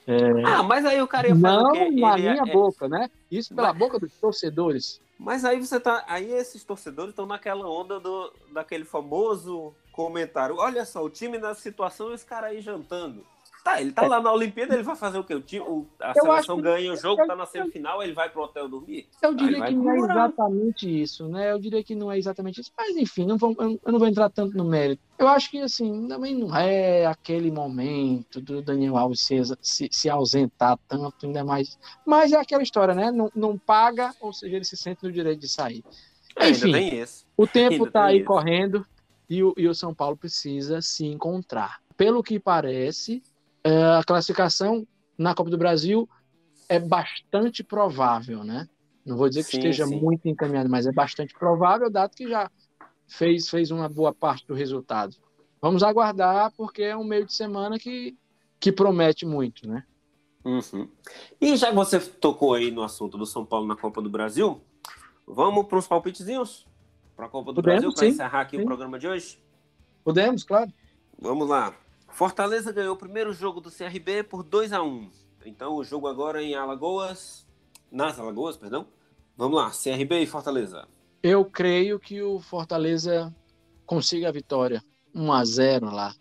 É... 0.07 0.45
Ah, 0.45 0.63
mas 0.63 0.85
aí 0.85 1.01
o 1.01 1.09
cara 1.09 1.29
ia 1.29 1.37
falar 1.37 1.63
Não 1.63 1.73
que 1.73 1.91
na 1.91 2.17
minha 2.17 2.43
é... 2.47 2.53
boca, 2.53 2.89
né? 2.89 3.11
Isso 3.31 3.55
pela 3.55 3.69
mas... 3.69 3.79
boca 3.79 3.99
dos 3.99 4.13
torcedores. 4.15 5.01
Mas 5.19 5.45
aí 5.45 5.61
você 5.61 5.81
tá. 5.81 6.05
Aí 6.07 6.31
esses 6.33 6.65
torcedores 6.65 7.11
estão 7.11 7.27
naquela 7.27 7.69
onda 7.69 7.99
do, 8.01 8.33
daquele 8.53 8.85
famoso 8.85 9.73
comentário. 9.93 10.57
Olha 10.59 10.85
só, 10.85 11.03
o 11.03 11.11
time 11.11 11.39
na 11.39 11.55
situação 11.55 12.11
e 12.11 12.15
esse 12.15 12.27
cara 12.27 12.49
aí 12.49 12.61
jantando. 12.61 13.25
Tá, 13.65 13.81
ele 13.81 13.93
tá 13.93 14.05
é. 14.05 14.09
lá 14.09 14.21
na 14.21 14.31
Olimpíada, 14.31 14.75
ele 14.75 14.83
vai 14.83 14.95
fazer 14.95 15.19
o 15.19 15.25
quê? 15.25 15.35
O 15.35 15.41
time, 15.41 15.65
o, 15.67 15.87
a 15.99 16.13
eu 16.15 16.23
seleção 16.23 16.61
ganha 16.61 16.93
o 16.93 16.97
jogo, 16.99 17.27
tá 17.27 17.35
na 17.35 17.47
semifinal, 17.47 18.03
ele 18.03 18.13
vai 18.13 18.29
pro 18.29 18.43
hotel 18.43 18.69
dormir? 18.69 19.09
Eu 19.23 19.35
diria 19.35 19.65
que 19.65 19.75
não 19.75 19.91
é 19.91 19.97
exatamente 19.97 21.03
isso, 21.03 21.29
né? 21.31 21.51
Eu 21.51 21.59
diria 21.59 21.83
que 21.83 21.95
não 21.95 22.13
é 22.13 22.19
exatamente 22.19 22.61
isso. 22.61 22.71
Mas 22.77 22.95
enfim, 22.95 23.25
não 23.25 23.39
vou, 23.39 23.57
eu 23.59 23.91
não 23.91 23.99
vou 23.99 24.07
entrar 24.07 24.29
tanto 24.29 24.55
no 24.55 24.67
mérito. 24.67 25.03
Eu 25.19 25.27
acho 25.29 25.51
que 25.51 25.59
assim, 25.61 26.07
também 26.07 26.35
não 26.35 26.55
é 26.55 27.07
aquele 27.07 27.51
momento 27.51 28.39
do 28.39 28.61
Daniel 28.61 28.99
Alves 28.99 29.21
se, 29.21 29.41
se, 29.63 29.89
se 29.91 30.11
ausentar 30.11 30.79
tanto, 30.87 31.25
ainda 31.25 31.43
mais. 31.43 31.79
Mas 32.05 32.33
é 32.33 32.37
aquela 32.37 32.63
história, 32.63 32.95
né? 32.95 33.11
Não, 33.11 33.31
não 33.35 33.57
paga, 33.57 34.15
ou 34.21 34.35
seja, 34.35 34.57
ele 34.57 34.65
se 34.67 34.77
sente 34.77 35.03
no 35.03 35.11
direito 35.11 35.41
de 35.41 35.49
sair. 35.49 35.83
Enfim, 36.39 37.03
o 37.35 37.47
tempo 37.47 37.87
está 37.87 38.05
aí 38.05 38.23
correndo 38.23 38.85
e 39.27 39.43
o, 39.43 39.55
e 39.57 39.67
o 39.67 39.75
São 39.75 39.95
Paulo 39.95 40.19
precisa 40.19 40.83
se 40.83 41.07
encontrar. 41.07 41.81
Pelo 41.97 42.23
que 42.23 42.39
parece, 42.39 43.23
é, 43.23 43.34
a 43.65 44.05
classificação 44.05 44.87
na 45.17 45.35
Copa 45.35 45.51
do 45.51 45.59
Brasil 45.59 46.09
é 46.69 46.79
bastante 46.79 47.63
provável, 47.63 48.45
né? 48.45 48.69
Não 49.05 49.17
vou 49.17 49.29
dizer 49.29 49.45
que 49.45 49.53
sim, 49.53 49.59
esteja 49.59 49.87
sim. 49.87 50.01
muito 50.01 50.29
encaminhado, 50.29 50.69
mas 50.69 50.87
é 50.87 50.93
bastante 50.93 51.35
provável, 51.35 51.91
dado 51.91 52.15
que 52.15 52.29
já 52.29 52.51
fez, 53.07 53.49
fez 53.49 53.71
uma 53.71 53.89
boa 53.89 54.15
parte 54.15 54.47
do 54.47 54.55
resultado. 54.55 55.17
Vamos 55.61 55.83
aguardar, 55.83 56.53
porque 56.57 56.83
é 56.83 56.97
um 56.97 57.05
meio 57.05 57.27
de 57.27 57.35
semana 57.35 57.79
que, 57.79 58.17
que 58.59 58.73
promete 58.73 59.27
muito, 59.27 59.69
né? 59.69 59.85
Uhum. 60.45 60.89
E 61.41 61.57
já 61.57 61.69
que 61.69 61.75
você 61.75 61.99
tocou 61.99 62.55
aí 62.55 62.71
no 62.71 62.83
assunto 62.83 63.17
do 63.17 63.25
São 63.25 63.45
Paulo 63.47 63.67
na 63.67 63.77
Copa 63.77 64.03
do 64.03 64.11
Brasil, 64.11 64.61
vamos 65.27 65.67
para 65.67 65.79
os 65.79 65.87
palpitezinhos 65.87 66.67
para 67.17 67.27
a 67.27 67.29
Copa 67.29 67.53
do 67.53 67.57
Podemos, 67.57 67.81
Brasil 67.83 67.95
para 67.95 68.07
encerrar 68.09 68.41
aqui 68.43 68.57
sim. 68.57 68.63
o 68.63 68.67
programa 68.67 68.99
de 68.99 69.09
hoje? 69.09 69.39
Podemos, 70.03 70.45
claro. 70.45 70.71
Vamos 71.19 71.49
lá. 71.49 71.75
Fortaleza 72.15 72.71
ganhou 72.71 72.95
o 72.95 72.97
primeiro 72.97 73.33
jogo 73.33 73.61
do 73.61 73.73
CRB 73.73 74.23
por 74.23 74.45
2 74.45 74.73
a 74.73 74.81
1 74.81 75.11
Então 75.45 75.75
o 75.75 75.83
jogo 75.83 76.07
agora 76.07 76.41
em 76.41 76.55
Alagoas. 76.55 77.45
Nas 77.91 78.21
Alagoas, 78.21 78.57
perdão. 78.57 78.87
Vamos 79.37 79.57
lá, 79.57 79.73
CRB 79.73 80.21
e 80.21 80.27
Fortaleza. 80.27 80.87
Eu 81.21 81.45
creio 81.45 81.99
que 81.99 82.23
o 82.23 82.39
Fortaleza 82.39 83.35
consiga 83.85 84.29
a 84.29 84.33
vitória. 84.33 84.81
1 85.13 85.33
a 85.33 85.45
0 85.45 85.87
lá. 85.91 86.15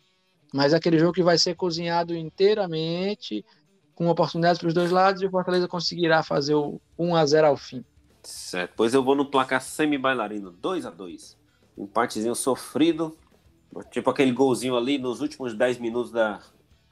Mas 0.51 0.73
é 0.73 0.77
aquele 0.77 0.97
jogo 0.97 1.13
que 1.13 1.21
vai 1.21 1.37
ser 1.37 1.55
cozinhado 1.55 2.15
inteiramente, 2.15 3.45
com 3.93 4.09
oportunidades 4.09 4.59
para 4.59 4.69
os 4.69 4.73
dois 4.73 4.89
lados, 4.89 5.21
e 5.21 5.27
o 5.27 5.31
Fortaleza 5.31 5.67
conseguirá 5.67 6.23
fazer 6.23 6.55
o 6.55 6.81
1 6.97 7.15
a 7.15 7.23
0 7.23 7.47
ao 7.47 7.57
fim. 7.57 7.85
Certo. 8.23 8.73
Pois 8.75 8.95
eu 8.95 9.03
vou 9.03 9.13
no 9.13 9.29
placar 9.29 9.61
semi-bailarino, 9.61 10.49
2 10.49 10.87
a 10.87 10.89
2 10.89 11.37
Empatezinho 11.77 12.33
sofrido, 12.33 13.15
Tipo 13.91 14.09
aquele 14.09 14.31
golzinho 14.31 14.75
ali 14.75 14.97
nos 14.97 15.21
últimos 15.21 15.53
10 15.53 15.79
minutos 15.79 16.11
da, 16.11 16.39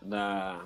da, 0.01 0.65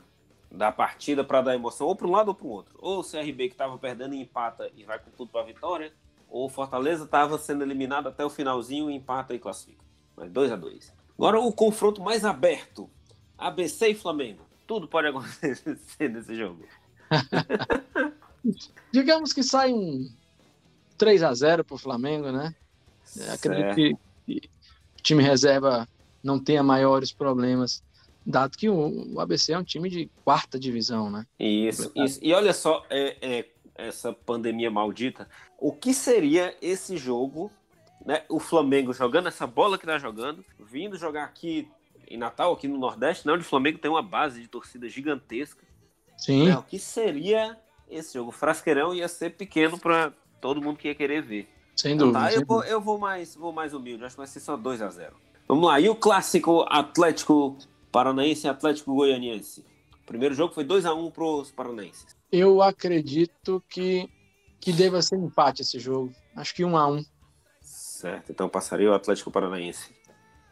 da 0.52 0.72
partida 0.72 1.24
para 1.24 1.42
dar 1.42 1.56
emoção, 1.56 1.88
ou 1.88 1.96
para 1.96 2.08
um 2.08 2.12
lado 2.12 2.30
ou 2.30 2.36
para 2.36 2.48
o 2.48 2.50
outro. 2.50 2.76
Ou 2.80 3.00
o 3.00 3.04
CRB 3.04 3.48
que 3.48 3.54
estava 3.54 3.78
perdendo 3.78 4.16
e 4.16 4.22
empata 4.22 4.72
e 4.76 4.84
vai 4.84 5.00
com 5.00 5.12
tudo 5.12 5.32
para 5.32 5.42
a 5.42 5.46
vitória, 5.46 5.92
ou 6.30 6.46
o 6.46 6.50
Fortaleza 6.50 7.06
estava 7.06 7.38
sendo 7.38 7.64
eliminado 7.64 8.08
até 8.08 8.26
o 8.26 8.30
finalzinho 8.30 8.90
e 8.90 8.96
empata 8.96 9.34
e 9.34 9.40
classifica. 9.40 9.84
Mas 10.16 10.32
2 10.32 10.52
a 10.52 10.56
2 10.56 10.94
Agora 11.18 11.40
o 11.40 11.52
confronto 11.52 12.02
mais 12.02 12.26
aberto: 12.26 12.90
ABC 13.38 13.90
e 13.90 13.96
Flamengo. 13.96 14.46
Tudo 14.68 14.88
pode 14.88 15.08
acontecer 15.08 15.78
nesse 16.10 16.36
jogo. 16.36 16.66
Digamos 18.92 19.34
que 19.34 19.44
sai 19.44 19.74
um 19.74 20.10
3 20.98 21.24
a 21.24 21.34
0 21.34 21.64
para 21.64 21.76
o 21.76 21.80
Flamengo, 21.80 22.32
né? 22.32 22.54
Acredito 23.32 23.76
que, 23.76 23.98
que 24.26 24.50
o 25.00 25.02
time 25.02 25.24
reserva 25.24 25.88
não 26.26 26.40
tenha 26.40 26.64
maiores 26.64 27.12
problemas, 27.12 27.84
dado 28.26 28.58
que 28.58 28.68
o, 28.68 29.20
ABC 29.20 29.54
é 29.54 29.58
um 29.60 29.64
time 29.64 29.88
de 29.90 30.10
quarta 30.24 30.60
divisão, 30.60 31.12
né? 31.12 31.28
Isso, 31.40 31.92
isso. 31.96 32.20
E 32.22 32.34
olha 32.34 32.52
só, 32.52 32.84
é, 32.90 33.16
é, 33.22 33.46
essa 33.76 34.12
pandemia 34.12 34.72
maldita, 34.72 35.30
o 35.60 35.72
que 35.72 35.94
seria 35.94 36.58
esse 36.60 36.98
jogo, 36.98 37.52
né? 38.04 38.24
O 38.28 38.40
Flamengo 38.40 38.92
jogando 38.92 39.28
essa 39.28 39.46
bola 39.46 39.78
que 39.78 39.86
tá 39.86 40.00
jogando, 40.00 40.44
vindo 40.60 40.98
jogar 40.98 41.26
aqui 41.26 41.68
em 42.10 42.18
Natal, 42.18 42.54
aqui 42.54 42.68
no 42.68 42.80
Nordeste, 42.80 43.28
né? 43.28 43.34
Onde 43.34 43.44
o 43.44 43.48
Flamengo 43.48 43.78
tem 43.78 43.92
uma 43.92 44.02
base 44.02 44.42
de 44.42 44.48
torcida 44.48 44.90
gigantesca. 44.90 45.64
Sim. 46.18 46.48
Né? 46.48 46.58
O 46.58 46.64
que 46.64 46.80
seria 46.80 47.56
esse 47.88 48.16
jogo? 48.16 48.30
O 48.30 48.34
Frasqueirão 48.34 48.96
ia 48.96 49.08
ser 49.08 49.32
pequeno 49.32 49.78
para 49.78 50.12
todo 50.42 50.60
mundo 50.60 50.78
que 50.78 50.88
ia 50.88 50.96
querer 50.96 51.22
ver. 51.22 51.48
Sem 51.76 51.96
dúvida. 51.96 52.20
Tá, 52.20 52.32
sem 52.32 52.40
eu, 52.40 52.46
vou, 52.48 52.64
eu 52.64 52.82
vou 52.82 52.98
mais, 52.98 53.36
vou 53.36 53.52
mais 53.52 53.74
humilde, 53.76 54.04
acho 54.04 54.16
que 54.16 54.20
vai 54.22 54.28
ser 54.28 54.40
só 54.40 54.58
2 54.58 54.82
a 54.82 54.90
0 54.90 55.25
Vamos 55.48 55.68
lá, 55.68 55.80
e 55.80 55.88
o 55.88 55.96
clássico 55.96 56.66
Atlético 56.68 57.56
Paranaense 57.92 58.48
e 58.48 58.50
Atlético 58.50 58.96
Goianiense? 58.96 59.64
O 60.02 60.06
primeiro 60.06 60.34
jogo 60.34 60.54
foi 60.56 60.64
2 60.64 60.86
a 60.86 60.94
1 60.94 61.12
para 61.12 61.24
os 61.24 61.52
paranaenses. 61.52 62.18
Eu 62.32 62.64
acredito 62.64 63.64
que, 63.70 64.10
que 64.60 64.74
deva 64.74 65.04
ser 65.04 65.18
empate 65.18 65.62
esse 65.62 65.78
jogo. 65.78 66.12
Acho 66.36 66.56
que 66.56 66.66
1 66.66 66.76
a 66.76 66.88
1 66.88 67.06
Certo, 67.62 68.32
então 68.32 68.50
passaria 68.50 68.90
o 68.90 68.96
Atlético 68.96 69.30
Paranaense. 69.30 69.94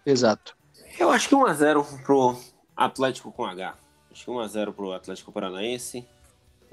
Exato. 0.06 0.56
Eu 1.00 1.10
acho 1.10 1.28
que 1.28 1.36
1 1.36 1.46
a 1.48 1.54
0 1.54 1.86
pro 2.06 2.38
Atlético 2.78 3.32
com 3.32 3.46
H. 3.46 3.76
Acho 4.12 4.26
que 4.26 4.32
1 4.32 4.40
a 4.40 4.48
0 4.48 4.74
pro 4.74 4.94
Atlético 4.94 5.32
Paranaense. 5.32 6.08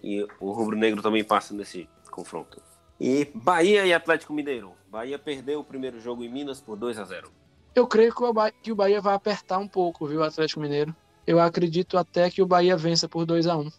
E 0.02 0.26
o 0.38 0.52
Rubro 0.52 0.76
Negro 0.76 1.00
também 1.00 1.24
passa 1.24 1.54
nesse 1.54 1.88
confronto. 2.11 2.62
E 3.00 3.30
Bahia 3.35 3.87
e 3.87 3.94
Atlético 3.94 4.35
Mineiro. 4.35 4.73
Bahia 4.90 5.18
perdeu 5.18 5.60
o 5.60 5.64
primeiro 5.64 5.98
jogo 6.00 6.23
em 6.23 6.29
Minas 6.31 6.60
por 6.60 6.77
2 6.77 6.98
a 6.98 7.04
0 7.04 7.40
eu 7.75 7.87
creio 7.87 8.14
que 8.14 8.23
o, 8.23 8.33
Bahia, 8.33 8.54
que 8.62 8.73
o 8.73 8.75
Bahia 8.75 9.00
vai 9.00 9.14
apertar 9.14 9.58
um 9.58 9.68
pouco, 9.68 10.06
viu, 10.06 10.21
o 10.21 10.25
Atlético 10.25 10.60
Mineiro. 10.60 10.94
Eu 11.27 11.38
acredito 11.38 11.96
até 11.96 12.31
que 12.31 12.42
o 12.42 12.46
Bahia 12.46 12.77
vença 12.77 13.08
por 13.08 13.25
2 13.25 13.46
a 13.46 13.56
1 13.56 13.60
um, 13.60 13.71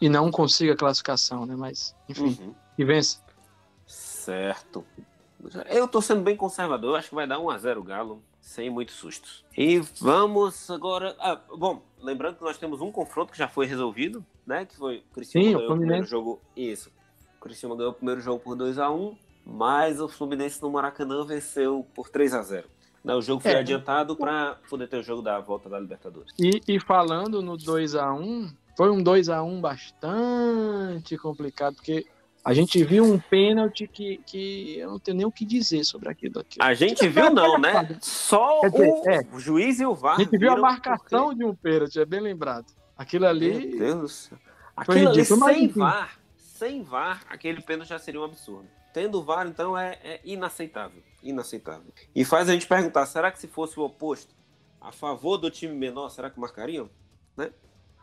E 0.00 0.08
não 0.08 0.30
consiga 0.30 0.72
a 0.72 0.76
classificação, 0.76 1.46
né? 1.46 1.54
Mas, 1.54 1.94
enfim, 2.08 2.36
uhum. 2.40 2.54
e 2.76 2.84
vença. 2.84 3.20
Certo. 3.86 4.84
Eu 5.68 5.86
tô 5.86 6.02
sendo 6.02 6.22
bem 6.22 6.36
conservador, 6.36 6.98
acho 6.98 7.10
que 7.10 7.14
vai 7.14 7.26
dar 7.26 7.38
1 7.38 7.50
a 7.50 7.58
0 7.58 7.80
o 7.80 7.84
Galo, 7.84 8.22
sem 8.40 8.68
muitos 8.68 8.96
sustos. 8.96 9.44
E 9.56 9.78
vamos 10.00 10.68
agora. 10.70 11.14
Ah, 11.20 11.40
bom, 11.56 11.82
lembrando 12.00 12.36
que 12.36 12.42
nós 12.42 12.58
temos 12.58 12.80
um 12.80 12.90
confronto 12.90 13.30
que 13.30 13.38
já 13.38 13.46
foi 13.46 13.66
resolvido, 13.66 14.24
né? 14.44 14.64
Que 14.64 14.76
foi 14.76 15.04
o 15.10 15.14
Criciúma 15.14 15.44
Sim, 15.44 15.52
ganhou 15.52 15.70
o, 15.70 15.74
o 15.74 15.78
primeiro 15.78 16.06
jogo. 16.06 16.40
Isso. 16.56 16.90
O 17.38 17.40
Criciúma 17.40 17.76
ganhou 17.76 17.92
o 17.92 17.94
primeiro 17.94 18.20
jogo 18.20 18.40
por 18.40 18.56
2 18.56 18.78
a 18.78 18.90
1 18.90 19.16
mas 19.46 20.00
o 20.00 20.08
Fluminense 20.08 20.60
no 20.60 20.68
Maracanã 20.68 21.24
venceu 21.24 21.86
por 21.94 22.08
3 22.08 22.34
a 22.34 22.42
0 22.42 22.68
não, 23.06 23.18
o 23.18 23.22
jogo 23.22 23.40
foi 23.40 23.52
é. 23.52 23.58
adiantado 23.58 24.16
para 24.16 24.58
poder 24.68 24.88
ter 24.88 24.96
o 24.96 25.02
jogo 25.02 25.22
da 25.22 25.38
volta 25.38 25.68
da 25.68 25.78
Libertadores. 25.78 26.32
E, 26.36 26.60
e 26.66 26.80
falando 26.80 27.40
no 27.40 27.56
2 27.56 27.94
a 27.94 28.12
1 28.12 28.50
foi 28.76 28.90
um 28.90 29.00
2 29.00 29.28
a 29.28 29.44
1 29.44 29.60
bastante 29.60 31.16
complicado, 31.16 31.76
porque 31.76 32.04
a 32.44 32.52
gente 32.52 32.82
viu 32.82 33.04
um 33.04 33.16
pênalti 33.16 33.86
que, 33.86 34.16
que 34.26 34.80
eu 34.80 34.90
não 34.90 34.98
tenho 34.98 35.18
nem 35.18 35.24
o 35.24 35.30
que 35.30 35.44
dizer 35.44 35.84
sobre 35.84 36.08
aquilo. 36.08 36.40
aqui. 36.40 36.58
A 36.60 36.74
gente 36.74 37.06
viu 37.06 37.30
não, 37.30 37.56
né? 37.58 37.96
Só 38.02 38.62
dizer, 38.62 38.90
o, 38.90 39.08
é, 39.08 39.38
juiz 39.38 39.78
e 39.78 39.86
o 39.86 39.94
VAR. 39.94 40.16
A 40.16 40.24
gente 40.24 40.36
viu 40.36 40.50
a 40.50 40.56
marcação 40.56 41.32
de 41.32 41.44
um 41.44 41.54
pênalti, 41.54 42.00
é 42.00 42.04
bem 42.04 42.18
lembrado. 42.20 42.66
Aquilo 42.98 43.26
ali. 43.26 43.68
Meu 43.68 43.78
Deus 43.78 44.00
do 44.00 44.08
céu. 44.08 44.38
Aquilo 44.76 45.10
ali 45.10 45.24
sem 45.24 45.68
VAR, 45.68 46.18
sem 46.36 46.82
VAR, 46.82 47.22
aquele 47.28 47.62
pênalti 47.62 47.88
já 47.88 48.00
seria 48.00 48.20
um 48.20 48.24
absurdo. 48.24 48.66
tendo 48.92 49.22
VAR, 49.22 49.46
então, 49.46 49.78
é, 49.78 49.96
é 50.02 50.20
inaceitável. 50.24 51.02
Inaceitável. 51.28 51.92
E 52.14 52.24
faz 52.24 52.48
a 52.48 52.52
gente 52.52 52.66
perguntar, 52.66 53.06
será 53.06 53.30
que 53.30 53.38
se 53.38 53.48
fosse 53.48 53.78
o 53.78 53.84
oposto, 53.84 54.34
a 54.80 54.92
favor 54.92 55.36
do 55.38 55.50
time 55.50 55.74
menor, 55.74 56.08
será 56.10 56.30
que 56.30 56.38
marcariam? 56.38 56.88
Né? 57.36 57.50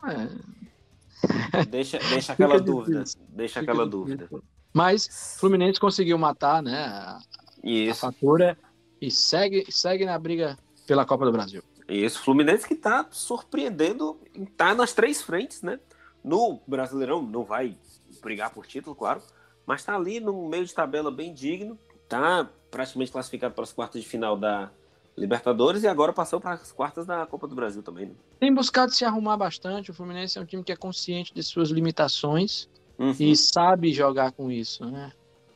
É. 0.04 1.64
Deixa, 1.64 1.98
deixa 1.98 2.32
aquela 2.32 2.60
dúvida. 2.60 2.98
difícil. 2.98 3.20
Deixa 3.28 3.60
Fica 3.60 3.72
aquela 3.72 3.88
difícil. 3.88 4.16
dúvida. 4.28 4.42
Mas 4.72 5.36
Fluminense 5.38 5.78
conseguiu 5.80 6.18
matar, 6.18 6.62
né? 6.62 6.84
A, 6.84 7.16
a 7.16 7.20
Isso. 7.62 8.00
fatura 8.00 8.58
e 9.00 9.10
segue, 9.10 9.64
segue 9.70 10.04
na 10.04 10.18
briga 10.18 10.58
pela 10.86 11.06
Copa 11.06 11.24
do 11.24 11.32
Brasil. 11.32 11.62
Isso, 11.88 12.20
Fluminense 12.22 12.66
que 12.66 12.74
tá 12.74 13.06
surpreendendo, 13.10 14.20
tá 14.56 14.74
nas 14.74 14.92
três 14.92 15.22
frentes, 15.22 15.62
né? 15.62 15.78
No 16.22 16.60
Brasileirão 16.66 17.22
não 17.22 17.44
vai 17.44 17.76
brigar 18.22 18.50
por 18.50 18.66
título, 18.66 18.96
claro, 18.96 19.22
mas 19.66 19.84
tá 19.84 19.94
ali 19.94 20.18
no 20.18 20.48
meio 20.48 20.64
de 20.64 20.74
tabela 20.74 21.10
bem 21.10 21.32
digno, 21.32 21.78
tá 22.20 22.48
praticamente 22.70 23.10
classificado 23.12 23.54
para 23.54 23.64
as 23.64 23.72
quartas 23.72 24.02
de 24.02 24.08
final 24.08 24.36
da 24.36 24.70
Libertadores 25.16 25.84
e 25.84 25.86
agora 25.88 26.12
passou 26.12 26.40
para 26.40 26.54
as 26.54 26.72
quartas 26.72 27.06
da 27.06 27.24
Copa 27.24 27.46
do 27.46 27.54
Brasil 27.54 27.82
também, 27.84 28.06
né? 28.06 28.12
Tem 28.40 28.52
buscado 28.52 28.90
se 28.92 29.04
arrumar 29.04 29.36
bastante. 29.36 29.92
O 29.92 29.94
Fluminense 29.94 30.36
é 30.36 30.40
um 30.40 30.44
time 30.44 30.64
que 30.64 30.72
é 30.72 30.76
consciente 30.76 31.32
de 31.32 31.42
suas 31.42 31.70
limitações 31.70 32.68
Uhum. 32.98 33.14
e 33.18 33.36
sabe 33.36 33.92
jogar 33.92 34.32
com 34.32 34.50
isso, 34.50 34.84
né? 34.84 35.12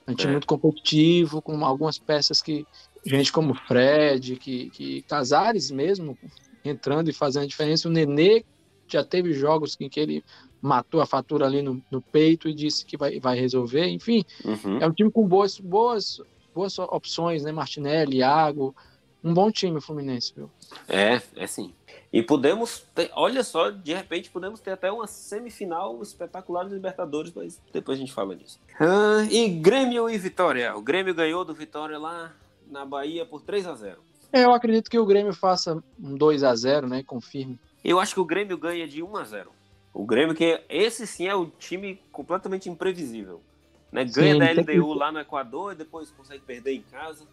É 0.07 0.11
um 0.13 0.15
time 0.15 0.31
É. 0.31 0.33
muito 0.33 0.47
competitivo, 0.47 1.43
com 1.43 1.65
algumas 1.65 1.99
peças 1.99 2.41
que 2.41 2.65
gente 3.05 3.33
como 3.33 3.53
Fred, 3.55 4.37
que, 4.37 4.71
que 4.71 5.03
Casares 5.03 5.71
mesmo 5.73 6.17
entrando 6.65 7.11
e 7.11 7.13
fazendo 7.13 7.43
a 7.45 7.47
diferença. 7.47 7.89
O 7.89 7.93
Nenê 7.93 8.45
já 8.87 9.05
teve 9.05 9.33
jogos 9.33 9.77
em 9.81 9.89
que 9.89 9.99
ele 10.01 10.25
matou 10.63 11.01
a 11.01 11.07
fatura 11.07 11.47
ali 11.47 11.63
no, 11.63 11.83
no 11.91 12.01
peito 12.01 12.49
e 12.49 12.55
disse 12.55 12.85
que 12.87 12.97
vai, 12.97 13.19
vai 13.21 13.37
resolver. 13.39 13.87
Enfim, 13.89 14.25
Uhum. 14.45 14.79
é 14.81 14.87
um 14.87 14.93
time 14.93 15.11
com 15.11 15.27
boas, 15.27 15.59
boas, 15.59 16.21
boas 16.59 16.77
opções, 16.77 17.45
né? 17.45 17.53
Martinelli, 17.53 18.17
Iago. 18.17 18.75
Um 19.23 19.33
bom 19.33 19.51
time 19.51 19.79
o 19.79 19.81
Fluminense, 19.81 20.33
viu? 20.35 20.51
É, 20.89 21.23
é 21.37 21.47
sim. 21.47 21.73
E 22.13 22.21
podemos 22.21 22.85
ter, 22.95 23.11
olha 23.15 23.45
só, 23.45 23.71
de 23.71 23.95
repente 23.95 24.31
podemos 24.31 24.59
ter 24.59 24.73
até 24.73 24.91
uma 24.91 25.07
semifinal 25.07 26.03
espetacular 26.03 26.67
de 26.67 26.75
Libertadores, 26.75 27.33
mas 27.35 27.61
depois 27.73 27.97
a 27.97 28.01
gente 28.01 28.13
fala 28.13 28.35
disso. 28.35 28.59
Ah, 28.81 29.25
e 29.31 29.49
Grêmio 29.49 30.11
e 30.11 30.19
Vitória. 30.19 30.75
O 30.77 30.83
Grêmio 30.83 31.15
ganhou 31.15 31.45
do 31.45 31.55
Vitória 31.55 31.99
lá 31.99 32.33
na 32.69 32.85
Bahia 32.85 33.25
por 33.25 33.43
3 33.43 33.67
a 33.67 33.75
0 33.75 33.99
É, 34.33 34.45
Eu 34.45 34.53
acredito 34.53 34.91
que 34.91 34.99
o 34.99 35.07
Grêmio 35.07 35.33
faça 35.33 35.83
um 36.01 36.17
2 36.17 36.43
a 36.43 36.55
0 36.55 36.89
né? 36.89 37.05
Confirme. 37.05 37.61
Eu 37.85 38.01
acho 38.01 38.15
que 38.15 38.21
o 38.21 38.25
Grêmio 38.25 38.59
ganha 38.59 38.89
de 38.89 39.03
1 39.03 39.17
a 39.17 39.25
0 39.25 39.53
O 39.95 40.05
Grêmio, 40.05 40.35
que 40.35 40.61
esse 40.69 41.07
sim 41.07 41.29
é 41.29 41.35
o 41.35 41.47
time 41.47 42.01
completamente 42.11 42.69
imprevisível. 42.69 43.43
Né? 43.91 44.05
Ganha 44.05 44.33
Sim, 44.35 44.39
da 44.39 44.65
que- 44.65 44.73
LDU 44.79 44.93
lá 44.95 45.11
no 45.11 45.19
Equador 45.21 45.73
e 45.73 45.77
depois 45.77 46.11
consegue 46.11 46.43
perder 46.43 46.75
em 46.75 46.83
casa. 46.83 47.25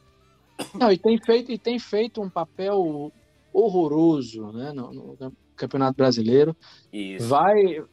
Não, 0.74 0.92
e 0.92 0.98
tem 0.98 1.18
feito, 1.18 1.52
e 1.52 1.58
tem 1.58 1.78
feito 1.78 2.22
um 2.22 2.30
papel 2.30 3.12
horroroso 3.52 4.52
né, 4.54 4.72
no, 4.74 4.92
no 4.94 5.34
Campeonato 5.56 5.98
Brasileiro. 5.98 6.56
Isso. 6.92 7.28
Vai, 7.28 7.84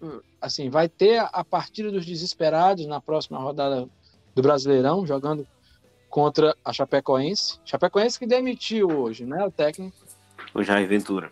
assim, 0.40 0.68
vai 0.70 0.88
ter 0.88 1.18
a 1.32 1.44
partida 1.44 1.90
dos 1.90 2.04
desesperados 2.06 2.86
na 2.86 3.00
próxima 3.00 3.38
rodada 3.38 3.88
do 4.34 4.42
Brasileirão, 4.42 5.06
jogando 5.06 5.46
contra 6.08 6.56
a 6.64 6.72
Chapecoense. 6.72 7.58
Chapecoense 7.64 8.18
que 8.18 8.26
demitiu 8.26 8.88
hoje, 8.88 9.24
né? 9.24 9.44
O 9.44 9.50
técnico 9.50 9.96
O 10.54 10.62
Jair 10.62 10.86
Ventura. 10.88 11.30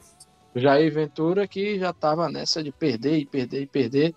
Jair 0.54 0.92
Ventura, 0.92 1.46
que 1.46 1.78
já 1.78 1.90
estava 1.90 2.28
nessa 2.28 2.62
de 2.62 2.72
perder 2.72 3.18
e 3.18 3.26
perder 3.26 3.62
e 3.62 3.66
perder. 3.66 4.14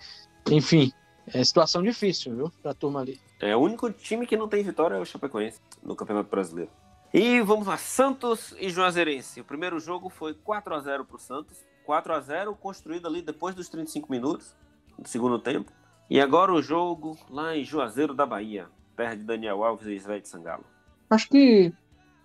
Enfim, 0.49 0.91
é 1.27 1.43
situação 1.43 1.81
difícil, 1.81 2.35
viu, 2.35 2.51
para 2.61 2.71
a 2.71 2.73
turma 2.73 3.01
ali. 3.01 3.19
É, 3.39 3.55
o 3.55 3.59
único 3.59 3.91
time 3.91 4.25
que 4.25 4.35
não 4.35 4.47
tem 4.47 4.63
vitória 4.63 4.95
é 4.95 4.99
o 4.99 5.05
Chapecoense 5.05 5.59
no 5.81 5.95
Campeonato 5.95 6.29
Brasileiro. 6.29 6.71
E 7.13 7.41
vamos 7.41 7.67
lá, 7.67 7.77
Santos 7.77 8.55
e 8.59 8.69
Juazeirense. 8.69 9.39
O 9.41 9.43
primeiro 9.43 9.79
jogo 9.79 10.09
foi 10.09 10.33
4 10.33 10.73
a 10.73 10.79
0 10.79 11.05
para 11.05 11.15
o 11.15 11.19
Santos. 11.19 11.63
4 11.85 12.13
a 12.13 12.19
0 12.19 12.55
construído 12.55 13.07
ali 13.07 13.21
depois 13.21 13.53
dos 13.53 13.69
35 13.69 14.11
minutos 14.11 14.55
do 14.97 15.07
segundo 15.07 15.37
tempo. 15.37 15.71
E 16.09 16.19
agora 16.19 16.51
o 16.51 16.61
jogo 16.61 17.17
lá 17.29 17.55
em 17.55 17.63
Juazeiro 17.63 18.13
da 18.13 18.25
Bahia. 18.25 18.67
Terra 18.95 19.15
de 19.15 19.23
Daniel 19.23 19.63
Alves 19.63 19.87
e 19.87 19.99
Svete 19.99 20.27
Sangalo. 20.27 20.63
Acho 21.09 21.29
que 21.29 21.71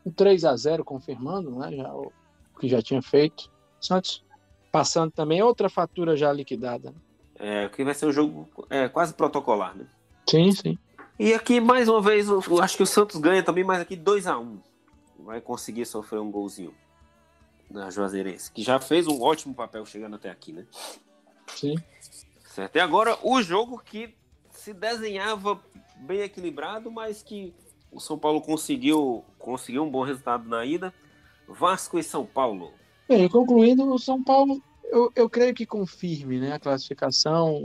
um 0.04 0.10
3 0.10 0.44
a 0.44 0.56
0 0.56 0.84
confirmando, 0.84 1.50
né? 1.50 1.76
Já, 1.76 1.92
o 1.92 2.12
que 2.58 2.68
já 2.68 2.80
tinha 2.80 3.02
feito. 3.02 3.50
Santos 3.80 4.24
passando 4.72 5.10
também 5.10 5.42
outra 5.42 5.68
fatura 5.68 6.16
já 6.16 6.32
liquidada. 6.32 6.94
É, 7.38 7.68
que 7.68 7.84
vai 7.84 7.94
ser 7.94 8.06
um 8.06 8.12
jogo 8.12 8.48
é, 8.68 8.88
quase 8.88 9.14
protocolar, 9.14 9.76
né? 9.76 9.86
Sim, 10.28 10.50
sim. 10.52 10.78
E 11.18 11.34
aqui, 11.34 11.60
mais 11.60 11.88
uma 11.88 12.00
vez, 12.00 12.28
eu 12.28 12.42
acho 12.60 12.76
que 12.76 12.82
o 12.82 12.86
Santos 12.86 13.20
ganha 13.20 13.42
também, 13.42 13.64
mas 13.64 13.80
aqui 13.80 13.96
2 13.96 14.26
a 14.26 14.38
1 14.38 14.60
Vai 15.20 15.40
conseguir 15.40 15.84
sofrer 15.84 16.20
um 16.20 16.30
golzinho 16.30 16.74
da 17.70 17.90
Juazeirense, 17.90 18.50
que 18.50 18.62
já 18.62 18.80
fez 18.80 19.06
um 19.06 19.20
ótimo 19.20 19.54
papel 19.54 19.84
chegando 19.84 20.16
até 20.16 20.30
aqui, 20.30 20.52
né? 20.52 20.66
sim. 21.48 21.74
Certo. 22.40 22.76
E 22.76 22.80
agora 22.80 23.18
o 23.22 23.40
jogo 23.42 23.78
que 23.84 24.14
se 24.50 24.72
desenhava 24.72 25.60
bem 25.96 26.20
equilibrado, 26.20 26.90
mas 26.90 27.22
que 27.22 27.54
o 27.90 28.00
São 28.00 28.18
Paulo 28.18 28.40
conseguiu, 28.40 29.24
conseguiu 29.38 29.84
um 29.84 29.90
bom 29.90 30.02
resultado 30.02 30.48
na 30.48 30.64
ida. 30.64 30.92
Vasco 31.48 31.98
e 31.98 32.02
São 32.02 32.26
Paulo. 32.26 32.72
Bem, 33.08 33.28
concluindo, 33.28 33.90
o 33.90 33.98
São 33.98 34.22
Paulo, 34.22 34.62
eu, 34.90 35.12
eu 35.14 35.30
creio 35.30 35.54
que 35.54 35.66
confirme 35.66 36.40
né, 36.40 36.52
a 36.52 36.60
classificação. 36.60 37.58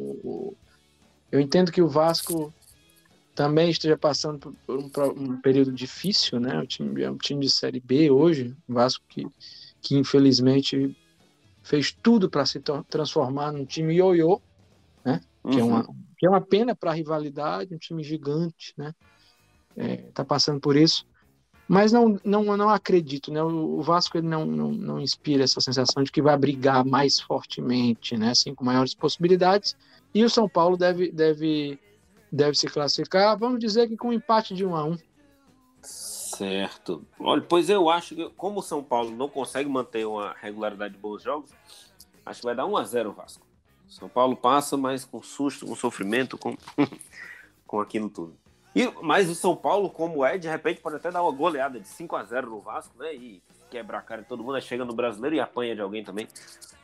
Eu 1.32 1.40
entendo 1.40 1.72
que 1.72 1.82
o 1.82 1.88
Vasco 1.88 2.54
também 3.36 3.70
esteja 3.70 3.98
passando 3.98 4.56
por, 4.66 4.78
um, 4.80 4.90
um 5.18 5.42
período 5.42 5.72
difícil, 5.72 6.40
né? 6.40 6.60
O 6.60 6.68
time 6.68 7.02
é 7.02 7.10
um 7.10 7.18
time 7.18 7.46
de 7.46 7.52
Série 7.52 7.80
B 7.80 8.12
hoje, 8.12 8.56
o 8.68 8.74
Vasco 8.74 9.04
que, 9.10 9.26
que 9.82 9.96
infelizmente 9.96 10.96
fez 11.64 11.96
tudo 12.02 12.30
para 12.30 12.46
se 12.46 12.62
transformar 12.90 13.52
num 13.52 13.66
time 13.66 13.96
ioiô, 13.96 14.40
que, 15.50 15.60
é 15.60 15.64
Uhum. 15.64 15.70
uma, 15.70 15.84
que 16.18 16.26
é 16.26 16.30
uma 16.30 16.42
pena 16.42 16.76
para 16.76 16.92
a 16.92 16.94
rivalidade, 16.94 17.74
um 17.74 17.78
time 17.78 18.04
gigante, 18.04 18.74
né? 18.78 18.94
Está 19.76 20.24
passando 20.24 20.60
por 20.60 20.76
isso. 20.76 21.06
Mas 21.68 21.92
não, 21.92 22.20
não, 22.24 22.58
não 22.58 22.70
acredito, 22.70 23.32
né? 23.32 23.42
O 23.42 23.82
Vasco 23.82 24.18
ele 24.18 24.28
não, 24.28 24.46
não, 24.46 24.72
não 24.72 25.00
inspira 25.00 25.44
essa 25.44 25.62
sensação 25.62 26.04
de 26.04 26.12
que 26.12 26.22
vai 26.22 26.38
brigar 26.38 26.86
mais 26.86 27.20
fortemente, 27.20 28.18
né? 28.18 28.32
Assim, 28.32 28.54
com 28.54 28.66
maiores 28.66 28.94
possibilidades. 28.94 29.76
E 30.14 30.24
o 30.24 30.30
São 30.30 30.48
Paulo 30.48 30.76
deve, 30.76 31.12
deve, 31.12 31.80
deve 32.32 32.58
se 32.58 32.68
classificar, 32.68 33.38
vamos 33.38 33.60
dizer 33.60 33.88
que 33.88 33.98
com 33.98 34.10
um 34.10 34.14
empate 34.14 34.54
de 34.54 34.66
um 34.66 34.76
a 34.76 34.84
um. 34.84 34.98
Certo. 35.82 37.06
Olha, 37.20 37.42
pois 37.42 37.70
eu 37.70 37.90
acho 37.90 38.16
que, 38.16 38.30
como 38.32 38.60
o 38.60 38.64
São 38.64 38.84
Paulo 38.84 39.12
não 39.12 39.30
consegue 39.30 39.70
manter 39.70 40.06
uma 40.06 40.36
regularidade 40.42 40.96
de 40.96 41.00
bons 41.00 41.24
jogos, 41.24 41.52
acho 42.26 42.42
que 42.42 42.46
vai 42.46 42.56
dar 42.56 42.66
1 42.66 42.78
a 42.78 42.84
0 42.84 43.10
o 43.10 43.14
Vasco. 43.14 43.46
São 43.88 44.10
Paulo 44.10 44.36
passa, 44.36 44.76
mas 44.76 45.06
com 45.06 45.22
susto, 45.22 45.66
com 45.66 45.76
sofrimento, 45.76 46.38
com, 46.38 46.58
com 47.68 47.80
aquilo 47.80 48.10
tudo. 48.10 48.36
E, 48.76 48.92
mas 49.02 49.30
o 49.30 49.36
São 49.36 49.56
Paulo, 49.56 49.90
como 49.90 50.26
é, 50.26 50.38
de 50.38 50.48
repente 50.48 50.82
pode 50.82 50.96
até 50.96 51.12
dar 51.12 51.22
uma 51.22 51.32
goleada 51.32 51.80
de 51.80 51.88
5 51.88 52.16
a 52.16 52.24
0 52.24 52.50
no 52.50 52.60
Vasco, 52.60 52.98
né? 52.98 53.14
E 53.14 53.42
quebra 53.70 53.98
a 53.98 54.02
cara 54.02 54.22
de 54.22 54.28
todo 54.28 54.44
mundo, 54.44 54.60
chega 54.62 54.84
no 54.84 54.94
brasileiro 54.94 55.36
e 55.36 55.40
apanha 55.40 55.76
de 55.76 55.82
alguém 55.82 56.04
também. 56.04 56.28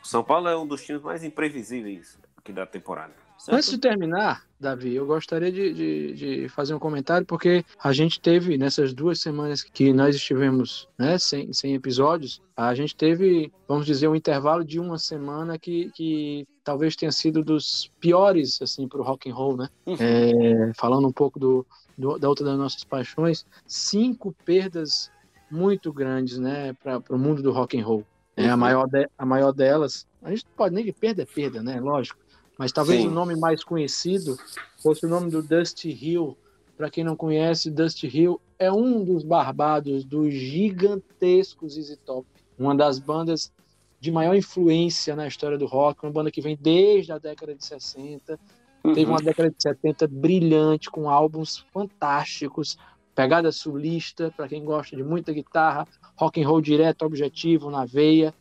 O 0.02 0.06
São 0.06 0.22
Paulo 0.22 0.48
é 0.48 0.56
um 0.56 0.66
dos 0.66 0.84
times 0.84 1.02
mais 1.02 1.24
imprevisíveis 1.24 2.18
aqui 2.36 2.52
da 2.52 2.66
temporada. 2.66 3.14
Certo? 3.40 3.56
Antes 3.56 3.70
de 3.70 3.78
terminar, 3.78 4.44
Davi, 4.60 4.94
eu 4.94 5.06
gostaria 5.06 5.50
de, 5.50 5.72
de, 5.72 6.12
de 6.42 6.48
fazer 6.50 6.74
um 6.74 6.78
comentário, 6.78 7.26
porque 7.26 7.64
a 7.82 7.90
gente 7.90 8.20
teve, 8.20 8.58
nessas 8.58 8.92
duas 8.92 9.18
semanas 9.20 9.62
que 9.62 9.92
nós 9.94 10.14
estivemos 10.14 10.86
né, 10.98 11.16
sem, 11.18 11.50
sem 11.52 11.74
episódios, 11.74 12.42
a 12.54 12.74
gente 12.74 12.94
teve, 12.94 13.50
vamos 13.66 13.86
dizer, 13.86 14.08
um 14.08 14.14
intervalo 14.14 14.62
de 14.62 14.78
uma 14.78 14.98
semana 14.98 15.58
que, 15.58 15.90
que 15.94 16.46
talvez 16.62 16.94
tenha 16.94 17.10
sido 17.10 17.42
dos 17.42 17.90
piores 17.98 18.60
assim, 18.60 18.86
para 18.86 19.00
o 19.00 19.02
rock 19.02 19.30
and 19.30 19.34
roll, 19.34 19.56
né? 19.56 19.68
Uhum. 19.86 19.96
É, 19.98 20.72
falando 20.76 21.08
um 21.08 21.12
pouco 21.12 21.38
do, 21.40 21.66
do- 21.96 22.18
da 22.18 22.28
outra 22.28 22.44
das 22.44 22.58
nossas 22.58 22.84
paixões, 22.84 23.46
cinco 23.66 24.34
perdas 24.44 25.10
muito 25.50 25.90
grandes 25.92 26.38
né, 26.38 26.74
para 26.74 27.02
o 27.08 27.18
mundo 27.18 27.42
do 27.42 27.52
rock 27.52 27.80
and 27.80 27.84
roll. 27.86 28.04
É, 28.36 28.48
a, 28.48 28.52
Uhum. 28.52 28.60
maior 28.60 28.86
de- 28.86 29.08
a 29.18 29.24
maior 29.26 29.52
delas, 29.52 30.06
a 30.22 30.30
gente 30.30 30.44
não 30.44 30.52
pode 30.56 30.74
nem 30.74 30.84
que 30.84 30.92
perda 30.92 31.22
é 31.22 31.26
perda, 31.26 31.62
né? 31.62 31.80
Lógico. 31.80 32.18
Mas 32.60 32.72
talvez 32.72 33.00
Sim. 33.00 33.08
o 33.08 33.10
nome 33.10 33.34
mais 33.36 33.64
conhecido 33.64 34.36
fosse 34.82 35.06
o 35.06 35.08
nome 35.08 35.30
do 35.30 35.42
Dusty 35.42 35.88
Hill. 35.88 36.36
Para 36.76 36.90
quem 36.90 37.02
não 37.02 37.16
conhece, 37.16 37.70
Dusty 37.70 38.06
Hill 38.06 38.38
é 38.58 38.70
um 38.70 39.02
dos 39.02 39.24
barbados 39.24 40.04
dos 40.04 40.34
gigantescos 40.34 41.78
Easy 41.78 41.96
Top, 41.96 42.28
uma 42.58 42.74
das 42.74 42.98
bandas 42.98 43.50
de 43.98 44.12
maior 44.12 44.36
influência 44.36 45.16
na 45.16 45.26
história 45.26 45.56
do 45.56 45.64
rock, 45.64 46.04
uma 46.04 46.12
banda 46.12 46.30
que 46.30 46.42
vem 46.42 46.54
desde 46.60 47.12
a 47.12 47.16
década 47.16 47.54
de 47.54 47.64
60, 47.64 48.38
teve 48.82 49.04
Uhum. 49.06 49.12
uma 49.12 49.22
década 49.22 49.48
de 49.48 49.56
70 49.58 50.06
brilhante, 50.06 50.90
com 50.90 51.08
álbuns 51.08 51.64
fantásticos, 51.72 52.76
pegada 53.14 53.50
sulista, 53.52 54.34
para 54.36 54.46
quem 54.46 54.62
gosta 54.62 54.94
de 54.94 55.02
muita 55.02 55.32
guitarra, 55.32 55.88
rock 56.14 56.42
and 56.42 56.46
roll 56.46 56.60
direto, 56.60 57.06
objetivo, 57.06 57.70
na 57.70 57.86
veia. 57.86 58.34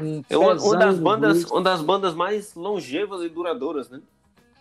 Um 0.00 0.22
É 0.28 0.36
uma, 0.36 0.54
das 0.76 0.98
bandas, 0.98 1.44
uma 1.44 1.62
das 1.62 1.82
bandas 1.82 2.14
mais 2.14 2.54
longevas 2.54 3.22
e 3.22 3.28
duradouras, 3.28 3.90
né? 3.90 4.00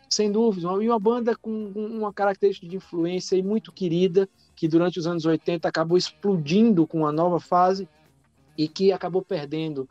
Sem 0.09 0.29
dúvida, 0.29 0.67
e 0.83 0.89
uma 0.89 0.99
banda 0.99 1.35
com 1.37 1.71
uma 1.73 2.11
característica 2.11 2.67
de 2.67 2.75
influência 2.75 3.37
e 3.37 3.41
muito 3.41 3.71
querida, 3.71 4.27
que 4.55 4.67
durante 4.67 4.99
os 4.99 5.07
anos 5.07 5.25
80 5.25 5.67
acabou 5.67 5.97
explodindo 5.97 6.85
com 6.85 6.99
uma 6.99 7.13
nova 7.13 7.39
fase 7.39 7.87
e 8.57 8.67
que 8.67 8.91
acabou 8.91 9.21
perdendo 9.21 9.87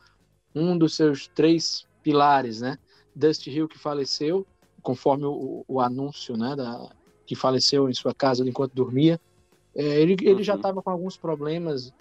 um 0.55 0.77
dos 0.77 0.95
seus 0.95 1.27
três 1.29 1.87
pilares, 2.03 2.61
né? 2.61 2.79
Dusty 3.15 3.51
Hill 3.51 3.69
que 3.69 3.79
faleceu, 3.79 4.47
conforme 4.83 5.25
o, 5.25 5.65
o 5.67 5.81
anúncio, 5.81 6.37
né, 6.37 6.55
da, 6.57 6.91
que 7.27 7.35
faleceu 7.35 7.89
em 7.89 7.95
sua 7.95 8.15
casa 8.15 8.47
enquanto 8.49 8.75
dormia. 8.75 9.21
É, 9.75 10.01
ele, 10.01 10.13
ele 10.21 10.35
uhum. 10.35 10.43
já 10.43 10.57
estava 10.57 10.83
com 10.83 10.91
alguns 10.91 11.17
problemas, 11.17 11.93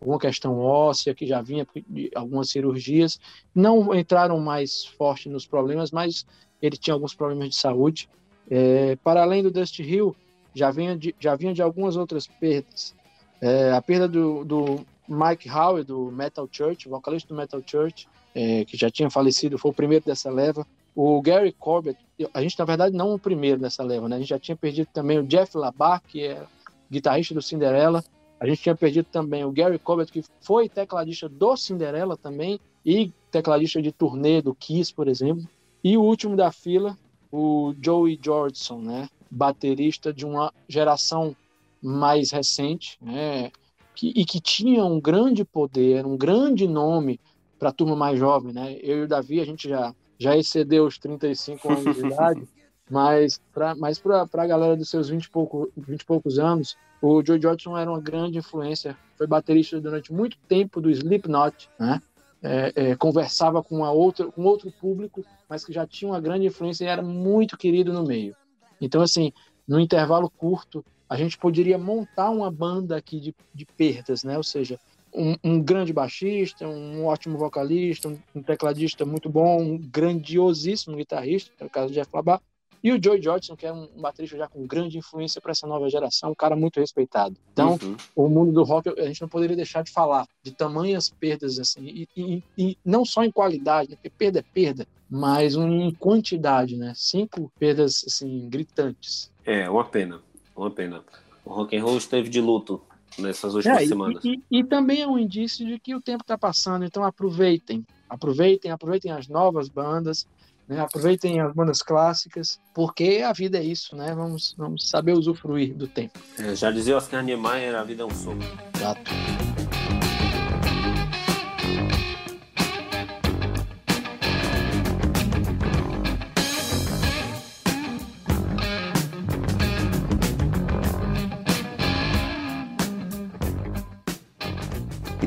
alguma 0.00 0.18
questão 0.18 0.58
óssea 0.58 1.14
que 1.14 1.26
já 1.26 1.42
vinha 1.42 1.66
de 1.88 2.10
algumas 2.14 2.50
cirurgias. 2.50 3.18
Não 3.54 3.94
entraram 3.94 4.38
mais 4.40 4.84
forte 4.84 5.28
nos 5.28 5.46
problemas, 5.46 5.90
mas 5.90 6.26
ele 6.62 6.76
tinha 6.76 6.94
alguns 6.94 7.14
problemas 7.14 7.50
de 7.50 7.56
saúde. 7.56 8.08
É, 8.50 8.96
para 8.96 9.22
além 9.22 9.42
do 9.42 9.50
Dusty 9.50 9.82
Hill, 9.82 10.16
já 10.54 10.70
vinha 10.70 10.96
de, 10.96 11.14
já 11.18 11.36
vinha 11.36 11.52
de 11.52 11.62
algumas 11.62 11.96
outras 11.96 12.26
perdas. 12.26 12.94
É, 13.40 13.72
a 13.72 13.82
perda 13.82 14.08
do, 14.08 14.44
do 14.44 14.86
Mike 15.08 15.48
Howe, 15.48 15.84
do 15.84 16.10
Metal 16.10 16.48
Church, 16.50 16.88
vocalista 16.88 17.28
do 17.28 17.36
Metal 17.36 17.62
Church, 17.64 18.08
é, 18.34 18.64
que 18.64 18.76
já 18.76 18.90
tinha 18.90 19.10
falecido, 19.10 19.58
foi 19.58 19.70
o 19.70 19.74
primeiro 19.74 20.04
dessa 20.04 20.30
leva. 20.30 20.66
O 20.94 21.20
Gary 21.22 21.52
Corbett, 21.52 21.98
a 22.34 22.42
gente 22.42 22.58
na 22.58 22.64
verdade 22.64 22.96
não 22.96 23.14
o 23.14 23.18
primeiro 23.18 23.60
dessa 23.60 23.84
leva, 23.84 24.08
né? 24.08 24.16
A 24.16 24.18
gente 24.18 24.28
já 24.28 24.38
tinha 24.38 24.56
perdido 24.56 24.88
também 24.92 25.18
o 25.18 25.22
Jeff 25.22 25.56
Labar, 25.56 26.02
que 26.02 26.24
é 26.24 26.42
guitarrista 26.90 27.34
do 27.34 27.42
Cinderella. 27.42 28.02
A 28.40 28.46
gente 28.46 28.62
tinha 28.62 28.76
perdido 28.76 29.06
também 29.10 29.44
o 29.44 29.50
Gary 29.50 29.78
Corbett, 29.78 30.12
que 30.12 30.22
foi 30.40 30.68
tecladista 30.68 31.28
do 31.28 31.56
Cinderella 31.56 32.16
também, 32.16 32.60
e 32.84 33.12
tecladista 33.30 33.82
de 33.82 33.92
turnê 33.92 34.40
do 34.40 34.54
Kiss, 34.54 34.94
por 34.94 35.08
exemplo. 35.08 35.46
E 35.82 35.96
o 35.96 36.02
último 36.02 36.36
da 36.36 36.50
fila, 36.50 36.96
o 37.30 37.74
Joey 37.80 38.18
Jordison, 38.22 38.78
né? 38.78 39.08
Baterista 39.30 40.12
de 40.12 40.24
uma 40.24 40.52
geração 40.68 41.36
mais 41.82 42.30
recente, 42.30 42.98
né? 43.00 43.50
Que, 43.94 44.12
e 44.14 44.24
que 44.24 44.40
tinha 44.40 44.84
um 44.84 45.00
grande 45.00 45.44
poder, 45.44 46.06
um 46.06 46.16
grande 46.16 46.66
nome 46.66 47.20
para 47.58 47.70
a 47.70 47.72
turma 47.72 47.96
mais 47.96 48.18
jovem, 48.18 48.52
né? 48.52 48.78
Eu 48.80 48.98
e 48.98 49.02
o 49.02 49.08
Davi, 49.08 49.40
a 49.40 49.44
gente 49.44 49.68
já, 49.68 49.94
já 50.16 50.36
excedeu 50.36 50.86
os 50.86 50.98
35 50.98 51.72
anos 51.72 51.96
de 51.96 52.06
idade, 52.06 52.48
mas 52.88 53.40
para 53.52 53.74
mas 53.74 54.00
a 54.06 54.46
galera 54.46 54.76
dos 54.76 54.88
seus 54.88 55.08
20 55.08 55.24
e, 55.24 55.30
pouco, 55.30 55.70
20 55.76 56.00
e 56.00 56.06
poucos 56.06 56.38
anos, 56.38 56.76
o 57.00 57.24
Joe 57.24 57.38
Johnson 57.38 57.76
era 57.76 57.90
uma 57.90 58.00
grande 58.00 58.38
influência, 58.38 58.96
foi 59.16 59.26
baterista 59.26 59.80
durante 59.80 60.12
muito 60.12 60.36
tempo 60.48 60.80
do 60.80 60.90
Slipknot, 60.90 61.68
né? 61.78 62.00
É, 62.40 62.72
é, 62.76 62.96
conversava 62.96 63.62
com, 63.64 63.78
uma 63.78 63.90
outra, 63.90 64.30
com 64.30 64.44
outro 64.44 64.70
público, 64.70 65.24
mas 65.48 65.64
que 65.64 65.72
já 65.72 65.84
tinha 65.84 66.10
uma 66.10 66.20
grande 66.20 66.46
influência 66.46 66.84
e 66.84 66.86
era 66.86 67.02
muito 67.02 67.58
querido 67.58 67.92
no 67.92 68.04
meio. 68.04 68.36
Então, 68.80 69.02
assim, 69.02 69.32
no 69.66 69.80
intervalo 69.80 70.30
curto, 70.30 70.84
a 71.08 71.16
gente 71.16 71.36
poderia 71.36 71.76
montar 71.76 72.30
uma 72.30 72.50
banda 72.50 72.96
aqui 72.96 73.18
de, 73.18 73.34
de 73.52 73.66
perdas, 73.66 74.22
né? 74.22 74.36
Ou 74.36 74.44
seja, 74.44 74.78
um, 75.12 75.34
um, 75.42 75.60
grande 75.60 75.92
baixista, 75.92 76.68
um 76.68 77.06
ótimo 77.06 77.38
vocalista, 77.38 78.08
um, 78.08 78.18
um, 78.34 78.42
tecladista 78.42 79.04
muito 79.04 79.28
bom, 79.28 79.60
um 79.60 79.78
grandiosíssimo 79.78 80.96
guitarrista, 80.96 81.50
que 81.56 81.62
é 81.62 81.66
o 81.66 81.70
caso 81.70 81.88
de 81.88 81.94
Jeff 81.94 82.10
Labar, 82.14 82.40
e 82.82 82.92
o 82.92 83.02
Joey 83.02 83.20
Jordison, 83.20 83.56
que 83.56 83.66
é 83.66 83.72
um 83.72 83.88
baterista 83.96 84.36
já 84.36 84.48
com 84.48 84.66
grande 84.66 84.98
influência 84.98 85.40
para 85.40 85.52
essa 85.52 85.66
nova 85.66 85.88
geração, 85.88 86.30
um 86.30 86.34
cara 86.34 86.54
muito 86.54 86.78
respeitado. 86.78 87.36
Então, 87.52 87.78
uhum. 87.82 87.96
o 88.14 88.28
mundo 88.28 88.52
do 88.52 88.62
rock, 88.62 88.88
a 88.88 89.06
gente 89.06 89.20
não 89.20 89.28
poderia 89.28 89.56
deixar 89.56 89.82
de 89.82 89.90
falar 89.90 90.26
de 90.42 90.52
tamanhas 90.52 91.08
perdas, 91.08 91.58
assim, 91.58 91.84
e, 91.84 92.08
e, 92.16 92.42
e 92.56 92.78
não 92.84 93.04
só 93.04 93.24
em 93.24 93.30
qualidade, 93.30 93.90
né, 93.90 93.96
porque 93.96 94.10
perda 94.10 94.38
é 94.38 94.42
perda, 94.42 94.86
mas 95.10 95.54
em 95.54 95.92
quantidade, 95.94 96.76
né? 96.76 96.92
Cinco 96.94 97.50
perdas, 97.58 98.04
assim, 98.06 98.48
gritantes. 98.48 99.30
É, 99.44 99.68
uma 99.68 99.84
pena, 99.84 100.20
uma 100.54 100.70
pena. 100.70 101.02
O 101.44 101.50
rock 101.50 101.76
and 101.76 101.82
roll 101.82 101.96
esteve 101.96 102.28
de 102.28 102.40
luto 102.40 102.82
nessas 103.18 103.54
últimas 103.54 103.82
é, 103.82 103.86
semanas. 103.86 104.22
E, 104.24 104.42
e, 104.50 104.58
e, 104.58 104.64
também 104.64 105.00
é 105.00 105.06
um 105.06 105.18
indício 105.18 105.66
de 105.66 105.78
que 105.78 105.94
o 105.94 106.00
tempo 106.00 106.22
está 106.22 106.36
passando, 106.36 106.84
então 106.84 107.02
aproveitem, 107.02 107.84
aproveitem, 108.08 108.70
aproveitem 108.70 109.10
as 109.10 109.28
novas 109.28 109.68
bandas, 109.68 110.26
né? 110.68 110.80
aproveitem 110.80 111.40
as 111.40 111.52
bandas 111.54 111.82
clássicas, 111.82 112.60
porque 112.74 113.22
a 113.24 113.32
vida 113.32 113.58
é 113.58 113.64
isso, 113.64 113.96
né? 113.96 114.14
Vamos, 114.14 114.54
vamos 114.56 114.88
saber 114.88 115.12
usufruir 115.12 115.74
do 115.74 115.86
tempo. 115.86 116.18
É, 116.38 116.54
já 116.54 116.70
dizia 116.70 116.96
Oscar 116.96 117.22
Niemeyer, 117.22 117.74
a 117.74 117.82
vida 117.82 118.02
é 118.02 118.06
um 118.06 118.10
soco. 118.10 118.38
Exato. 118.76 119.10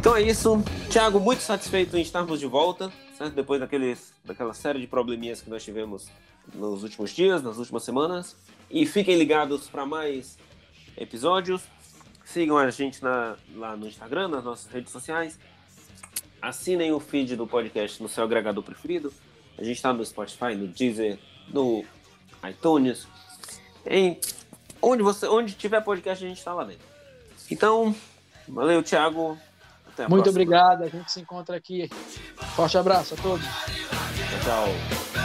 Então 0.02 0.16
é 0.16 0.22
isso. 0.24 0.64
Thiago, 0.90 1.20
muito 1.20 1.44
satisfeito 1.44 1.96
em 1.96 2.02
estarmos 2.02 2.40
de 2.40 2.48
volta, 2.48 2.92
certo? 3.22 3.36
Depois 3.36 3.60
daqueles, 3.60 4.14
daquela 4.26 4.54
série 4.54 4.80
de 4.80 4.88
probleminhas 4.88 5.42
que 5.42 5.50
nós 5.50 5.64
tivemos 5.64 6.10
nos 6.54 6.84
últimos 6.84 7.12
dias, 7.12 7.44
nas 7.44 7.58
últimas 7.58 7.84
semanas. 7.84 8.36
E 8.70 8.86
fiquem 8.86 9.18
ligados 9.18 9.68
para 9.68 9.86
mais 9.86 10.38
episódios. 10.98 11.62
Sigam 12.26 12.58
a 12.58 12.70
gente 12.72 13.04
na, 13.04 13.36
lá 13.56 13.76
no 13.76 13.88
Instagram, 13.88 14.30
nas 14.30 14.44
nossas 14.44 14.72
redes 14.72 14.92
sociais. 14.92 15.38
Assinem 16.42 16.92
o 16.92 17.00
feed 17.00 17.36
do 17.36 17.46
podcast 17.46 18.02
no 18.02 18.10
seu 18.10 18.24
agregador 18.24 18.64
preferido. 18.64 19.14
A 19.58 19.64
gente 19.64 19.76
está 19.76 19.94
no 19.94 20.04
Spotify, 20.04 20.56
no 20.56 20.68
Deezer, 20.68 21.20
no 21.50 21.86
iTunes. 22.50 23.08
Em 23.86 24.20
onde 24.82 25.04
você, 25.04 25.28
onde 25.28 25.54
tiver 25.54 25.82
podcast, 25.82 26.24
a 26.24 26.28
gente 26.28 26.40
está 26.40 26.54
lá 26.54 26.64
dentro. 26.64 26.88
Então, 27.52 27.96
valeu, 28.48 28.82
Thiago. 28.82 29.38
Muito 30.10 30.24
próxima. 30.24 30.30
obrigado. 30.30 30.84
A 30.84 30.88
gente 30.88 31.12
se 31.12 31.20
encontra 31.20 31.56
aqui. 31.56 31.90
Forte 32.56 32.78
abraço 32.78 33.14
a 33.14 33.18
todos. 33.18 33.46
Tchau. 34.44 35.21